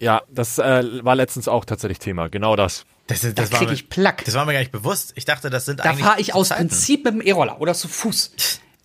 Ja, 0.00 0.22
das 0.28 0.58
äh, 0.58 1.04
war 1.04 1.14
letztens 1.14 1.46
auch 1.46 1.64
tatsächlich 1.64 2.00
Thema. 2.00 2.28
Genau 2.28 2.56
das. 2.56 2.84
Das, 3.06 3.22
ist- 3.22 3.38
das 3.38 3.50
Da 3.50 3.58
krieg 3.58 3.68
mir- 3.68 3.74
ich 3.74 3.88
Plack. 3.88 4.24
Das 4.24 4.34
war 4.34 4.44
mir 4.44 4.52
gar 4.54 4.58
nicht 4.58 4.72
bewusst. 4.72 5.12
Ich 5.14 5.24
dachte, 5.24 5.50
das 5.50 5.66
sind 5.66 5.78
Da 5.80 5.84
eigentlich 5.84 6.04
fahre 6.04 6.20
ich 6.20 6.34
aus 6.34 6.48
Zeiten. 6.48 6.68
Prinzip 6.68 7.04
mit 7.04 7.14
dem 7.14 7.20
E-Roller 7.20 7.60
oder 7.60 7.74
zu 7.74 7.86
Fuß. 7.86 8.32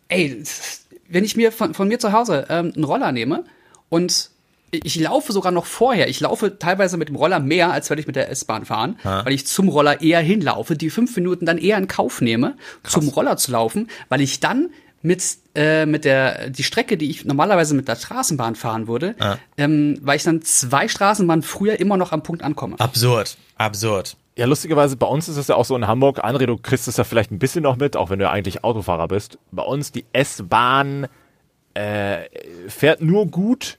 Ey, 0.08 0.44
wenn 1.08 1.24
ich 1.24 1.36
mir 1.36 1.52
von, 1.52 1.74
von 1.74 1.88
mir 1.88 1.98
zu 2.00 2.12
Hause 2.14 2.46
ähm, 2.50 2.74
einen 2.76 2.84
Roller 2.84 3.12
nehme 3.12 3.44
und 3.90 4.30
ich 4.72 5.00
laufe 5.00 5.32
sogar 5.32 5.52
noch 5.52 5.66
vorher. 5.66 6.10
Ich 6.10 6.20
laufe 6.20 6.60
teilweise 6.60 6.98
mit 6.98 7.10
dem 7.10 7.16
Roller 7.16 7.40
mehr, 7.40 7.72
als 7.72 7.90
würde 7.90 8.02
ich 8.02 8.08
mit 8.08 8.16
der 8.16 8.30
S-Bahn 8.30 8.66
fahren, 8.66 8.98
weil 9.04 9.34
ich 9.34 9.48
zum 9.48 9.70
Roller 9.70 10.02
eher 10.02 10.20
hinlaufe, 10.20 10.76
die 10.76 10.90
fünf 10.90 11.16
Minuten 11.16 11.46
dann 11.46 11.58
eher 11.58 11.78
in 11.78 11.88
Kauf 11.88 12.22
nehme, 12.22 12.56
zum 12.84 13.08
Roller 13.10 13.38
zu 13.38 13.52
laufen, 13.52 13.90
weil 14.10 14.22
ich 14.22 14.40
dann 14.40 14.70
mit 15.02 15.24
äh, 15.56 15.86
mit 15.86 16.06
der 16.06 16.50
die 16.50 16.64
Strecke, 16.64 16.98
die 16.98 17.10
ich 17.10 17.24
normalerweise 17.26 17.74
mit 17.74 17.88
der 17.88 17.96
Straßenbahn 17.96 18.56
fahren 18.56 18.88
würde, 18.88 19.16
ähm, 19.58 19.98
weil 20.02 20.18
ich 20.18 20.24
dann 20.24 20.42
zwei 20.42 20.88
Straßenbahnen 20.88 21.44
früher 21.44 21.80
immer 21.80 21.98
noch 21.98 22.12
am 22.12 22.22
Punkt 22.22 22.44
ankomme. 22.44 22.80
Absurd, 22.80 23.38
absurd. 23.56 24.18
Ja, 24.36 24.46
lustigerweise, 24.46 24.96
bei 24.96 25.08
uns 25.08 25.28
ist 25.28 25.36
es 25.36 25.50
ja 25.50 25.56
auch 25.56 25.66
so 25.66 25.76
in 25.76 25.86
Hamburg, 25.86 26.24
André, 26.24 26.46
du 26.46 26.56
kriegst 26.56 26.88
es 26.88 26.96
ja 26.96 27.04
vielleicht 27.04 27.30
ein 27.30 27.40
bisschen 27.40 27.64
noch 27.64 27.76
mit, 27.76 27.98
auch 27.98 28.10
wenn 28.10 28.20
du 28.20 28.26
ja 28.26 28.32
eigentlich 28.32 28.64
Autofahrer 28.64 29.10
bist. 29.10 29.38
Bei 29.52 29.64
uns 29.64 29.92
die 29.92 30.06
S-Bahn 30.14 31.08
äh, 31.74 32.20
fährt 32.70 33.02
nur 33.02 33.28
gut 33.28 33.78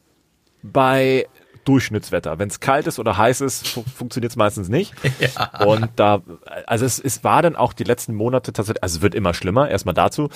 bei 0.63 1.27
Durchschnittswetter. 1.65 2.39
Wenn 2.39 2.49
es 2.49 2.61
kalt 2.61 2.87
ist 2.87 2.99
oder 2.99 3.17
heiß 3.17 3.43
ist, 3.43 3.69
fu 3.69 3.85
funktioniert 3.95 4.33
es 4.33 4.37
meistens 4.37 4.69
nicht. 4.69 4.95
Ja. 5.21 5.65
Und 5.67 5.91
da, 5.97 6.23
also 6.67 6.87
es, 6.87 6.99
es 6.99 7.23
war 7.25 7.43
dann 7.43 7.55
auch 7.55 7.75
die 7.75 7.85
letzten 7.85 8.15
Monate 8.15 8.53
tatsächlich, 8.53 8.83
also 8.83 8.97
es 8.97 9.03
wird 9.03 9.15
immer 9.15 9.35
schlimmer, 9.35 9.69
erstmal 9.69 9.95
dazu. 9.95 10.31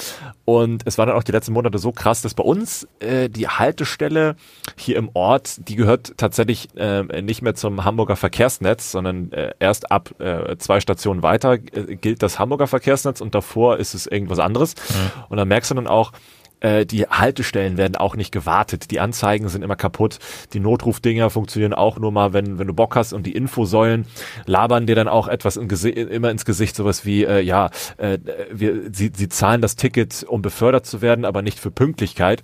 Und 0.44 0.82
es 0.84 0.98
war 0.98 1.06
dann 1.06 1.16
auch 1.16 1.22
die 1.22 1.32
letzten 1.32 1.52
Monate 1.52 1.78
so 1.78 1.90
krass, 1.90 2.20
dass 2.20 2.34
bei 2.34 2.44
uns 2.44 2.86
äh, 3.00 3.30
die 3.30 3.48
Haltestelle 3.48 4.36
hier 4.76 4.96
im 4.96 5.10
Ort, 5.14 5.68
die 5.68 5.76
gehört 5.76 6.18
tatsächlich 6.18 6.68
äh, 6.76 7.22
nicht 7.22 7.40
mehr 7.40 7.54
zum 7.54 7.84
Hamburger 7.84 8.16
Verkehrsnetz, 8.16 8.90
sondern 8.90 9.32
äh, 9.32 9.52
erst 9.58 9.90
ab 9.90 10.20
äh, 10.20 10.56
zwei 10.58 10.80
Stationen 10.80 11.22
weiter 11.22 11.54
äh, 11.54 11.96
gilt 11.96 12.22
das 12.22 12.38
Hamburger 12.38 12.66
Verkehrsnetz 12.66 13.20
und 13.20 13.34
davor 13.34 13.78
ist 13.78 13.94
es 13.94 14.06
irgendwas 14.06 14.38
anderes. 14.38 14.74
Mhm. 14.74 15.22
Und 15.30 15.36
da 15.38 15.44
merkst 15.44 15.70
du 15.70 15.74
dann 15.76 15.86
auch, 15.86 16.12
äh, 16.60 16.86
die 16.86 17.06
Haltestellen 17.06 17.76
werden 17.76 17.96
auch 17.96 18.16
nicht 18.16 18.32
gewartet. 18.32 18.90
Die 18.90 19.00
Anzeigen 19.00 19.48
sind 19.48 19.62
immer 19.62 19.76
kaputt. 19.76 20.18
Die 20.52 20.60
Notrufdinger 20.60 21.30
funktionieren 21.30 21.74
auch 21.74 21.98
nur 21.98 22.12
mal, 22.12 22.32
wenn, 22.32 22.58
wenn 22.58 22.66
du 22.66 22.74
Bock 22.74 22.96
hast. 22.96 23.12
Und 23.12 23.26
die 23.26 23.32
Infosäulen 23.32 24.06
labern 24.46 24.86
dir 24.86 24.94
dann 24.94 25.08
auch 25.08 25.28
etwas 25.28 25.56
in 25.56 25.68
immer 25.68 26.30
ins 26.30 26.44
Gesicht. 26.44 26.76
Sowas 26.76 27.04
wie, 27.04 27.24
äh, 27.24 27.40
ja, 27.40 27.70
äh, 27.96 28.18
wir, 28.50 28.90
sie, 28.92 29.12
sie 29.14 29.28
zahlen 29.28 29.60
das 29.60 29.76
Ticket, 29.76 30.24
um 30.28 30.42
befördert 30.42 30.86
zu 30.86 31.02
werden, 31.02 31.24
aber 31.24 31.42
nicht 31.42 31.58
für 31.58 31.70
Pünktlichkeit. 31.70 32.42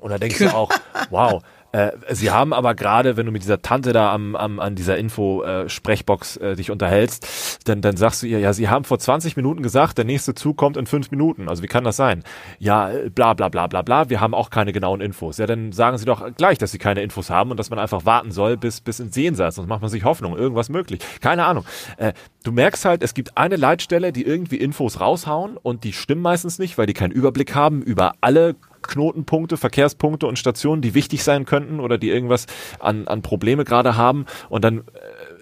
Und 0.00 0.10
da 0.10 0.18
denkst 0.18 0.38
du 0.38 0.54
auch, 0.54 0.70
wow, 1.10 1.42
äh, 1.72 1.92
sie 2.10 2.30
haben 2.30 2.52
aber 2.52 2.74
gerade, 2.74 3.16
wenn 3.16 3.26
du 3.26 3.32
mit 3.32 3.42
dieser 3.42 3.62
Tante 3.62 3.92
da 3.92 4.12
am, 4.12 4.34
am 4.34 4.58
an 4.58 4.74
dieser 4.74 4.96
Info-Sprechbox 4.98 6.36
äh, 6.36 6.50
äh, 6.50 6.56
dich 6.56 6.70
unterhältst, 6.70 7.60
dann, 7.64 7.80
dann 7.80 7.96
sagst 7.96 8.22
du 8.22 8.26
ihr, 8.26 8.40
ja, 8.40 8.52
sie 8.52 8.68
haben 8.68 8.84
vor 8.84 8.98
20 8.98 9.36
Minuten 9.36 9.62
gesagt, 9.62 9.98
der 9.98 10.04
nächste 10.04 10.34
Zug 10.34 10.56
kommt 10.56 10.76
in 10.76 10.86
fünf 10.86 11.10
Minuten. 11.10 11.48
Also 11.48 11.62
wie 11.62 11.68
kann 11.68 11.84
das 11.84 11.96
sein? 11.96 12.24
Ja, 12.58 12.90
äh, 12.90 13.10
bla 13.10 13.34
bla 13.34 13.48
bla 13.48 13.66
bla 13.68 13.82
bla, 13.82 14.10
wir 14.10 14.20
haben 14.20 14.34
auch 14.34 14.50
keine 14.50 14.72
genauen 14.72 15.00
Infos. 15.00 15.38
Ja, 15.38 15.46
dann 15.46 15.72
sagen 15.72 15.98
sie 15.98 16.04
doch 16.04 16.34
gleich, 16.36 16.58
dass 16.58 16.72
sie 16.72 16.78
keine 16.78 17.02
Infos 17.02 17.30
haben 17.30 17.50
und 17.50 17.56
dass 17.56 17.70
man 17.70 17.78
einfach 17.78 18.04
warten 18.04 18.32
soll 18.32 18.56
bis, 18.56 18.80
bis 18.80 18.98
ins 18.98 19.14
Jenseits. 19.14 19.56
Sonst 19.56 19.68
macht 19.68 19.82
man 19.82 19.90
sich 19.90 20.04
Hoffnung, 20.04 20.36
irgendwas 20.36 20.68
möglich. 20.70 21.00
Keine 21.20 21.44
Ahnung. 21.44 21.64
Äh, 21.98 22.14
du 22.42 22.52
merkst 22.52 22.84
halt, 22.84 23.02
es 23.02 23.14
gibt 23.14 23.36
eine 23.36 23.56
Leitstelle, 23.56 24.12
die 24.12 24.24
irgendwie 24.24 24.56
Infos 24.56 25.00
raushauen 25.00 25.56
und 25.56 25.84
die 25.84 25.92
stimmen 25.92 26.22
meistens 26.22 26.58
nicht, 26.58 26.78
weil 26.78 26.86
die 26.86 26.94
keinen 26.94 27.12
Überblick 27.12 27.54
haben 27.54 27.82
über 27.82 28.14
alle 28.20 28.56
Knotenpunkte, 28.82 29.56
Verkehrspunkte 29.56 30.26
und 30.26 30.38
Stationen, 30.38 30.82
die 30.82 30.94
wichtig 30.94 31.24
sein 31.24 31.44
könnten 31.44 31.80
oder 31.80 31.98
die 31.98 32.10
irgendwas 32.10 32.46
an, 32.78 33.08
an 33.08 33.22
Probleme 33.22 33.64
gerade 33.64 33.96
haben. 33.96 34.26
Und 34.48 34.64
dann 34.64 34.78
äh, 34.78 34.82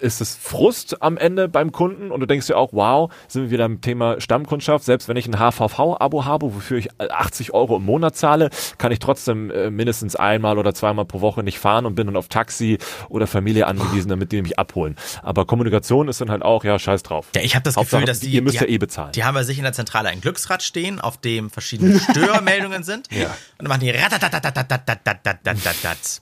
ist 0.00 0.20
es 0.20 0.36
Frust 0.36 1.02
am 1.02 1.16
Ende 1.16 1.48
beim 1.48 1.72
Kunden 1.72 2.10
und 2.10 2.20
du 2.20 2.26
denkst 2.26 2.46
dir 2.46 2.56
auch, 2.56 2.72
wow, 2.72 3.12
sind 3.28 3.44
wir 3.44 3.50
wieder 3.50 3.64
im 3.64 3.80
Thema 3.80 4.20
Stammkundschaft. 4.20 4.84
Selbst 4.84 5.08
wenn 5.08 5.16
ich 5.16 5.26
ein 5.26 5.38
HVV-Abo 5.38 6.24
habe, 6.24 6.54
wofür 6.54 6.78
ich 6.78 6.88
80 6.98 7.52
Euro 7.52 7.76
im 7.76 7.84
Monat 7.84 8.16
zahle, 8.16 8.50
kann 8.78 8.92
ich 8.92 8.98
trotzdem 8.98 9.50
äh, 9.50 9.70
mindestens 9.70 10.16
einmal 10.16 10.58
oder 10.58 10.74
zweimal 10.74 11.04
pro 11.04 11.20
Woche 11.20 11.42
nicht 11.42 11.58
fahren 11.58 11.86
und 11.86 11.94
bin 11.94 12.06
dann 12.06 12.16
auf 12.16 12.28
Taxi 12.28 12.78
oder 13.08 13.26
Familie 13.26 13.66
angewiesen, 13.66 14.08
damit 14.08 14.32
die 14.32 14.42
mich 14.42 14.58
abholen. 14.58 14.96
Aber 15.22 15.46
Kommunikation 15.46 16.08
ist 16.08 16.20
dann 16.20 16.30
halt 16.30 16.42
auch, 16.42 16.64
ja, 16.64 16.78
scheiß 16.78 17.02
drauf. 17.02 17.26
Ja, 17.34 17.42
ich 17.42 17.54
habe 17.54 17.64
das 17.64 17.76
Hauptsache, 17.76 18.00
Gefühl, 18.00 18.06
dass 18.06 18.20
die, 18.20 18.30
ihr 18.30 18.42
müsst 18.42 18.60
die, 18.60 18.64
ja 18.64 18.70
eh 18.70 18.78
bezahlen. 18.78 19.12
Die 19.12 19.24
haben 19.24 19.34
bei 19.34 19.42
sich 19.42 19.58
in 19.58 19.64
der 19.64 19.72
Zentrale 19.72 20.08
ein 20.08 20.20
Glücksrad 20.20 20.62
stehen, 20.62 21.00
auf 21.00 21.18
dem 21.18 21.50
verschiedene 21.50 21.98
Störmeldungen 22.10 22.82
sind. 22.82 23.08
ja. 23.10 23.26
Und 23.26 23.34
dann 23.64 23.68
machen 23.68 23.80
die 23.80 23.92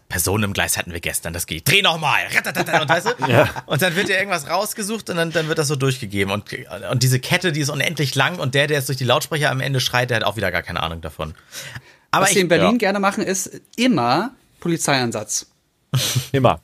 Personen 0.08 0.44
im 0.44 0.52
Gleis 0.52 0.76
hatten 0.78 0.92
wir 0.92 1.00
gestern, 1.00 1.32
das 1.32 1.46
geht. 1.46 1.70
Dreh 1.70 1.82
nochmal. 1.82 2.20
Und, 2.26 2.88
weißt 2.88 3.06
du? 3.06 3.30
ja. 3.30 3.48
Und 3.66 3.82
dann 3.82 3.96
wird 3.96 4.08
dir 4.08 4.16
irgendwas 4.16 4.48
rausgesucht 4.48 5.10
und 5.10 5.16
dann, 5.16 5.32
dann 5.32 5.48
wird 5.48 5.58
das 5.58 5.68
so 5.68 5.76
durchgegeben. 5.76 6.32
Und, 6.32 6.44
und 6.90 7.02
diese 7.02 7.20
Kette, 7.20 7.52
die 7.52 7.60
ist 7.60 7.68
unendlich 7.68 8.14
lang 8.14 8.38
und 8.38 8.54
der, 8.54 8.66
der 8.66 8.78
es 8.78 8.86
durch 8.86 8.98
die 8.98 9.04
Lautsprecher 9.04 9.50
am 9.50 9.60
Ende 9.60 9.80
schreit, 9.80 10.10
der 10.10 10.18
hat 10.18 10.24
auch 10.24 10.36
wieder 10.36 10.50
gar 10.50 10.62
keine 10.62 10.82
Ahnung 10.82 11.00
davon. 11.00 11.34
Aber 12.10 12.22
Was 12.22 12.30
ich, 12.30 12.36
sie 12.36 12.40
in 12.40 12.48
Berlin 12.48 12.72
ja. 12.72 12.78
gerne 12.78 13.00
machen, 13.00 13.24
ist 13.24 13.60
immer 13.76 14.32
Polizeieinsatz. 14.60 15.46
Immer. 16.32 16.60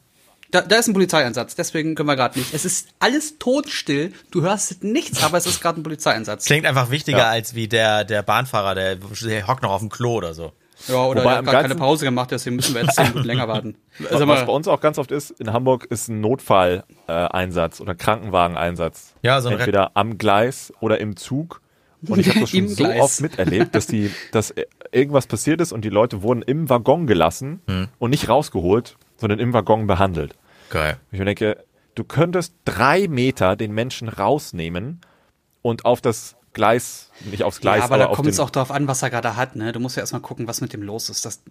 Da, 0.50 0.60
da 0.60 0.76
ist 0.76 0.86
ein 0.86 0.92
Polizeieinsatz, 0.92 1.54
deswegen 1.54 1.94
können 1.94 2.08
wir 2.08 2.16
gerade 2.16 2.38
nicht. 2.38 2.52
Es 2.52 2.66
ist 2.66 2.88
alles 2.98 3.38
totstill, 3.38 4.12
du 4.30 4.42
hörst 4.42 4.84
nichts, 4.84 5.22
aber 5.22 5.38
es 5.38 5.46
ist 5.46 5.62
gerade 5.62 5.80
ein 5.80 5.82
Polizeieinsatz. 5.82 6.44
Klingt 6.44 6.66
einfach 6.66 6.90
wichtiger 6.90 7.18
ja. 7.18 7.30
als 7.30 7.54
wie 7.54 7.68
der, 7.68 8.04
der 8.04 8.22
Bahnfahrer, 8.22 8.74
der, 8.74 8.96
der 8.96 9.46
hockt 9.46 9.62
noch 9.62 9.70
auf 9.70 9.80
dem 9.80 9.88
Klo 9.88 10.12
oder 10.14 10.34
so. 10.34 10.52
Ja, 10.88 11.04
oder 11.04 11.22
Wobei, 11.22 11.42
gar 11.42 11.62
keine 11.62 11.74
Pause 11.74 12.04
gemacht, 12.04 12.30
deswegen 12.30 12.56
müssen 12.56 12.74
wir 12.74 12.82
jetzt 12.82 12.96
zehn 12.96 13.08
Minuten 13.08 13.26
länger 13.26 13.48
warten. 13.48 13.76
Also 14.10 14.26
was 14.26 14.46
bei 14.46 14.52
uns 14.52 14.68
auch 14.68 14.80
ganz 14.80 14.98
oft 14.98 15.12
ist, 15.12 15.30
in 15.32 15.52
Hamburg 15.52 15.84
ist 15.84 16.08
ein 16.08 16.20
Notfalleinsatz 16.20 17.78
äh, 17.78 17.82
oder 17.82 17.94
Krankenwageneinsatz. 17.94 19.14
Ja, 19.22 19.40
so 19.40 19.48
ein 19.48 19.58
Entweder 19.58 19.82
Re 19.82 19.90
am 19.94 20.18
Gleis 20.18 20.72
oder 20.80 20.98
im 20.98 21.16
Zug. 21.16 21.60
Und 22.08 22.18
ich 22.18 22.28
habe 22.28 22.40
das 22.40 22.50
schon 22.50 22.68
so 22.68 22.86
oft 22.86 23.20
miterlebt, 23.20 23.74
dass 23.74 23.86
die, 23.86 24.10
dass 24.32 24.54
irgendwas 24.90 25.26
passiert 25.26 25.60
ist 25.60 25.72
und 25.72 25.84
die 25.84 25.90
Leute 25.90 26.22
wurden 26.22 26.42
im 26.42 26.68
Waggon 26.68 27.06
gelassen 27.06 27.60
hm. 27.66 27.88
und 27.98 28.10
nicht 28.10 28.28
rausgeholt, 28.28 28.96
sondern 29.16 29.38
im 29.38 29.52
Waggon 29.52 29.86
behandelt. 29.86 30.34
Geil. 30.70 30.98
Ich 31.10 31.20
denke, 31.20 31.64
du 31.94 32.04
könntest 32.04 32.54
drei 32.64 33.08
Meter 33.08 33.56
den 33.56 33.72
Menschen 33.72 34.08
rausnehmen 34.08 35.00
und 35.60 35.84
auf 35.84 36.00
das 36.00 36.36
Gleis, 36.52 37.10
nicht 37.30 37.42
aufs 37.42 37.60
Gleis. 37.60 37.78
Ja, 37.78 37.84
aber, 37.84 37.94
aber 37.96 38.04
da 38.04 38.14
kommt 38.14 38.28
es 38.28 38.40
auch 38.40 38.50
darauf 38.50 38.70
an, 38.70 38.88
was 38.88 39.02
er 39.02 39.10
gerade 39.10 39.36
hat. 39.36 39.56
Ne? 39.56 39.72
Du 39.72 39.80
musst 39.80 39.96
ja 39.96 40.00
erstmal 40.02 40.22
gucken, 40.22 40.46
was 40.48 40.60
mit 40.60 40.72
dem 40.72 40.82
los 40.82 41.08
ist. 41.08 41.24
Das, 41.24 41.42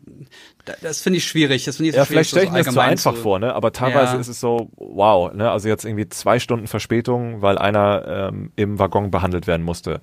das 0.82 1.02
finde 1.02 1.18
ich 1.18 1.26
schwierig. 1.26 1.66
Das 1.66 1.78
finde 1.78 1.90
ich 1.90 1.96
ja, 1.96 2.06
vielleicht 2.06 2.32
stelle 2.32 2.46
ich 2.46 2.52
mir 2.52 2.64
das 2.64 2.74
zu 2.74 2.80
einfach 2.80 3.16
vor, 3.16 3.40
ne? 3.40 3.54
aber 3.54 3.72
teilweise 3.72 4.14
ja. 4.14 4.20
ist 4.20 4.28
es 4.28 4.40
so, 4.40 4.70
wow, 4.76 5.34
ne? 5.34 5.52
also 5.52 5.68
jetzt 5.68 5.86
irgendwie 5.86 6.10
zwei 6.10 6.40
Stunden 6.40 6.68
Verspätung, 6.68 7.42
weil 7.42 7.58
einer 7.58 8.30
ähm, 8.32 8.52
im 8.56 8.80
Waggon 8.80 9.12
behandelt 9.12 9.48
werden 9.48 9.64
musste. 9.64 10.02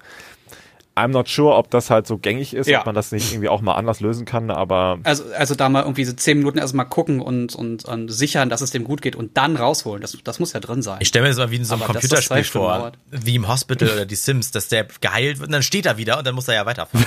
I'm 0.98 1.08
not 1.08 1.28
sure, 1.28 1.54
ob 1.54 1.70
das 1.70 1.90
halt 1.90 2.06
so 2.06 2.18
gängig 2.18 2.54
ist, 2.54 2.66
ja. 2.66 2.80
ob 2.80 2.86
man 2.86 2.94
das 2.94 3.12
nicht 3.12 3.32
irgendwie 3.32 3.48
auch 3.48 3.60
mal 3.60 3.74
anders 3.74 4.00
lösen 4.00 4.24
kann, 4.24 4.50
aber. 4.50 4.98
Also, 5.04 5.24
also 5.36 5.54
da 5.54 5.68
mal 5.68 5.82
irgendwie 5.82 6.04
so 6.04 6.12
zehn 6.12 6.38
Minuten 6.38 6.58
erstmal 6.58 6.86
gucken 6.86 7.20
und, 7.20 7.54
und, 7.54 7.84
und 7.84 8.08
sichern, 8.08 8.50
dass 8.50 8.60
es 8.60 8.70
dem 8.70 8.84
gut 8.84 9.02
geht 9.02 9.16
und 9.16 9.36
dann 9.36 9.56
rausholen. 9.56 10.02
Das, 10.02 10.16
das 10.24 10.38
muss 10.38 10.52
ja 10.52 10.60
drin 10.60 10.82
sein. 10.82 10.98
Ich 11.00 11.08
stelle 11.08 11.24
mir 11.24 11.28
das 11.28 11.38
mal 11.38 11.50
wie 11.50 11.56
in 11.56 11.64
so 11.64 11.74
einem 11.74 11.82
aber 11.82 11.94
Computerspiel 11.94 12.44
vor, 12.44 12.92
wie 13.10 13.36
im 13.36 13.48
Hospital 13.48 13.90
oder 13.90 14.06
die 14.06 14.14
Sims, 14.16 14.50
dass 14.50 14.68
der 14.68 14.86
geheilt 15.00 15.38
wird 15.38 15.48
und 15.48 15.52
dann 15.52 15.62
steht 15.62 15.86
er 15.86 15.96
wieder 15.96 16.18
und 16.18 16.26
dann 16.26 16.34
muss 16.34 16.48
er 16.48 16.54
ja 16.54 16.66
weiterfahren. 16.66 17.06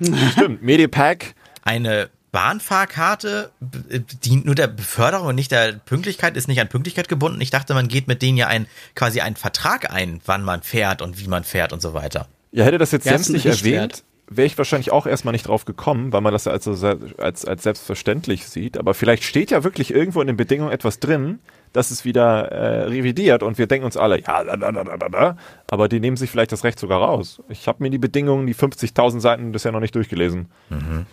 Stimmt, 0.32 0.62
Medipack. 0.62 1.34
Eine 1.62 2.10
Bahnfahrkarte 2.34 3.52
dient 3.60 4.44
nur 4.44 4.56
der 4.56 4.66
Beförderung 4.66 5.28
und 5.28 5.34
nicht 5.36 5.52
der 5.52 5.72
Pünktlichkeit, 5.72 6.36
ist 6.36 6.48
nicht 6.48 6.60
an 6.60 6.68
Pünktlichkeit 6.68 7.08
gebunden. 7.08 7.40
Ich 7.40 7.50
dachte, 7.50 7.74
man 7.74 7.86
geht 7.86 8.08
mit 8.08 8.22
denen 8.22 8.36
ja 8.36 8.48
ein, 8.48 8.66
quasi 8.96 9.20
einen 9.20 9.36
Vertrag 9.36 9.92
ein, 9.92 10.20
wann 10.26 10.42
man 10.42 10.62
fährt 10.62 11.00
und 11.00 11.20
wie 11.20 11.28
man 11.28 11.44
fährt 11.44 11.72
und 11.72 11.80
so 11.80 11.94
weiter. 11.94 12.26
Ja, 12.54 12.64
hätte 12.64 12.78
das 12.78 12.92
jetzt 12.92 13.04
Jens 13.04 13.28
nicht 13.30 13.46
erwähnt, 13.46 14.04
wäre 14.28 14.46
ich 14.46 14.56
wahrscheinlich 14.56 14.92
auch 14.92 15.06
erstmal 15.06 15.32
nicht 15.32 15.48
drauf 15.48 15.64
gekommen, 15.64 16.12
weil 16.12 16.20
man 16.20 16.32
das 16.32 16.44
ja 16.44 16.52
als, 16.52 16.68
als, 16.68 17.44
als 17.44 17.62
selbstverständlich 17.62 18.46
sieht. 18.46 18.78
Aber 18.78 18.94
vielleicht 18.94 19.24
steht 19.24 19.50
ja 19.50 19.64
wirklich 19.64 19.92
irgendwo 19.92 20.20
in 20.20 20.28
den 20.28 20.36
Bedingungen 20.36 20.70
etwas 20.70 21.00
drin, 21.00 21.40
dass 21.72 21.90
es 21.90 22.04
wieder 22.04 22.52
äh, 22.52 22.84
revidiert 22.84 23.42
und 23.42 23.58
wir 23.58 23.66
denken 23.66 23.84
uns 23.84 23.96
alle, 23.96 24.20
ja, 24.20 24.44
da, 24.44 24.56
da, 24.56 24.70
da, 24.70 24.84
da, 24.84 25.08
da, 25.08 25.36
aber 25.66 25.88
die 25.88 25.98
nehmen 25.98 26.16
sich 26.16 26.30
vielleicht 26.30 26.52
das 26.52 26.62
Recht 26.62 26.78
sogar 26.78 27.00
raus. 27.00 27.42
Ich 27.48 27.66
habe 27.66 27.82
mir 27.82 27.90
die 27.90 27.98
Bedingungen, 27.98 28.46
die 28.46 28.54
50.000 28.54 29.18
Seiten 29.18 29.50
bisher 29.50 29.72
noch 29.72 29.80
nicht 29.80 29.96
durchgelesen. 29.96 30.46
Mhm. 30.70 31.06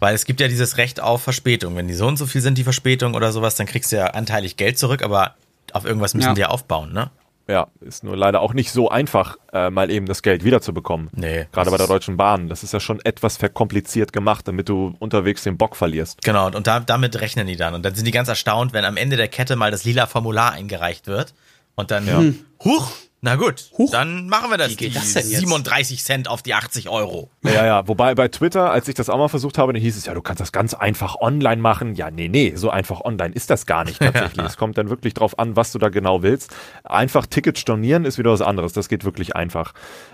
Weil 0.00 0.16
es 0.16 0.24
gibt 0.24 0.40
ja 0.40 0.48
dieses 0.48 0.78
Recht 0.78 1.00
auf 1.00 1.22
Verspätung. 1.22 1.76
Wenn 1.76 1.86
die 1.86 1.94
so 1.94 2.08
und 2.08 2.16
so 2.16 2.26
viel 2.26 2.40
sind, 2.40 2.58
die 2.58 2.64
Verspätung 2.64 3.14
oder 3.14 3.30
sowas, 3.30 3.54
dann 3.54 3.66
kriegst 3.66 3.92
du 3.92 3.96
ja 3.96 4.06
anteilig 4.06 4.56
Geld 4.56 4.78
zurück, 4.78 5.04
aber 5.04 5.36
auf 5.72 5.84
irgendwas 5.84 6.14
müssen 6.14 6.30
ja. 6.30 6.34
die 6.34 6.40
ja 6.40 6.48
aufbauen, 6.48 6.92
ne? 6.92 7.10
Ja, 7.48 7.68
ist 7.80 8.02
nur 8.02 8.16
leider 8.16 8.40
auch 8.40 8.54
nicht 8.54 8.72
so 8.72 8.88
einfach, 8.88 9.36
äh, 9.52 9.70
mal 9.70 9.88
eben 9.90 10.06
das 10.06 10.22
Geld 10.22 10.42
wiederzubekommen. 10.42 11.10
Nee. 11.12 11.46
Gerade 11.52 11.70
bei 11.70 11.76
der 11.76 11.86
Deutschen 11.86 12.16
Bahn. 12.16 12.48
Das 12.48 12.64
ist 12.64 12.72
ja 12.72 12.80
schon 12.80 13.00
etwas 13.04 13.36
verkompliziert 13.36 14.12
gemacht, 14.12 14.48
damit 14.48 14.68
du 14.68 14.96
unterwegs 14.98 15.44
den 15.44 15.56
Bock 15.56 15.76
verlierst. 15.76 16.22
Genau, 16.22 16.46
und 16.46 16.66
da, 16.66 16.80
damit 16.80 17.20
rechnen 17.20 17.46
die 17.46 17.56
dann. 17.56 17.74
Und 17.74 17.84
dann 17.84 17.94
sind 17.94 18.04
die 18.04 18.10
ganz 18.10 18.28
erstaunt, 18.28 18.72
wenn 18.72 18.84
am 18.84 18.96
Ende 18.96 19.16
der 19.16 19.28
Kette 19.28 19.54
mal 19.54 19.70
das 19.70 19.84
lila 19.84 20.06
Formular 20.06 20.52
eingereicht 20.52 21.06
wird. 21.06 21.34
Und 21.76 21.92
dann, 21.92 22.06
ja. 22.06 22.20
huch, 22.64 22.90
na 23.22 23.36
gut, 23.36 23.70
Huch. 23.78 23.90
dann 23.90 24.28
machen 24.28 24.50
wir 24.50 24.58
das. 24.58 24.70
Wie 24.70 24.76
geht 24.76 24.94
das 24.94 25.14
denn 25.14 25.28
jetzt? 25.28 25.40
37 25.40 26.04
Cent 26.04 26.28
auf 26.28 26.42
die 26.42 26.52
80 26.54 26.90
Euro. 26.90 27.30
Ja, 27.42 27.64
ja, 27.64 27.88
wobei 27.88 28.14
bei 28.14 28.28
Twitter, 28.28 28.70
als 28.70 28.88
ich 28.88 28.94
das 28.94 29.08
auch 29.08 29.16
mal 29.16 29.28
versucht 29.28 29.56
habe, 29.56 29.72
dann 29.72 29.80
hieß 29.80 29.96
es 29.96 30.06
ja, 30.06 30.14
du 30.14 30.20
kannst 30.20 30.40
das 30.40 30.52
ganz 30.52 30.74
einfach 30.74 31.16
online 31.16 31.60
machen. 31.60 31.94
Ja, 31.94 32.10
nee, 32.10 32.28
nee, 32.28 32.54
so 32.56 32.68
einfach 32.70 33.00
online 33.00 33.34
ist 33.34 33.48
das 33.50 33.64
gar 33.66 33.84
nicht 33.84 33.98
tatsächlich. 34.00 34.44
es 34.44 34.56
kommt 34.56 34.76
dann 34.76 34.90
wirklich 34.90 35.14
drauf 35.14 35.38
an, 35.38 35.56
was 35.56 35.72
du 35.72 35.78
da 35.78 35.88
genau 35.88 36.22
willst. 36.22 36.54
Einfach 36.84 37.26
Tickets 37.26 37.60
stornieren 37.60 38.04
ist 38.04 38.18
wieder 38.18 38.30
was 38.30 38.42
anderes. 38.42 38.74
Das 38.74 38.88
geht 38.88 39.04
wirklich 39.04 39.34
einfach. 39.34 39.72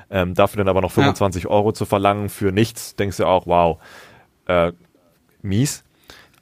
Ähm, 0.09 0.35
dafür 0.35 0.59
dann 0.59 0.69
aber 0.69 0.81
noch 0.81 0.93
25 0.93 1.45
ja. 1.45 1.51
Euro 1.51 1.73
zu 1.73 1.85
verlangen 1.85 2.29
für 2.29 2.53
nichts, 2.53 2.95
denkst 2.97 3.17
du 3.17 3.27
auch, 3.27 3.47
wow, 3.47 3.79
äh, 4.47 4.73
mies. 5.43 5.85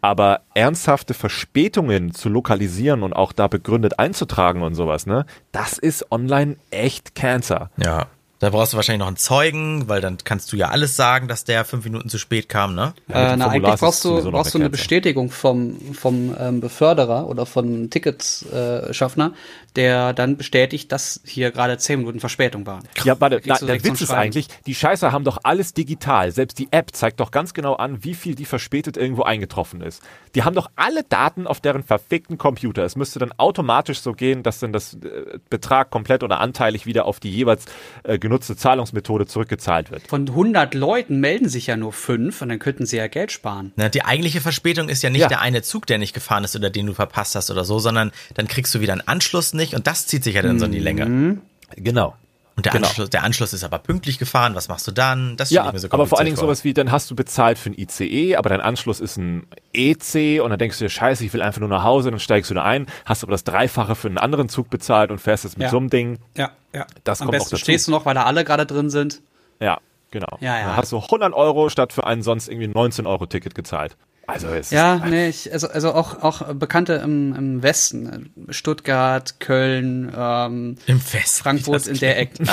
Aber 0.01 0.41
ernsthafte 0.55 1.15
Verspätungen 1.15 2.15
zu 2.15 2.29
lokalisieren 2.29 3.03
und 3.03 3.13
auch 3.13 3.33
da 3.33 3.49
begründet 3.49 3.99
einzutragen 3.99 4.63
und 4.63 4.75
sowas, 4.75 5.07
ne, 5.07 5.27
das 5.53 5.79
ist 5.79 6.11
online 6.11 6.57
echt 6.71 7.15
Cancer. 7.15 7.71
Ja. 7.77 8.07
Da 8.41 8.49
brauchst 8.49 8.73
du 8.73 8.79
wahrscheinlich 8.79 9.01
noch 9.01 9.07
einen 9.07 9.19
Zeugen, 9.19 9.87
weil 9.89 10.01
dann 10.01 10.17
kannst 10.25 10.51
du 10.51 10.57
ja 10.57 10.69
alles 10.69 10.97
sagen, 10.97 11.29
dass 11.29 11.45
der 11.45 11.67
fünf 11.67 11.85
Minuten 11.85 12.09
zu 12.09 12.17
spät 12.17 12.49
kam, 12.49 12.75
ne? 12.75 12.95
äh, 13.11 13.37
na, 13.37 13.45
Formular 13.45 13.51
eigentlich 13.51 13.81
brauchst 13.81 14.03
du, 14.03 14.31
brauchst 14.31 14.55
du 14.55 14.59
eine 14.59 14.65
ja. 14.65 14.71
Bestätigung 14.71 15.31
vom, 15.31 15.77
vom 15.93 16.35
ähm, 16.41 16.61
Beförderer 16.61 17.29
oder 17.29 17.45
vom 17.45 17.91
Ticketschaffner, 17.91 19.35
der 19.77 20.13
dann 20.13 20.37
bestätigt, 20.37 20.91
dass 20.93 21.21
hier 21.25 21.51
gerade 21.51 21.79
zehn 21.79 22.01
Minuten 22.01 22.21
Verspätung 22.21 22.67
waren. 22.67 22.83
Ja, 23.05 23.21
warte, 23.21 23.41
du 23.41 23.67
der 23.67 23.85
Witz 23.85 24.01
ist 24.01 24.11
eigentlich, 24.11 24.49
die 24.67 24.75
Scheiße 24.75 25.13
haben 25.13 25.25
doch 25.25 25.39
alles 25.43 25.75
digital. 25.75 26.33
Selbst 26.33 26.59
die 26.59 26.69
App 26.71 26.91
zeigt 26.95 27.21
doch 27.21 27.31
ganz 27.31 27.55
genau 27.55 27.75
an, 27.75 28.05
wie 28.05 28.15
viel 28.15 28.35
die 28.35 28.45
verspätet 28.45 28.97
irgendwo 28.97 29.23
eingetroffen 29.23 29.81
ist. 29.81 30.03
Die 30.35 30.43
haben 30.45 30.55
doch 30.55 30.71
alle 30.77 31.03
Daten 31.05 31.47
auf 31.47 31.61
deren 31.61 31.83
verfickten 31.83 32.39
Computer. 32.39 32.85
Es 32.85 32.97
müsste 32.97 33.19
dann 33.19 33.33
automatisch 33.37 34.01
so 34.01 34.13
gehen, 34.13 34.43
dass 34.43 34.59
dann 34.61 34.73
das 34.73 34.95
äh, 34.95 35.39
Betrag 35.51 35.91
komplett 35.91 36.23
oder 36.23 36.41
anteilig 36.41 36.87
wieder 36.87 37.05
auf 37.05 37.21
die 37.21 37.31
jeweils 37.31 37.65
äh, 38.05 38.19
genutzte 38.19 38.57
Zahlungsmethode 38.57 39.27
zurückgezahlt 39.27 39.91
wird. 39.91 40.07
Von 40.09 40.29
100 40.29 40.75
Leuten 40.75 41.21
melden 41.21 41.49
sich 41.49 41.67
ja 41.67 41.77
nur 41.77 41.93
fünf 41.93 42.43
und 42.43 42.49
dann 42.49 42.59
könnten 42.59 42.87
sie 42.87 42.97
ja 42.97 43.07
Geld 43.09 43.33
sparen. 43.33 43.73
Ne, 43.77 43.91
Die 43.91 44.05
eigentliche 44.05 44.41
Verspätung 44.41 44.89
ist 44.89 45.03
ja 45.03 45.11
nicht 45.11 45.23
Ja. 45.23 45.29
der 45.29 45.41
eine 45.41 45.63
Zug, 45.63 45.87
der 45.87 45.99
nicht 45.99 46.15
gefahren 46.15 46.45
ist 46.45 46.55
oder 46.57 46.71
den 46.71 46.87
du 46.87 46.95
verpasst 46.95 47.35
hast 47.35 47.51
oder 47.51 47.65
so, 47.65 47.79
sondern 47.79 48.13
dann 48.35 48.47
kriegst 48.49 48.75
du 48.75 48.81
wieder 48.81 48.93
einen 48.93 49.07
Anschluss 49.07 49.53
nicht 49.61 49.75
und 49.75 49.87
das 49.87 50.07
zieht 50.07 50.25
sich 50.25 50.35
ja 50.35 50.43
dann 50.43 50.59
so 50.59 50.65
in 50.67 50.73
die 50.73 50.79
Länge. 50.81 51.39
Genau. 51.77 52.15
Und 52.57 52.67
der, 52.67 52.73
Genau. 52.73 52.89
Anschluss, 52.89 53.09
der 53.09 53.23
Anschluss 53.23 53.53
ist 53.55 53.65
aber 53.65 53.79
pünktlich 53.79 54.19
gefahren, 54.19 54.55
was 54.55 54.69
machst 54.69 54.87
du 54.87 54.91
dann? 54.93 55.37
Das 55.39 55.49
Ja, 55.51 55.67
ich 55.67 55.73
mir 55.73 55.79
so 55.79 55.89
aber 55.91 56.07
vor 56.07 56.19
allen 56.19 56.27
Dingen 56.27 56.37
kompliziert 56.37 56.59
sowas 56.59 56.65
wie, 56.65 56.75
dann 56.75 56.91
hast 56.93 57.11
du 57.11 57.15
bezahlt 57.15 57.59
für 57.59 57.71
ein 57.71 57.75
ICE, 57.79 58.37
aber 58.37 58.51
dein 58.51 58.61
Anschluss 58.61 59.01
ist 59.01 59.17
ein 59.17 59.47
EC 59.73 60.43
und 60.43 60.51
dann 60.51 60.59
denkst 60.59 60.79
du 60.79 60.85
dir, 60.85 60.91
scheiße, 60.91 61.25
ich 61.25 61.33
will 61.33 61.41
einfach 61.43 61.61
nur 61.61 61.69
nach 61.71 61.85
Hause, 61.85 62.11
dann 62.11 62.21
steigst 62.21 62.51
du 62.51 62.55
da 62.55 62.63
ein, 62.65 62.87
hast 63.07 63.23
aber 63.23 63.31
das 63.33 63.45
Dreifache 63.45 63.95
für 63.95 64.09
einen 64.09 64.19
anderen 64.19 64.49
Zug 64.51 64.69
bezahlt 64.69 65.11
und 65.11 65.21
fährst 65.21 65.45
jetzt 65.45 65.57
mit 65.57 65.67
Ja. 65.67 65.71
so 65.71 65.79
einem 65.79 65.89
Ding. 65.89 66.19
Ja, 66.37 66.51
ja. 66.75 66.87
Das 67.05 67.21
Am 67.23 67.27
kommt 67.29 67.39
besten 67.39 67.47
noch 67.47 67.51
dazu. 67.53 67.63
stehst 67.65 67.87
du 67.87 67.93
noch, 67.93 68.05
weil 68.05 68.15
da 68.15 68.25
alle 68.25 68.45
gerade 68.45 68.67
drin 68.67 68.91
sind. 68.91 69.23
Ja, 69.61 69.79
genau. 70.11 70.37
Ja, 70.41 70.59
ja. 70.59 70.67
Dann 70.67 70.77
hast 70.77 70.93
du 70.93 70.99
100 70.99 71.33
Euro 71.33 71.71
statt 71.71 71.93
für 71.95 72.05
ein 72.07 72.23
sonst 72.23 72.49
irgendwie 72.49 72.69
19 72.69 73.07
Euro 73.07 73.25
Ticket 73.27 73.55
gezahlt. 73.55 73.97
Also 74.33 74.49
es 74.49 74.71
Ja, 74.71 74.97
ist, 74.97 75.05
nee, 75.07 75.29
ich, 75.29 75.53
also, 75.53 75.69
also 75.69 75.93
auch, 75.93 76.23
auch 76.23 76.55
Bekannte 76.55 76.95
im, 76.95 77.35
im 77.35 77.63
Westen, 77.63 78.31
Stuttgart, 78.51 79.41
Köln, 79.41 80.13
ähm, 80.17 80.77
Im 80.87 81.01
Fest. 81.01 81.39
Frankfurt 81.41 81.87
in 81.87 81.99
der 81.99 82.19
Ecke. 82.19 82.45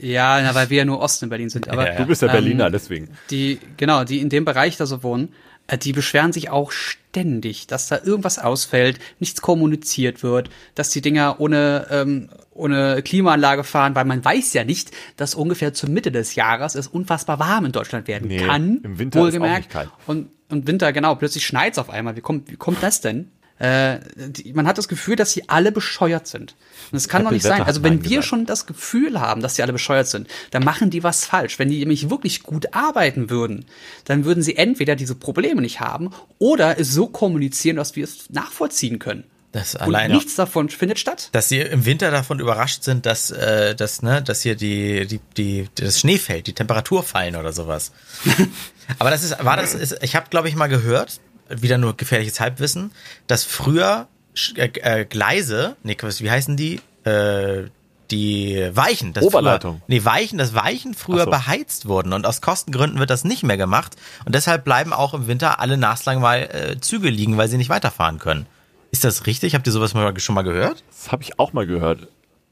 ja, 0.00 0.40
na, 0.42 0.54
weil 0.54 0.70
wir 0.70 0.78
ja 0.78 0.84
nur 0.84 1.00
Osten 1.00 1.26
in 1.26 1.28
Berlin 1.30 1.48
sind. 1.50 1.68
Aber 1.68 1.86
Ja, 1.86 1.92
ja. 1.92 1.98
du 1.98 2.06
bist 2.06 2.22
ja 2.22 2.28
ähm, 2.28 2.32
Berliner, 2.32 2.70
deswegen. 2.70 3.08
die, 3.30 3.58
genau, 3.76 4.04
die 4.04 4.20
in 4.20 4.28
dem 4.28 4.44
Bereich 4.44 4.76
da 4.76 4.86
so 4.86 5.02
wohnen, 5.02 5.32
die 5.76 5.92
beschweren 5.92 6.32
sich 6.32 6.50
auch 6.50 6.72
ständig, 6.72 7.66
dass 7.66 7.88
da 7.88 7.98
irgendwas 8.02 8.38
ausfällt, 8.38 8.98
nichts 9.18 9.40
kommuniziert 9.42 10.22
wird, 10.22 10.50
dass 10.74 10.90
die 10.90 11.00
Dinger 11.00 11.36
ohne, 11.40 11.86
ähm, 11.90 12.28
ohne 12.52 13.02
Klimaanlage 13.02 13.64
fahren, 13.64 13.94
weil 13.94 14.04
man 14.04 14.24
weiß 14.24 14.52
ja 14.54 14.64
nicht, 14.64 14.90
dass 15.16 15.34
ungefähr 15.34 15.72
zur 15.74 15.88
Mitte 15.88 16.12
des 16.12 16.34
Jahres 16.34 16.74
es 16.74 16.86
unfassbar 16.86 17.38
warm 17.38 17.64
in 17.66 17.72
Deutschland 17.72 18.08
werden 18.08 18.28
Nee, 18.28 18.38
kann. 18.46 18.80
im 18.82 18.98
Winter 18.98 19.18
ist 19.18 19.22
auch 19.22 19.26
wohlgemerkt. 19.26 19.56
nicht 19.58 19.70
kalt. 19.70 19.90
Und, 20.06 20.28
und 20.50 20.66
Winter, 20.66 20.92
genau, 20.92 21.14
plötzlich 21.14 21.46
schneit's 21.46 21.78
auf 21.78 21.90
einmal. 21.90 22.16
Wie 22.16 22.20
kommt, 22.20 22.50
wie 22.50 22.56
kommt 22.56 22.82
das 22.82 23.00
denn? 23.00 23.30
Äh, 23.60 24.00
die, 24.16 24.54
man 24.54 24.66
hat 24.66 24.78
das 24.78 24.88
Gefühl, 24.88 25.16
dass 25.16 25.32
sie 25.32 25.48
alle 25.50 25.70
bescheuert 25.70 26.26
sind. 26.26 26.56
Und 26.90 26.96
es 26.96 27.08
kann 27.08 27.24
doch 27.24 27.30
nicht 27.30 27.44
Apple 27.44 27.58
sein. 27.58 27.66
Also 27.66 27.82
wenn 27.82 28.02
wir 28.02 28.08
gesagt. 28.08 28.24
schon 28.24 28.46
das 28.46 28.64
Gefühl 28.66 29.20
haben, 29.20 29.42
dass 29.42 29.56
sie 29.56 29.62
alle 29.62 29.74
bescheuert 29.74 30.08
sind, 30.08 30.28
dann 30.50 30.64
machen 30.64 30.88
die 30.88 31.02
was 31.02 31.26
falsch. 31.26 31.58
Wenn 31.58 31.68
die 31.68 31.78
nämlich 31.78 32.08
wirklich 32.08 32.42
gut 32.42 32.72
arbeiten 32.72 33.28
würden, 33.28 33.66
dann 34.06 34.24
würden 34.24 34.42
sie 34.42 34.56
entweder 34.56 34.96
diese 34.96 35.14
Probleme 35.14 35.60
nicht 35.60 35.78
haben 35.78 36.10
oder 36.38 36.80
es 36.80 36.92
so 36.94 37.06
kommunizieren, 37.06 37.76
dass 37.76 37.96
wir 37.96 38.04
es 38.04 38.30
nachvollziehen 38.30 38.98
können. 38.98 39.24
Das 39.52 39.74
Und 39.74 39.82
alleine. 39.82 40.14
nichts 40.14 40.36
davon 40.36 40.68
findet 40.70 40.98
statt. 40.98 41.28
dass 41.32 41.48
sie 41.48 41.58
im 41.58 41.84
Winter 41.84 42.10
davon 42.10 42.38
überrascht 42.38 42.84
sind, 42.84 43.04
dass, 43.04 43.30
äh, 43.30 43.74
dass, 43.74 44.00
ne, 44.00 44.22
dass 44.22 44.42
hier 44.42 44.54
die, 44.54 45.06
die, 45.06 45.20
die, 45.36 45.68
das 45.74 46.00
Schnee 46.00 46.18
fällt, 46.18 46.46
die 46.46 46.52
Temperatur 46.54 47.02
fallen 47.02 47.36
oder 47.36 47.52
sowas. 47.52 47.92
Aber 48.98 49.10
das 49.10 49.22
ist, 49.24 49.44
war 49.44 49.56
das, 49.56 49.74
ist, 49.74 49.98
ich 50.02 50.14
habe, 50.14 50.26
glaube 50.30 50.48
ich, 50.48 50.54
mal 50.54 50.68
gehört, 50.68 51.20
wieder 51.50 51.78
nur 51.78 51.96
gefährliches 51.96 52.40
Halbwissen, 52.40 52.92
dass 53.26 53.44
früher 53.44 54.08
äh, 54.56 54.66
äh, 54.66 55.04
Gleise, 55.04 55.76
nee, 55.82 55.96
wie 56.00 56.30
heißen 56.30 56.56
die? 56.56 56.80
Äh, 57.04 57.64
die 58.10 58.68
Weichen, 58.72 59.12
das 59.12 59.24
Oberleitung. 59.24 59.76
Früher, 59.78 59.84
nee, 59.86 60.04
Weichen, 60.04 60.38
das 60.38 60.54
Weichen 60.54 60.94
früher 60.94 61.24
so. 61.24 61.30
beheizt 61.30 61.86
wurden 61.86 62.12
und 62.12 62.26
aus 62.26 62.40
Kostengründen 62.40 62.98
wird 62.98 63.10
das 63.10 63.24
nicht 63.24 63.44
mehr 63.44 63.56
gemacht 63.56 63.96
und 64.24 64.34
deshalb 64.34 64.64
bleiben 64.64 64.92
auch 64.92 65.14
im 65.14 65.28
Winter 65.28 65.60
alle 65.60 65.76
naslang 65.76 66.20
mal 66.20 66.40
äh, 66.40 66.80
Züge 66.80 67.08
liegen, 67.08 67.36
weil 67.36 67.48
sie 67.48 67.56
nicht 67.56 67.70
weiterfahren 67.70 68.18
können. 68.18 68.46
Ist 68.90 69.04
das 69.04 69.26
richtig? 69.26 69.54
Habt 69.54 69.66
ihr 69.66 69.72
sowas 69.72 69.94
mal, 69.94 70.18
schon 70.18 70.34
mal 70.34 70.42
gehört? 70.42 70.82
Das 70.90 71.12
habe 71.12 71.22
ich 71.22 71.38
auch 71.38 71.52
mal 71.52 71.66
gehört. 71.66 72.08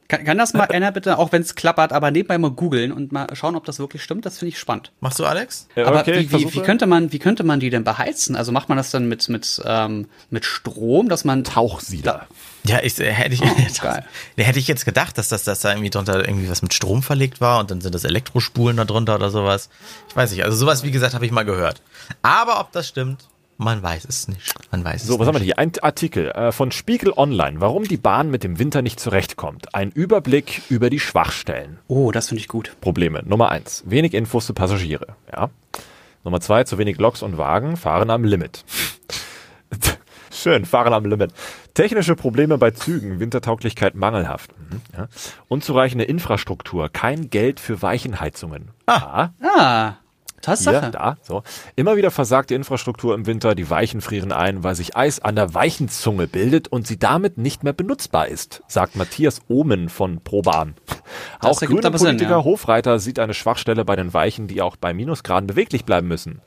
Kann, 0.08 0.24
kann 0.24 0.38
das 0.38 0.54
mal 0.54 0.64
einer 0.70 0.90
bitte, 0.90 1.18
auch 1.18 1.32
wenn 1.32 1.42
es 1.42 1.54
klappert, 1.54 1.92
aber 1.92 2.10
nebenbei 2.10 2.38
mal 2.38 2.50
googeln 2.50 2.92
und 2.92 3.12
mal 3.12 3.26
schauen, 3.34 3.54
ob 3.56 3.64
das 3.66 3.78
wirklich 3.78 4.02
stimmt? 4.02 4.24
Das 4.24 4.38
finde 4.38 4.50
ich 4.50 4.58
spannend. 4.58 4.90
Machst 5.00 5.18
du, 5.18 5.26
Alex? 5.26 5.68
Ja, 5.76 5.86
Aber 5.86 6.00
okay, 6.00 6.18
ich 6.20 6.32
wie, 6.32 6.46
wie, 6.46 6.54
wie, 6.54 6.60
könnte 6.60 6.86
man, 6.86 7.12
wie 7.12 7.18
könnte 7.18 7.44
man 7.44 7.60
die 7.60 7.68
denn 7.70 7.84
beheizen? 7.84 8.34
Also 8.34 8.50
macht 8.50 8.68
man 8.68 8.78
das 8.78 8.90
dann 8.90 9.06
mit, 9.08 9.28
mit, 9.28 9.60
ähm, 9.64 10.08
mit 10.30 10.46
Strom, 10.46 11.08
dass 11.08 11.24
man 11.24 11.44
Tauchsieder. 11.44 12.26
Ja, 12.64 12.80
ich, 12.82 12.98
äh, 12.98 13.12
hätte 13.12 13.34
ich, 13.34 13.80
geil. 13.80 14.04
Nee, 14.36 14.44
hätte 14.44 14.58
ich 14.58 14.66
jetzt 14.66 14.84
gedacht, 14.84 15.18
dass 15.18 15.28
das, 15.28 15.44
dass 15.44 15.60
da 15.60 15.70
irgendwie 15.70 15.90
drunter 15.90 16.26
irgendwie 16.26 16.48
was 16.50 16.62
mit 16.62 16.72
Strom 16.72 17.02
verlegt 17.02 17.40
war 17.40 17.60
und 17.60 17.70
dann 17.70 17.80
sind 17.80 17.94
das 17.94 18.04
Elektrospulen 18.04 18.78
da 18.78 18.84
drunter 18.84 19.14
oder 19.14 19.30
sowas. 19.30 19.68
Ich 20.08 20.16
weiß 20.16 20.30
nicht. 20.32 20.44
Also 20.44 20.56
sowas, 20.56 20.82
wie 20.82 20.90
gesagt, 20.90 21.14
habe 21.14 21.26
ich 21.26 21.32
mal 21.32 21.44
gehört. 21.44 21.82
Aber 22.22 22.60
ob 22.60 22.72
das 22.72 22.88
stimmt, 22.88 23.28
man 23.58 23.82
weiß 23.82 24.06
es 24.08 24.28
nicht. 24.28 24.54
Man 24.72 24.84
weiß 24.84 25.04
So, 25.06 25.14
es 25.14 25.18
was 25.20 25.26
haben 25.26 25.34
wir 25.34 25.40
nicht. 25.40 25.46
hier? 25.48 25.58
Ein 25.58 25.72
Artikel 25.82 26.30
äh, 26.30 26.52
von 26.52 26.70
Spiegel 26.72 27.12
Online. 27.16 27.60
Warum 27.60 27.84
die 27.84 27.96
Bahn 27.96 28.30
mit 28.30 28.42
dem 28.44 28.58
Winter 28.58 28.80
nicht 28.82 28.98
zurechtkommt. 29.00 29.74
Ein 29.74 29.90
Überblick 29.90 30.62
über 30.70 30.88
die 30.90 31.00
Schwachstellen. 31.00 31.78
Oh, 31.88 32.10
das 32.12 32.28
finde 32.28 32.40
ich 32.40 32.48
gut. 32.48 32.74
Probleme. 32.80 33.22
Nummer 33.26 33.50
eins, 33.50 33.82
wenig 33.86 34.14
Infos 34.14 34.46
für 34.46 34.54
Passagiere. 34.54 35.08
Ja. 35.32 35.50
Nummer 36.24 36.40
zwei, 36.40 36.64
zu 36.64 36.78
wenig 36.78 36.98
Loks 36.98 37.22
und 37.22 37.36
Wagen, 37.38 37.76
fahren 37.76 38.10
am 38.10 38.24
Limit. 38.24 38.64
Schön, 40.30 40.64
fahren 40.64 40.92
am 40.92 41.04
Limit. 41.04 41.32
Technische 41.74 42.14
Probleme 42.14 42.58
bei 42.58 42.70
Zügen, 42.70 43.18
Wintertauglichkeit 43.18 43.94
mangelhaft. 43.94 44.50
Mhm, 44.58 44.80
ja. 44.96 45.08
Unzureichende 45.48 46.04
Infrastruktur, 46.04 46.88
kein 46.90 47.30
Geld 47.30 47.60
für 47.60 47.82
Weichenheizungen. 47.82 48.70
Ah, 48.86 49.30
Ah, 49.42 49.94
Tatsache. 50.42 50.80
hier, 50.80 50.90
da, 50.90 51.16
so. 51.22 51.42
Immer 51.76 51.96
wieder 51.96 52.10
versagt 52.10 52.50
die 52.50 52.54
Infrastruktur 52.54 53.14
im 53.14 53.26
Winter, 53.26 53.54
die 53.54 53.68
Weichen 53.68 54.00
frieren 54.00 54.32
ein, 54.32 54.64
weil 54.64 54.74
sich 54.74 54.96
Eis 54.96 55.20
an 55.20 55.36
der 55.36 55.54
Weichenzunge 55.54 56.26
bildet 56.26 56.68
und 56.68 56.86
sie 56.86 56.98
damit 56.98 57.38
nicht 57.38 57.64
mehr 57.64 57.72
benutzbar 57.72 58.28
ist, 58.28 58.62
sagt 58.68 58.96
Matthias 58.96 59.40
Ohmen 59.48 59.88
von 59.88 60.20
ProBahn. 60.20 60.74
Auch 61.40 61.60
ergibt 61.60 61.80
grüne 61.80 61.86
aber 61.86 61.98
Sinn, 61.98 62.08
Politiker 62.08 62.38
ja. 62.38 62.44
Hofreiter 62.44 62.98
sieht 62.98 63.18
eine 63.18 63.34
Schwachstelle 63.34 63.84
bei 63.84 63.96
den 63.96 64.12
Weichen, 64.14 64.46
die 64.46 64.62
auch 64.62 64.76
bei 64.76 64.94
Minusgraden 64.94 65.46
beweglich 65.46 65.84
bleiben 65.84 66.08
müssen. 66.08 66.40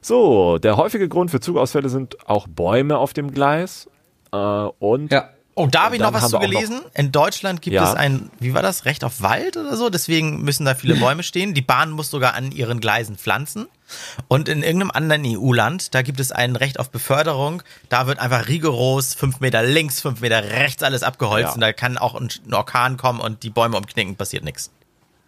So, 0.00 0.58
der 0.58 0.76
häufige 0.76 1.08
Grund 1.08 1.30
für 1.30 1.40
Zugausfälle 1.40 1.88
sind 1.88 2.28
auch 2.28 2.46
Bäume 2.46 2.98
auf 2.98 3.14
dem 3.14 3.32
Gleis 3.32 3.88
äh, 4.32 4.36
und 4.36 5.12
Ja. 5.12 5.30
Oh, 5.56 5.68
da 5.68 5.84
habe 5.84 5.94
ich 5.96 6.02
noch 6.02 6.12
was 6.12 6.30
zu 6.30 6.38
gelesen. 6.40 6.80
In 6.94 7.12
Deutschland 7.12 7.62
gibt 7.62 7.74
Ja. 7.74 7.88
es 7.88 7.94
ein, 7.94 8.28
wie 8.40 8.54
war 8.54 8.62
das, 8.62 8.86
Recht 8.86 9.04
auf 9.04 9.22
Wald 9.22 9.56
oder 9.56 9.76
so. 9.76 9.88
Deswegen 9.88 10.42
müssen 10.42 10.64
da 10.64 10.74
viele 10.74 10.96
Bäume 10.96 11.22
stehen. 11.22 11.54
Die 11.54 11.62
Bahn 11.62 11.92
muss 11.92 12.10
sogar 12.10 12.34
an 12.34 12.50
ihren 12.50 12.80
Gleisen 12.80 13.16
pflanzen. 13.16 13.66
Und 14.26 14.48
in 14.48 14.62
irgendeinem 14.64 14.90
anderen 14.90 15.22
EU-Land, 15.24 15.94
da 15.94 16.02
gibt 16.02 16.18
es 16.18 16.32
ein 16.32 16.56
Recht 16.56 16.80
auf 16.80 16.90
Beförderung. 16.90 17.62
Da 17.88 18.08
wird 18.08 18.18
einfach 18.18 18.48
rigoros 18.48 19.14
fünf 19.14 19.38
Meter 19.38 19.62
links, 19.62 20.00
fünf 20.00 20.20
Meter 20.22 20.42
rechts 20.42 20.82
alles 20.82 21.04
abgeholzt. 21.04 21.50
Ja. 21.50 21.54
Und 21.54 21.60
da 21.60 21.72
kann 21.72 21.98
auch 21.98 22.14
ein 22.16 22.28
Orkan 22.52 22.96
kommen 22.96 23.20
und 23.20 23.44
die 23.44 23.50
Bäume 23.50 23.76
umknicken, 23.76 24.16
passiert 24.16 24.42
nichts. 24.42 24.70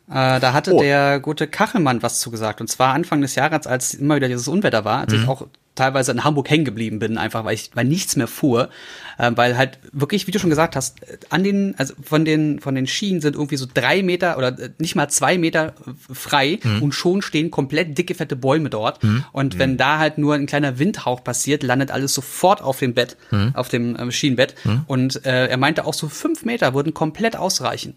Äh, 0.09 0.41
da 0.41 0.53
hatte 0.53 0.73
Oh. 0.75 0.81
der 0.81 1.21
gute 1.21 1.47
Kachelmann 1.47 2.03
was 2.03 2.19
zugesagt. 2.21 2.61
Und 2.61 2.69
zwar 2.69 2.95
Anfang 2.95 3.21
des 3.21 3.35
Jahres, 3.37 3.67
als 3.67 3.95
immer 3.95 4.17
wieder 4.17 4.29
dieses 4.29 4.49
Unwetter 4.49 4.85
war, 4.85 5.01
als 5.01 5.13
ich 5.13 5.27
auch 5.29 5.47
teilweise 5.77 6.11
in 6.11 6.25
Hamburg 6.25 6.51
hängen 6.51 6.65
geblieben 6.65 6.99
bin, 6.99 7.19
einfach 7.19 7.45
weil 7.45 7.55
ich 7.55 7.71
weil 7.75 7.85
nichts 7.85 8.17
mehr 8.17 8.27
fuhr, 8.27 8.71
äh, 9.19 9.31
weil 9.35 9.57
halt 9.57 9.79
wirklich, 9.93 10.27
wie 10.27 10.33
du 10.33 10.39
schon 10.39 10.51
gesagt 10.51 10.75
hast, 10.75 11.03
äh, 11.05 11.19
an 11.31 11.45
den, 11.45 11.75
also 11.79 11.95
von 12.03 12.25
den 12.25 12.59
von 12.59 12.75
den 12.75 12.87
Schienen 12.87 13.21
sind 13.21 13.37
irgendwie 13.37 13.57
so 13.57 13.67
drei 13.73 14.03
Meter 14.03 14.37
oder 14.39 14.59
äh, 14.59 14.71
nicht 14.79 14.97
mal 14.97 15.09
zwei 15.09 15.39
Meter 15.39 15.75
äh, 15.87 16.15
frei 16.15 16.59
und 16.81 16.93
schon 16.93 17.23
stehen 17.23 17.51
komplett 17.51 17.97
dicke 17.97 18.15
fette 18.15 18.35
Bäume 18.37 18.71
dort. 18.71 19.01
Und 19.33 19.59
wenn 19.59 19.77
da 19.77 19.99
halt 19.99 20.19
nur 20.19 20.35
ein 20.35 20.47
kleiner 20.47 20.79
Windhauch 20.79 21.23
passiert, 21.23 21.63
landet 21.63 21.91
alles 21.91 22.15
sofort 22.15 22.63
auf 22.63 22.79
dem 22.79 22.95
Bett, 22.95 23.17
auf 23.55 23.69
dem 23.69 23.97
ähm, 23.99 24.11
Schienenbett. 24.11 24.55
Und 24.87 25.25
äh, 25.25 25.47
er 25.49 25.57
meinte 25.57 25.85
auch 25.85 25.95
so 25.95 26.09
fünf 26.09 26.45
Meter 26.45 26.75
würden 26.75 26.95
komplett 26.95 27.37
ausreichen. 27.37 27.95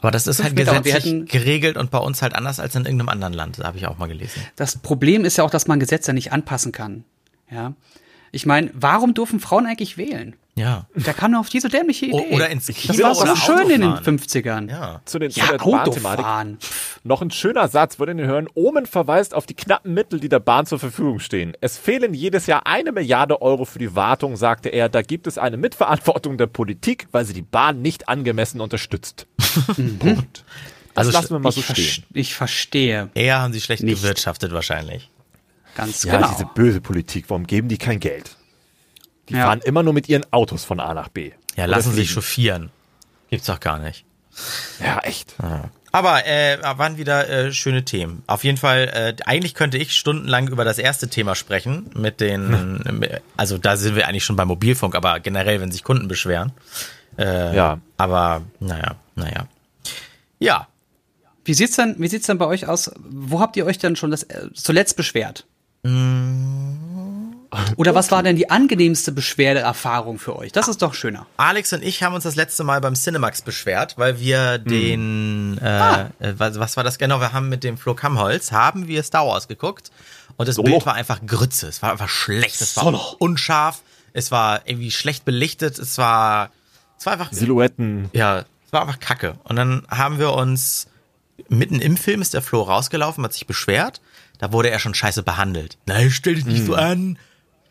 Aber 0.00 0.10
das 0.10 0.26
ist 0.26 0.42
halt 0.42 0.54
gesetzlich 0.56 0.94
hätten- 0.94 1.26
geregelt 1.26 1.76
und 1.76 1.90
bei 1.90 1.98
uns 1.98 2.22
halt 2.22 2.34
anders 2.34 2.60
als 2.60 2.74
in 2.76 2.84
irgendeinem 2.84 3.08
anderen 3.08 3.32
Land. 3.32 3.58
Da 3.58 3.64
habe 3.64 3.78
ich 3.78 3.86
auch 3.86 3.98
mal 3.98 4.06
gelesen. 4.08 4.42
Das 4.56 4.76
Problem 4.78 5.24
ist 5.24 5.36
ja 5.38 5.44
auch, 5.44 5.50
dass 5.50 5.66
man 5.66 5.80
Gesetze 5.80 6.12
nicht 6.12 6.32
anpassen 6.32 6.72
kann. 6.72 7.04
Ja. 7.50 7.72
Ich 8.30 8.44
meine, 8.46 8.70
warum 8.74 9.14
dürfen 9.14 9.40
Frauen 9.40 9.66
eigentlich 9.66 9.96
wählen? 9.96 10.36
Ja. 10.54 10.86
Der 10.94 11.14
kam 11.14 11.30
nur 11.30 11.40
auf 11.40 11.48
diese 11.48 11.68
dämliche 11.68 12.06
Idee. 12.06 12.30
O- 12.32 12.34
Oder 12.34 12.48
ins 12.50 12.66
das 12.66 12.74
Kino 12.76 13.04
war 13.04 13.14
so 13.14 13.36
schön 13.36 13.70
in 13.70 13.80
den 13.80 13.92
Autofahren. 13.92 14.18
50ern. 14.18 14.68
Ja. 14.70 15.00
Zu, 15.04 15.18
den, 15.20 15.30
zu 15.30 15.38
Ja, 15.38 15.46
der 15.52 15.58
Bahnthematik. 15.58 16.18
Autofahren. 16.24 16.58
Noch 17.04 17.22
ein 17.22 17.30
schöner 17.30 17.68
Satz, 17.68 17.98
würdet 18.00 18.18
ihr 18.18 18.26
hören. 18.26 18.48
Omen 18.54 18.84
verweist 18.86 19.34
auf 19.34 19.46
die 19.46 19.54
knappen 19.54 19.94
Mittel, 19.94 20.18
die 20.18 20.28
der 20.28 20.40
Bahn 20.40 20.66
zur 20.66 20.80
Verfügung 20.80 21.20
stehen. 21.20 21.52
Es 21.60 21.78
fehlen 21.78 22.12
jedes 22.12 22.46
Jahr 22.46 22.66
eine 22.66 22.90
Milliarde 22.90 23.40
Euro 23.40 23.64
für 23.64 23.78
die 23.78 23.94
Wartung, 23.94 24.36
sagte 24.36 24.68
er. 24.68 24.88
Da 24.88 25.02
gibt 25.02 25.28
es 25.28 25.38
eine 25.38 25.56
Mitverantwortung 25.56 26.36
der 26.38 26.48
Politik, 26.48 27.06
weil 27.12 27.24
sie 27.24 27.34
die 27.34 27.42
Bahn 27.42 27.80
nicht 27.80 28.08
angemessen 28.08 28.60
unterstützt. 28.60 29.26
Punkt. 29.98 30.44
Das 30.94 31.06
Also 31.06 31.10
lassen 31.12 31.30
wir 31.30 31.38
mal 31.38 31.52
so 31.52 31.60
ich, 31.60 31.66
stehen. 31.92 32.04
ich 32.14 32.34
verstehe 32.34 33.10
Eher 33.14 33.40
haben 33.40 33.52
sie 33.52 33.60
schlecht 33.60 33.82
Nicht. 33.82 34.02
gewirtschaftet 34.02 34.52
wahrscheinlich. 34.52 35.08
ganz 35.76 36.02
Ja, 36.04 36.16
genau. 36.16 36.30
diese 36.32 36.44
böse 36.46 36.80
Politik, 36.80 37.26
warum 37.28 37.46
geben 37.46 37.68
die 37.68 37.78
kein 37.78 38.00
Geld? 38.00 38.36
Die 39.28 39.34
Ja. 39.34 39.44
fahren 39.46 39.60
immer 39.64 39.82
nur 39.82 39.92
mit 39.92 40.08
ihren 40.08 40.24
Autos 40.32 40.64
von 40.64 40.80
A 40.80 40.94
nach 40.94 41.08
B. 41.08 41.32
Ja, 41.56 41.64
Oder 41.64 41.76
lassen 41.76 41.92
sich 41.92 42.10
chauffieren. 42.10 42.70
Gibt's 43.30 43.46
doch 43.46 43.60
gar 43.60 43.78
nicht. 43.78 44.04
Ja, 44.82 44.98
echt. 45.00 45.34
Aber 45.90 46.26
äh, 46.26 46.58
waren 46.62 46.96
wieder 46.98 47.28
äh, 47.28 47.52
schöne 47.52 47.84
Themen. 47.84 48.22
Auf 48.26 48.44
jeden 48.44 48.56
Fall, 48.58 48.88
äh, 49.18 49.22
eigentlich 49.24 49.54
könnte 49.54 49.78
ich 49.78 49.94
stundenlang 49.96 50.48
über 50.48 50.64
das 50.64 50.78
erste 50.78 51.08
Thema 51.08 51.34
sprechen, 51.34 51.90
mit 51.94 52.20
den, 52.20 53.02
also 53.36 53.58
da 53.58 53.76
sind 53.76 53.96
wir 53.96 54.06
eigentlich 54.06 54.24
schon 54.24 54.36
beim 54.36 54.48
Mobilfunk, 54.48 54.94
aber 54.94 55.18
generell, 55.20 55.60
wenn 55.60 55.72
sich 55.72 55.82
Kunden 55.84 56.06
beschweren. 56.08 56.52
Äh, 57.18 57.54
Ja. 57.56 57.78
Aber 57.96 58.42
naja, 58.60 58.94
naja. 59.16 59.46
Ja, 60.38 60.68
Wie 61.44 61.54
sieht's 61.54 61.76
denn, 61.76 61.96
wie 61.98 62.08
sieht's 62.08 62.26
denn 62.26 62.38
bei 62.38 62.46
euch 62.46 62.68
aus? 62.68 62.90
Wo 62.98 63.40
habt 63.40 63.56
ihr 63.56 63.64
euch 63.66 63.78
denn 63.78 63.96
schon 63.96 64.10
das 64.10 64.22
äh, 64.24 64.48
zuletzt 64.54 64.96
beschwert? 64.96 65.46
Oder 67.76 67.94
was 67.94 68.10
war 68.10 68.22
denn 68.22 68.36
die 68.36 68.50
angenehmste 68.50 69.10
Beschwerdeerfahrung 69.12 70.18
für 70.18 70.36
euch? 70.36 70.52
Das 70.52 70.68
ist 70.68 70.82
doch 70.82 70.92
schöner. 70.94 71.26
Alex 71.38 71.72
und 71.72 71.82
ich 71.82 72.02
haben 72.02 72.14
uns 72.14 72.24
das 72.24 72.36
letzte 72.36 72.64
Mal 72.64 72.80
beim 72.80 72.94
Cinemax 72.94 73.40
beschwert, 73.42 73.94
weil 73.96 74.20
wir 74.20 74.58
den, 74.58 75.58
äh, 75.58 76.02
äh, 76.02 76.08
was, 76.36 76.58
was 76.58 76.76
war 76.76 76.84
das 76.84 76.98
genau? 76.98 77.20
Wir 77.20 77.32
haben 77.32 77.48
mit 77.48 77.64
dem 77.64 77.78
Flo 77.78 77.94
Kamholz, 77.94 78.52
haben 78.52 78.86
wir 78.86 79.02
Star 79.02 79.26
Wars 79.26 79.48
geguckt 79.48 79.90
und 80.36 80.46
das 80.48 80.56
Solo. 80.56 80.68
Bild 80.70 80.86
war 80.86 80.94
einfach 80.94 81.20
Grütze. 81.24 81.68
Es 81.68 81.80
war 81.80 81.92
einfach 81.92 82.08
schlecht. 82.10 82.60
Es 82.60 82.76
war 82.76 82.84
Solo. 82.84 83.00
unscharf. 83.18 83.80
Es 84.12 84.30
war 84.30 84.62
irgendwie 84.66 84.90
schlecht 84.90 85.24
belichtet. 85.24 85.78
Es 85.78 85.96
war, 85.96 86.50
es 86.98 87.06
war 87.06 87.14
einfach, 87.14 87.32
Silhouetten. 87.32 88.10
ja, 88.12 88.40
es 88.66 88.72
war 88.72 88.82
einfach 88.82 89.00
kacke. 89.00 89.34
Und 89.44 89.56
dann 89.56 89.86
haben 89.88 90.18
wir 90.18 90.32
uns, 90.32 90.88
mitten 91.48 91.80
im 91.80 91.96
Film 91.96 92.20
ist 92.20 92.34
der 92.34 92.42
Flo 92.42 92.62
rausgelaufen, 92.62 93.24
hat 93.24 93.32
sich 93.32 93.46
beschwert. 93.46 94.00
Da 94.38 94.52
wurde 94.52 94.70
er 94.70 94.78
schon 94.78 94.94
scheiße 94.94 95.22
behandelt. 95.22 95.78
Nein, 95.86 96.10
stell 96.10 96.34
dich 96.34 96.46
nicht 96.46 96.64
so 96.64 96.74
an. 96.74 97.18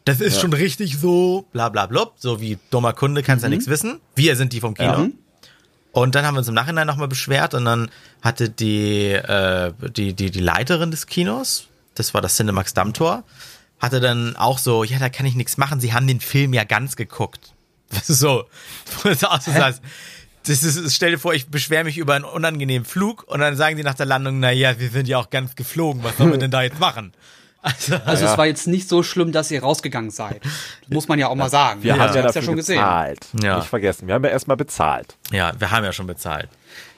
Das 0.05 0.21
ist 0.21 0.39
schon 0.39 0.53
richtig 0.53 0.97
so. 0.97 1.45
Bla 1.51 1.69
bla 1.69 1.85
blub. 1.85 2.13
So 2.17 2.41
wie 2.41 2.57
dummer 2.71 2.93
Kunde 2.93 3.23
kannst 3.23 3.43
ja 3.43 3.49
nichts 3.49 3.67
wissen. 3.67 3.99
Wir 4.15 4.35
sind 4.35 4.53
die 4.53 4.59
vom 4.59 4.73
Kino. 4.73 5.09
Und 5.91 6.15
dann 6.15 6.25
haben 6.25 6.35
wir 6.35 6.39
uns 6.39 6.47
im 6.47 6.53
Nachhinein 6.53 6.85
nochmal 6.87 7.07
beschwert 7.07 7.53
und 7.53 7.65
dann 7.65 7.89
hatte 8.21 8.49
die, 8.49 9.13
äh, 9.13 9.73
die, 9.89 10.13
die, 10.13 10.29
die 10.29 10.39
Leiterin 10.39 10.91
des 10.91 11.07
Kinos, 11.07 11.67
das 11.95 12.13
war 12.13 12.21
das 12.21 12.35
Cinemax 12.35 12.73
Dammtor, 12.73 13.23
hatte 13.79 13.99
dann 13.99 14.35
auch 14.35 14.59
so, 14.59 14.83
ja, 14.83 14.99
da 14.99 15.09
kann 15.09 15.25
ich 15.25 15.35
nichts 15.35 15.57
machen, 15.57 15.79
sie 15.79 15.93
haben 15.93 16.05
den 16.05 16.19
Film 16.19 16.53
ja 16.53 16.65
ganz 16.65 16.95
geguckt. 16.97 17.53
Das 17.89 18.07
so, 18.07 18.45
so 19.03 19.13
sagst, 19.13 19.81
das 20.45 20.63
ist, 20.63 20.95
stell 20.95 21.11
dir 21.11 21.17
vor, 21.19 21.33
ich 21.33 21.47
beschwere 21.47 21.83
mich 21.83 21.97
über 21.97 22.13
einen 22.15 22.25
unangenehmen 22.25 22.85
Flug 22.85 23.23
und 23.27 23.39
dann 23.41 23.55
sagen 23.55 23.75
die 23.77 23.83
nach 23.83 23.95
der 23.95 24.05
Landung, 24.05 24.39
na 24.39 24.51
ja, 24.51 24.79
wir 24.79 24.89
sind 24.89 25.07
ja 25.07 25.17
auch 25.17 25.29
ganz 25.29 25.55
geflogen, 25.55 26.03
was 26.03 26.17
sollen 26.17 26.31
wir 26.31 26.37
denn 26.39 26.51
da 26.51 26.61
jetzt 26.63 26.79
machen? 26.79 27.13
Also, 27.61 27.95
Also 28.05 28.25
es 28.25 28.37
war 28.37 28.45
jetzt 28.45 28.67
nicht 28.67 28.87
so 28.87 29.03
schlimm, 29.03 29.31
dass 29.33 29.51
ihr 29.51 29.61
rausgegangen 29.61 30.09
seid. 30.11 30.41
Das 30.43 30.89
muss 30.89 31.07
man 31.09 31.19
ja 31.19 31.27
auch 31.27 31.35
mal 31.35 31.49
sagen. 31.49 31.83
Wir 31.83 31.95
Ich 31.95 31.99
haben 31.99 32.15
ja 32.15 32.21
dafür 32.21 32.41
schon 32.43 32.55
gesehen. 32.55 32.77
bezahlt. 32.77 33.19
Ja. 33.43 33.57
Nicht 33.57 33.67
vergessen. 33.67 34.07
Wir 34.07 34.13
haben 34.13 34.23
ja 34.23 34.29
erstmal 34.29 34.55
bezahlt. 34.55 35.17
ja, 35.31 35.51
wir 35.57 35.71
haben 35.71 35.83
ja 35.83 35.91
schon 35.91 36.07
bezahlt. 36.07 36.49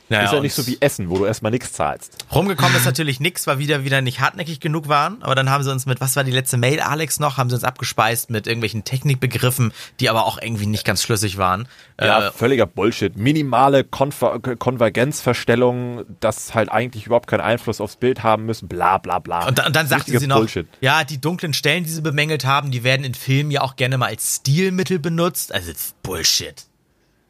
Naja, 0.10 0.26
ist 0.26 0.34
ja 0.34 0.40
nicht 0.42 0.54
so 0.56 0.66
wie 0.68 0.78
Essen, 0.80 1.10
wo 1.10 1.18
du 1.20 1.26
erstmal 1.26 1.52
nichts 1.52 1.72
zahlst. 1.74 2.26
Rumgekommen 2.34 2.76
ist 2.76 2.86
natürlich 2.86 3.20
nichts, 3.20 3.46
weil 3.48 3.60
wir 3.60 3.84
wieder 3.86 4.02
nicht 4.02 4.20
hartnäckig 4.20 4.60
genug 4.60 4.88
waren. 4.90 5.22
Aber 5.22 5.36
dann 5.36 5.50
haben 5.50 5.64
sie 5.64 5.72
uns 5.72 5.86
mit, 5.86 6.02
was 6.02 6.16
war 6.16 6.24
die 6.24 6.32
letzte 6.32 6.58
Mail, 6.58 6.80
Alex, 6.80 7.20
noch? 7.20 7.38
Haben 7.38 7.50
sie 7.50 7.56
uns 7.56 7.64
abgespeist 7.64 8.30
mit 8.30 8.48
irgendwelchen 8.48 8.84
Technikbegriffen, 8.84 9.72
die 10.00 10.10
aber 10.10 10.26
auch 10.26 10.42
irgendwie 10.42 10.66
nicht 10.66 10.86
ganz 10.86 11.04
schlüssig 11.04 11.38
waren. 11.38 11.68
Ja, 12.02 12.28
Äh, 12.28 12.32
völliger 12.32 12.66
Bullshit. 12.66 13.16
Minimale 13.18 13.84
Konver 13.84 14.40
Konvergenzverstellungen, 14.40 16.06
das 16.20 16.54
halt 16.56 16.72
eigentlich 16.72 17.06
überhaupt 17.06 17.28
keinen 17.28 17.42
Einfluss 17.42 17.82
aufs 17.82 17.96
Bild 17.96 18.24
haben 18.24 18.46
müssen, 18.46 18.68
bla 18.68 18.98
bla 18.98 19.20
bla. 19.20 19.48
und, 19.48 19.58
dann- 19.60 19.68
und 19.68 19.76
dann 19.76 19.88
sagte 19.88 20.18
sie 20.18 20.28
noch, 20.28 20.38
Bullshit. 20.38 20.68
ja, 20.82 21.04
die 21.04 21.20
dunklen 21.20 21.54
Stellen, 21.54 21.84
die 21.84 21.90
sie 21.90 22.02
bemängelt 22.02 22.46
haben, 22.46 22.72
die 22.72 22.84
werden 22.84 23.04
in 23.04 23.14
Filmen 23.14 23.52
ja 23.52 23.62
auch 23.62 23.76
gerne 23.76 23.98
mal 23.98 24.08
als 24.08 24.38
Stilmittel 24.38 25.00
benutzt. 25.00 25.54
Also, 25.54 25.72
Bullshit. 26.04 26.66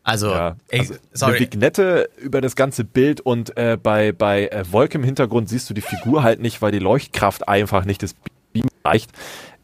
Also, 0.03 0.29
Ja, 0.31 0.55
ey, 0.69 0.79
also 0.79 0.93
eine 0.93 0.99
sorry. 1.13 1.39
Vignette 1.41 2.09
über 2.17 2.41
das 2.41 2.55
ganze 2.55 2.83
Bild 2.83 3.21
und 3.21 3.55
äh, 3.57 3.77
bei, 3.81 4.11
bei 4.11 4.47
äh, 4.47 4.63
Wolke 4.71 4.97
im 4.97 5.03
Hintergrund 5.03 5.49
siehst 5.49 5.69
du 5.69 5.73
die 5.73 5.81
Figur 5.81 6.23
halt 6.23 6.39
nicht, 6.39 6.61
weil 6.61 6.71
die 6.71 6.79
Leuchtkraft 6.79 7.47
einfach 7.47 7.85
nicht 7.85 8.01
das 8.01 8.15
Beam 8.53 8.67
reicht. 8.83 9.11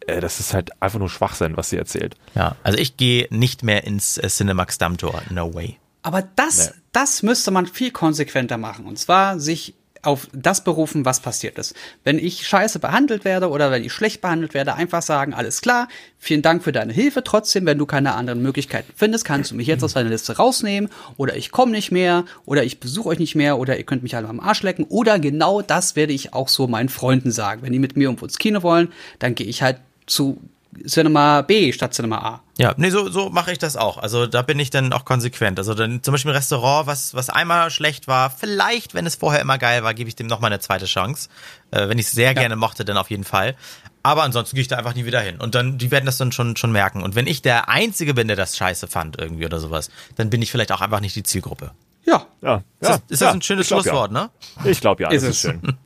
Äh, 0.08 0.20
das 0.22 0.40
ist 0.40 0.54
halt 0.54 0.70
einfach 0.82 1.00
nur 1.00 1.10
Schwachsinn, 1.10 1.58
was 1.58 1.70
sie 1.70 1.78
erzählt. 1.78 2.16
Ja, 2.36 2.56
also 2.64 2.78
ich 2.78 2.98
gehe 2.98 3.28
nicht 3.32 3.64
mehr 3.64 3.86
ins 3.86 4.18
äh, 4.18 4.28
Cinemax 4.28 4.78
Dammtor. 4.78 5.22
No 5.30 5.54
way. 5.54 5.78
Aber 6.04 6.22
das, 6.36 6.76
das 6.92 7.24
müsste 7.24 7.50
man 7.50 7.66
viel 7.66 7.90
konsequenter 7.90 8.58
machen. 8.58 8.86
Und 8.86 9.00
zwar 9.00 9.40
sich 9.40 9.74
auf 10.06 10.28
das 10.34 10.64
berufen, 10.64 11.06
was 11.06 11.20
passiert 11.20 11.58
ist. 11.58 11.76
Wenn 12.04 12.20
ich 12.20 12.48
scheiße 12.48 12.80
behandelt 12.80 13.26
werde 13.26 13.50
oder 13.50 13.72
wenn 13.72 13.84
ich 13.84 13.94
schlecht 13.94 14.22
behandelt 14.22 14.54
werde, 14.54 14.76
einfach 14.76 15.02
sagen, 15.02 15.34
alles 15.34 15.62
klar, 15.62 15.88
vielen 16.18 16.42
Dank 16.42 16.64
für 16.64 16.72
deine 16.72 16.94
Hilfe. 16.94 17.24
Trotzdem, 17.24 17.66
wenn 17.66 17.78
du 17.78 17.86
keine 17.86 18.16
anderen 18.16 18.42
Möglichkeiten 18.42 18.92
findest, 18.96 19.26
kannst 19.26 19.52
du 19.52 19.56
mich 19.56 19.68
jetzt 19.68 19.84
aus 19.84 19.94
deiner 19.94 20.10
Liste 20.10 20.38
rausnehmen 20.38 20.90
oder 21.18 21.36
ich 21.36 21.52
komme 21.52 21.72
nicht 21.72 21.92
mehr 21.92 22.26
oder 22.46 22.64
ich 22.64 22.80
besuche 22.80 23.10
euch 23.10 23.20
nicht 23.20 23.36
mehr 23.36 23.58
oder 23.58 23.78
ihr 23.78 23.84
könnt 23.84 24.04
mich 24.04 24.16
alle 24.16 24.28
am 24.28 24.40
Arsch 24.40 24.64
lecken. 24.64 24.86
Oder 24.86 25.20
genau 25.20 25.62
das 25.62 25.96
werde 25.96 26.14
ich 26.14 26.34
auch 26.34 26.50
so 26.50 26.68
meinen 26.68 26.90
Freunden 26.90 27.32
sagen. 27.32 27.62
Wenn 27.62 27.74
die 27.74 27.80
mit 27.80 27.98
mir 27.98 28.06
irgendwo 28.06 28.26
ins 28.26 28.38
Kino 28.38 28.64
wollen, 28.64 28.92
dann 29.20 29.36
gehe 29.36 29.48
ich 29.48 29.62
halt 29.62 29.78
zu 30.06 30.40
Cinema 30.88 31.42
B 31.42 31.72
statt 31.72 31.94
Cinema 31.94 32.18
A. 32.18 32.42
Ja, 32.58 32.74
nee, 32.78 32.90
so, 32.90 33.10
so 33.10 33.30
mache 33.30 33.52
ich 33.52 33.58
das 33.58 33.76
auch. 33.76 33.98
Also 33.98 34.28
da 34.28 34.42
bin 34.42 34.60
ich 34.60 34.70
dann 34.70 34.94
auch 34.94 35.06
konsequent. 35.06 35.60
Also 35.60 35.74
dann 35.74 36.04
zum 36.04 36.14
Beispiel 36.14 36.32
ein 36.32 36.36
Restaurant, 36.36 36.88
was, 36.88 37.14
was 37.14 37.30
einmal 37.30 37.70
schlecht 37.70 38.08
war, 38.08 38.30
vielleicht, 38.30 38.94
wenn 38.94 39.06
es 39.06 39.16
vorher 39.16 39.42
immer 39.42 39.58
geil 39.58 39.84
war, 39.84 39.94
gebe 39.94 40.08
ich 40.08 40.16
dem 40.16 40.28
nochmal 40.28 40.52
eine 40.52 40.60
zweite 40.60 40.86
Chance. 40.86 41.30
Äh, 41.72 41.90
wenn 41.90 42.00
ich 42.00 42.08
es 42.08 42.12
sehr 42.14 42.34
gerne 42.34 42.56
mochte, 42.56 42.86
dann 42.86 42.98
auf 42.98 43.10
jeden 43.10 43.26
Fall. 43.26 43.56
Aber 44.04 44.24
ansonsten 44.24 44.56
gehe 44.56 44.62
ich 44.62 44.68
da 44.68 44.78
einfach 44.78 44.96
nie 44.96 45.06
wieder 45.06 45.20
hin. 45.20 45.38
Und 45.38 45.56
dann, 45.56 45.78
die 45.78 45.92
werden 45.92 46.06
das 46.06 46.18
dann 46.18 46.32
schon, 46.32 46.56
schon 46.56 46.72
merken. 46.72 47.02
Und 47.02 47.16
wenn 47.16 47.28
ich 47.28 47.42
der 47.42 47.70
Einzige 47.70 48.14
bin, 48.14 48.28
der 48.28 48.38
das 48.38 48.56
scheiße 48.56 48.88
fand 48.88 49.20
irgendwie 49.20 49.46
oder 49.46 49.60
sowas, 49.60 49.90
dann 50.16 50.30
bin 50.30 50.42
ich 50.42 50.52
vielleicht 50.52 50.72
auch 50.72 50.82
einfach 50.82 51.00
nicht 51.00 51.16
die 51.16 51.24
Zielgruppe. 51.24 51.72
Ja, 52.06 52.26
Ja, 52.42 52.56
Ist 52.80 52.90
das, 52.90 53.02
ist 53.10 53.22
das 53.22 53.34
ein 53.34 53.42
schönes 53.42 53.68
Schlusswort, 53.68 54.12
ne? 54.12 54.30
Ja. 54.64 54.70
Ich 54.72 54.80
glaube 54.80 55.04
ja, 55.04 55.10
Ist 55.12 55.24
das 55.24 55.30
es. 55.32 55.36
ist 55.38 55.42
schön. 55.52 55.62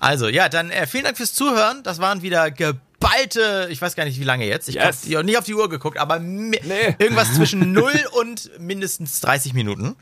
Also, 0.00 0.28
ja, 0.28 0.48
dann 0.48 0.70
äh, 0.70 0.86
vielen 0.86 1.04
Dank 1.04 1.16
fürs 1.16 1.32
Zuhören. 1.34 1.82
Das 1.84 2.00
waren 2.00 2.22
wieder 2.22 2.50
geballte, 2.50 3.68
ich 3.70 3.80
weiß 3.80 3.94
gar 3.94 4.04
nicht, 4.04 4.18
wie 4.18 4.24
lange 4.24 4.46
jetzt. 4.46 4.68
Ich 4.68 4.74
Yes. 4.76 5.04
habe 5.12 5.24
nie 5.24 5.36
auf 5.36 5.44
die 5.44 5.54
Uhr 5.54 5.68
geguckt, 5.68 5.98
aber 5.98 6.18
Nee. 6.18 6.60
irgendwas 6.98 7.32
zwischen 7.36 7.72
0 7.72 7.92
und 8.20 8.50
mindestens 8.58 9.20
30 9.20 9.54
Minuten. 9.54 9.94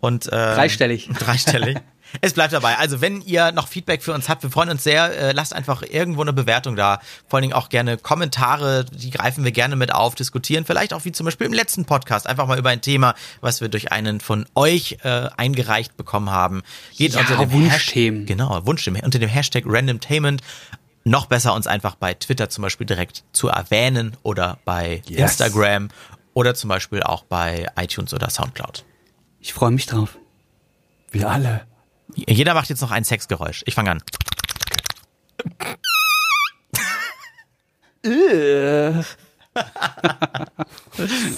Und 0.00 0.26
äh, 0.26 0.30
Dreistellig. 0.30 1.08
Dreistellig. 1.18 1.78
Es 2.20 2.32
bleibt 2.32 2.52
dabei. 2.52 2.76
Also, 2.78 3.00
wenn 3.00 3.20
ihr 3.22 3.52
noch 3.52 3.68
Feedback 3.68 4.02
für 4.02 4.12
uns 4.14 4.28
habt, 4.28 4.42
wir 4.42 4.50
freuen 4.50 4.70
uns 4.70 4.82
sehr. 4.84 5.16
Äh, 5.18 5.32
lasst 5.32 5.52
einfach 5.54 5.82
irgendwo 5.82 6.22
eine 6.22 6.32
Bewertung 6.32 6.74
da. 6.76 7.00
Vor 7.26 7.36
allen 7.36 7.42
Dingen 7.42 7.52
auch 7.54 7.68
gerne 7.68 7.98
Kommentare, 7.98 8.84
die 8.86 9.10
greifen 9.10 9.44
wir 9.44 9.52
gerne 9.52 9.76
mit 9.76 9.94
auf, 9.94 10.14
diskutieren. 10.14 10.64
Vielleicht 10.64 10.92
auch 10.94 11.04
wie 11.04 11.12
zum 11.12 11.24
Beispiel 11.26 11.46
im 11.46 11.52
letzten 11.52 11.84
Podcast 11.84 12.26
einfach 12.26 12.46
mal 12.46 12.58
über 12.58 12.70
ein 12.70 12.80
Thema, 12.80 13.14
was 13.40 13.60
wir 13.60 13.68
durch 13.68 13.92
einen 13.92 14.20
von 14.20 14.46
euch 14.54 14.98
äh, 15.04 15.28
eingereicht 15.36 15.96
bekommen 15.96 16.30
haben. 16.30 16.62
Geht 16.96 17.12
Ja, 17.14 17.20
unter 17.20 17.36
dem 17.36 17.52
Wunschthemen. 17.52 18.20
Hashtag- 18.22 18.26
Genau, 18.26 18.66
Wunschthemen. 18.66 19.02
Unter 19.02 19.18
dem 19.18 19.28
Hashtag 19.28 19.64
Randomtainment. 19.66 20.40
Noch 21.04 21.26
besser 21.26 21.54
uns 21.54 21.66
einfach 21.66 21.94
bei 21.94 22.14
Twitter 22.14 22.50
zum 22.50 22.62
Beispiel 22.62 22.86
direkt 22.86 23.24
zu 23.32 23.48
erwähnen 23.48 24.16
oder 24.22 24.58
bei 24.64 25.02
Yes. 25.08 25.20
Instagram 25.40 25.88
oder 26.34 26.54
zum 26.54 26.68
Beispiel 26.68 27.02
auch 27.02 27.22
bei 27.24 27.66
iTunes 27.80 28.12
oder 28.12 28.28
Soundcloud. 28.30 28.84
Ich 29.40 29.54
freue 29.54 29.70
mich 29.70 29.86
drauf. 29.86 30.18
Wir 31.10 31.30
alle. 31.30 31.62
Jeder 32.26 32.54
macht 32.54 32.68
jetzt 32.68 32.80
noch 32.80 32.90
ein 32.90 33.04
Sexgeräusch. 33.04 33.62
Ich 33.66 33.74
fange 33.74 33.92
an. 33.92 34.02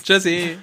Tschüssi. 0.02 0.58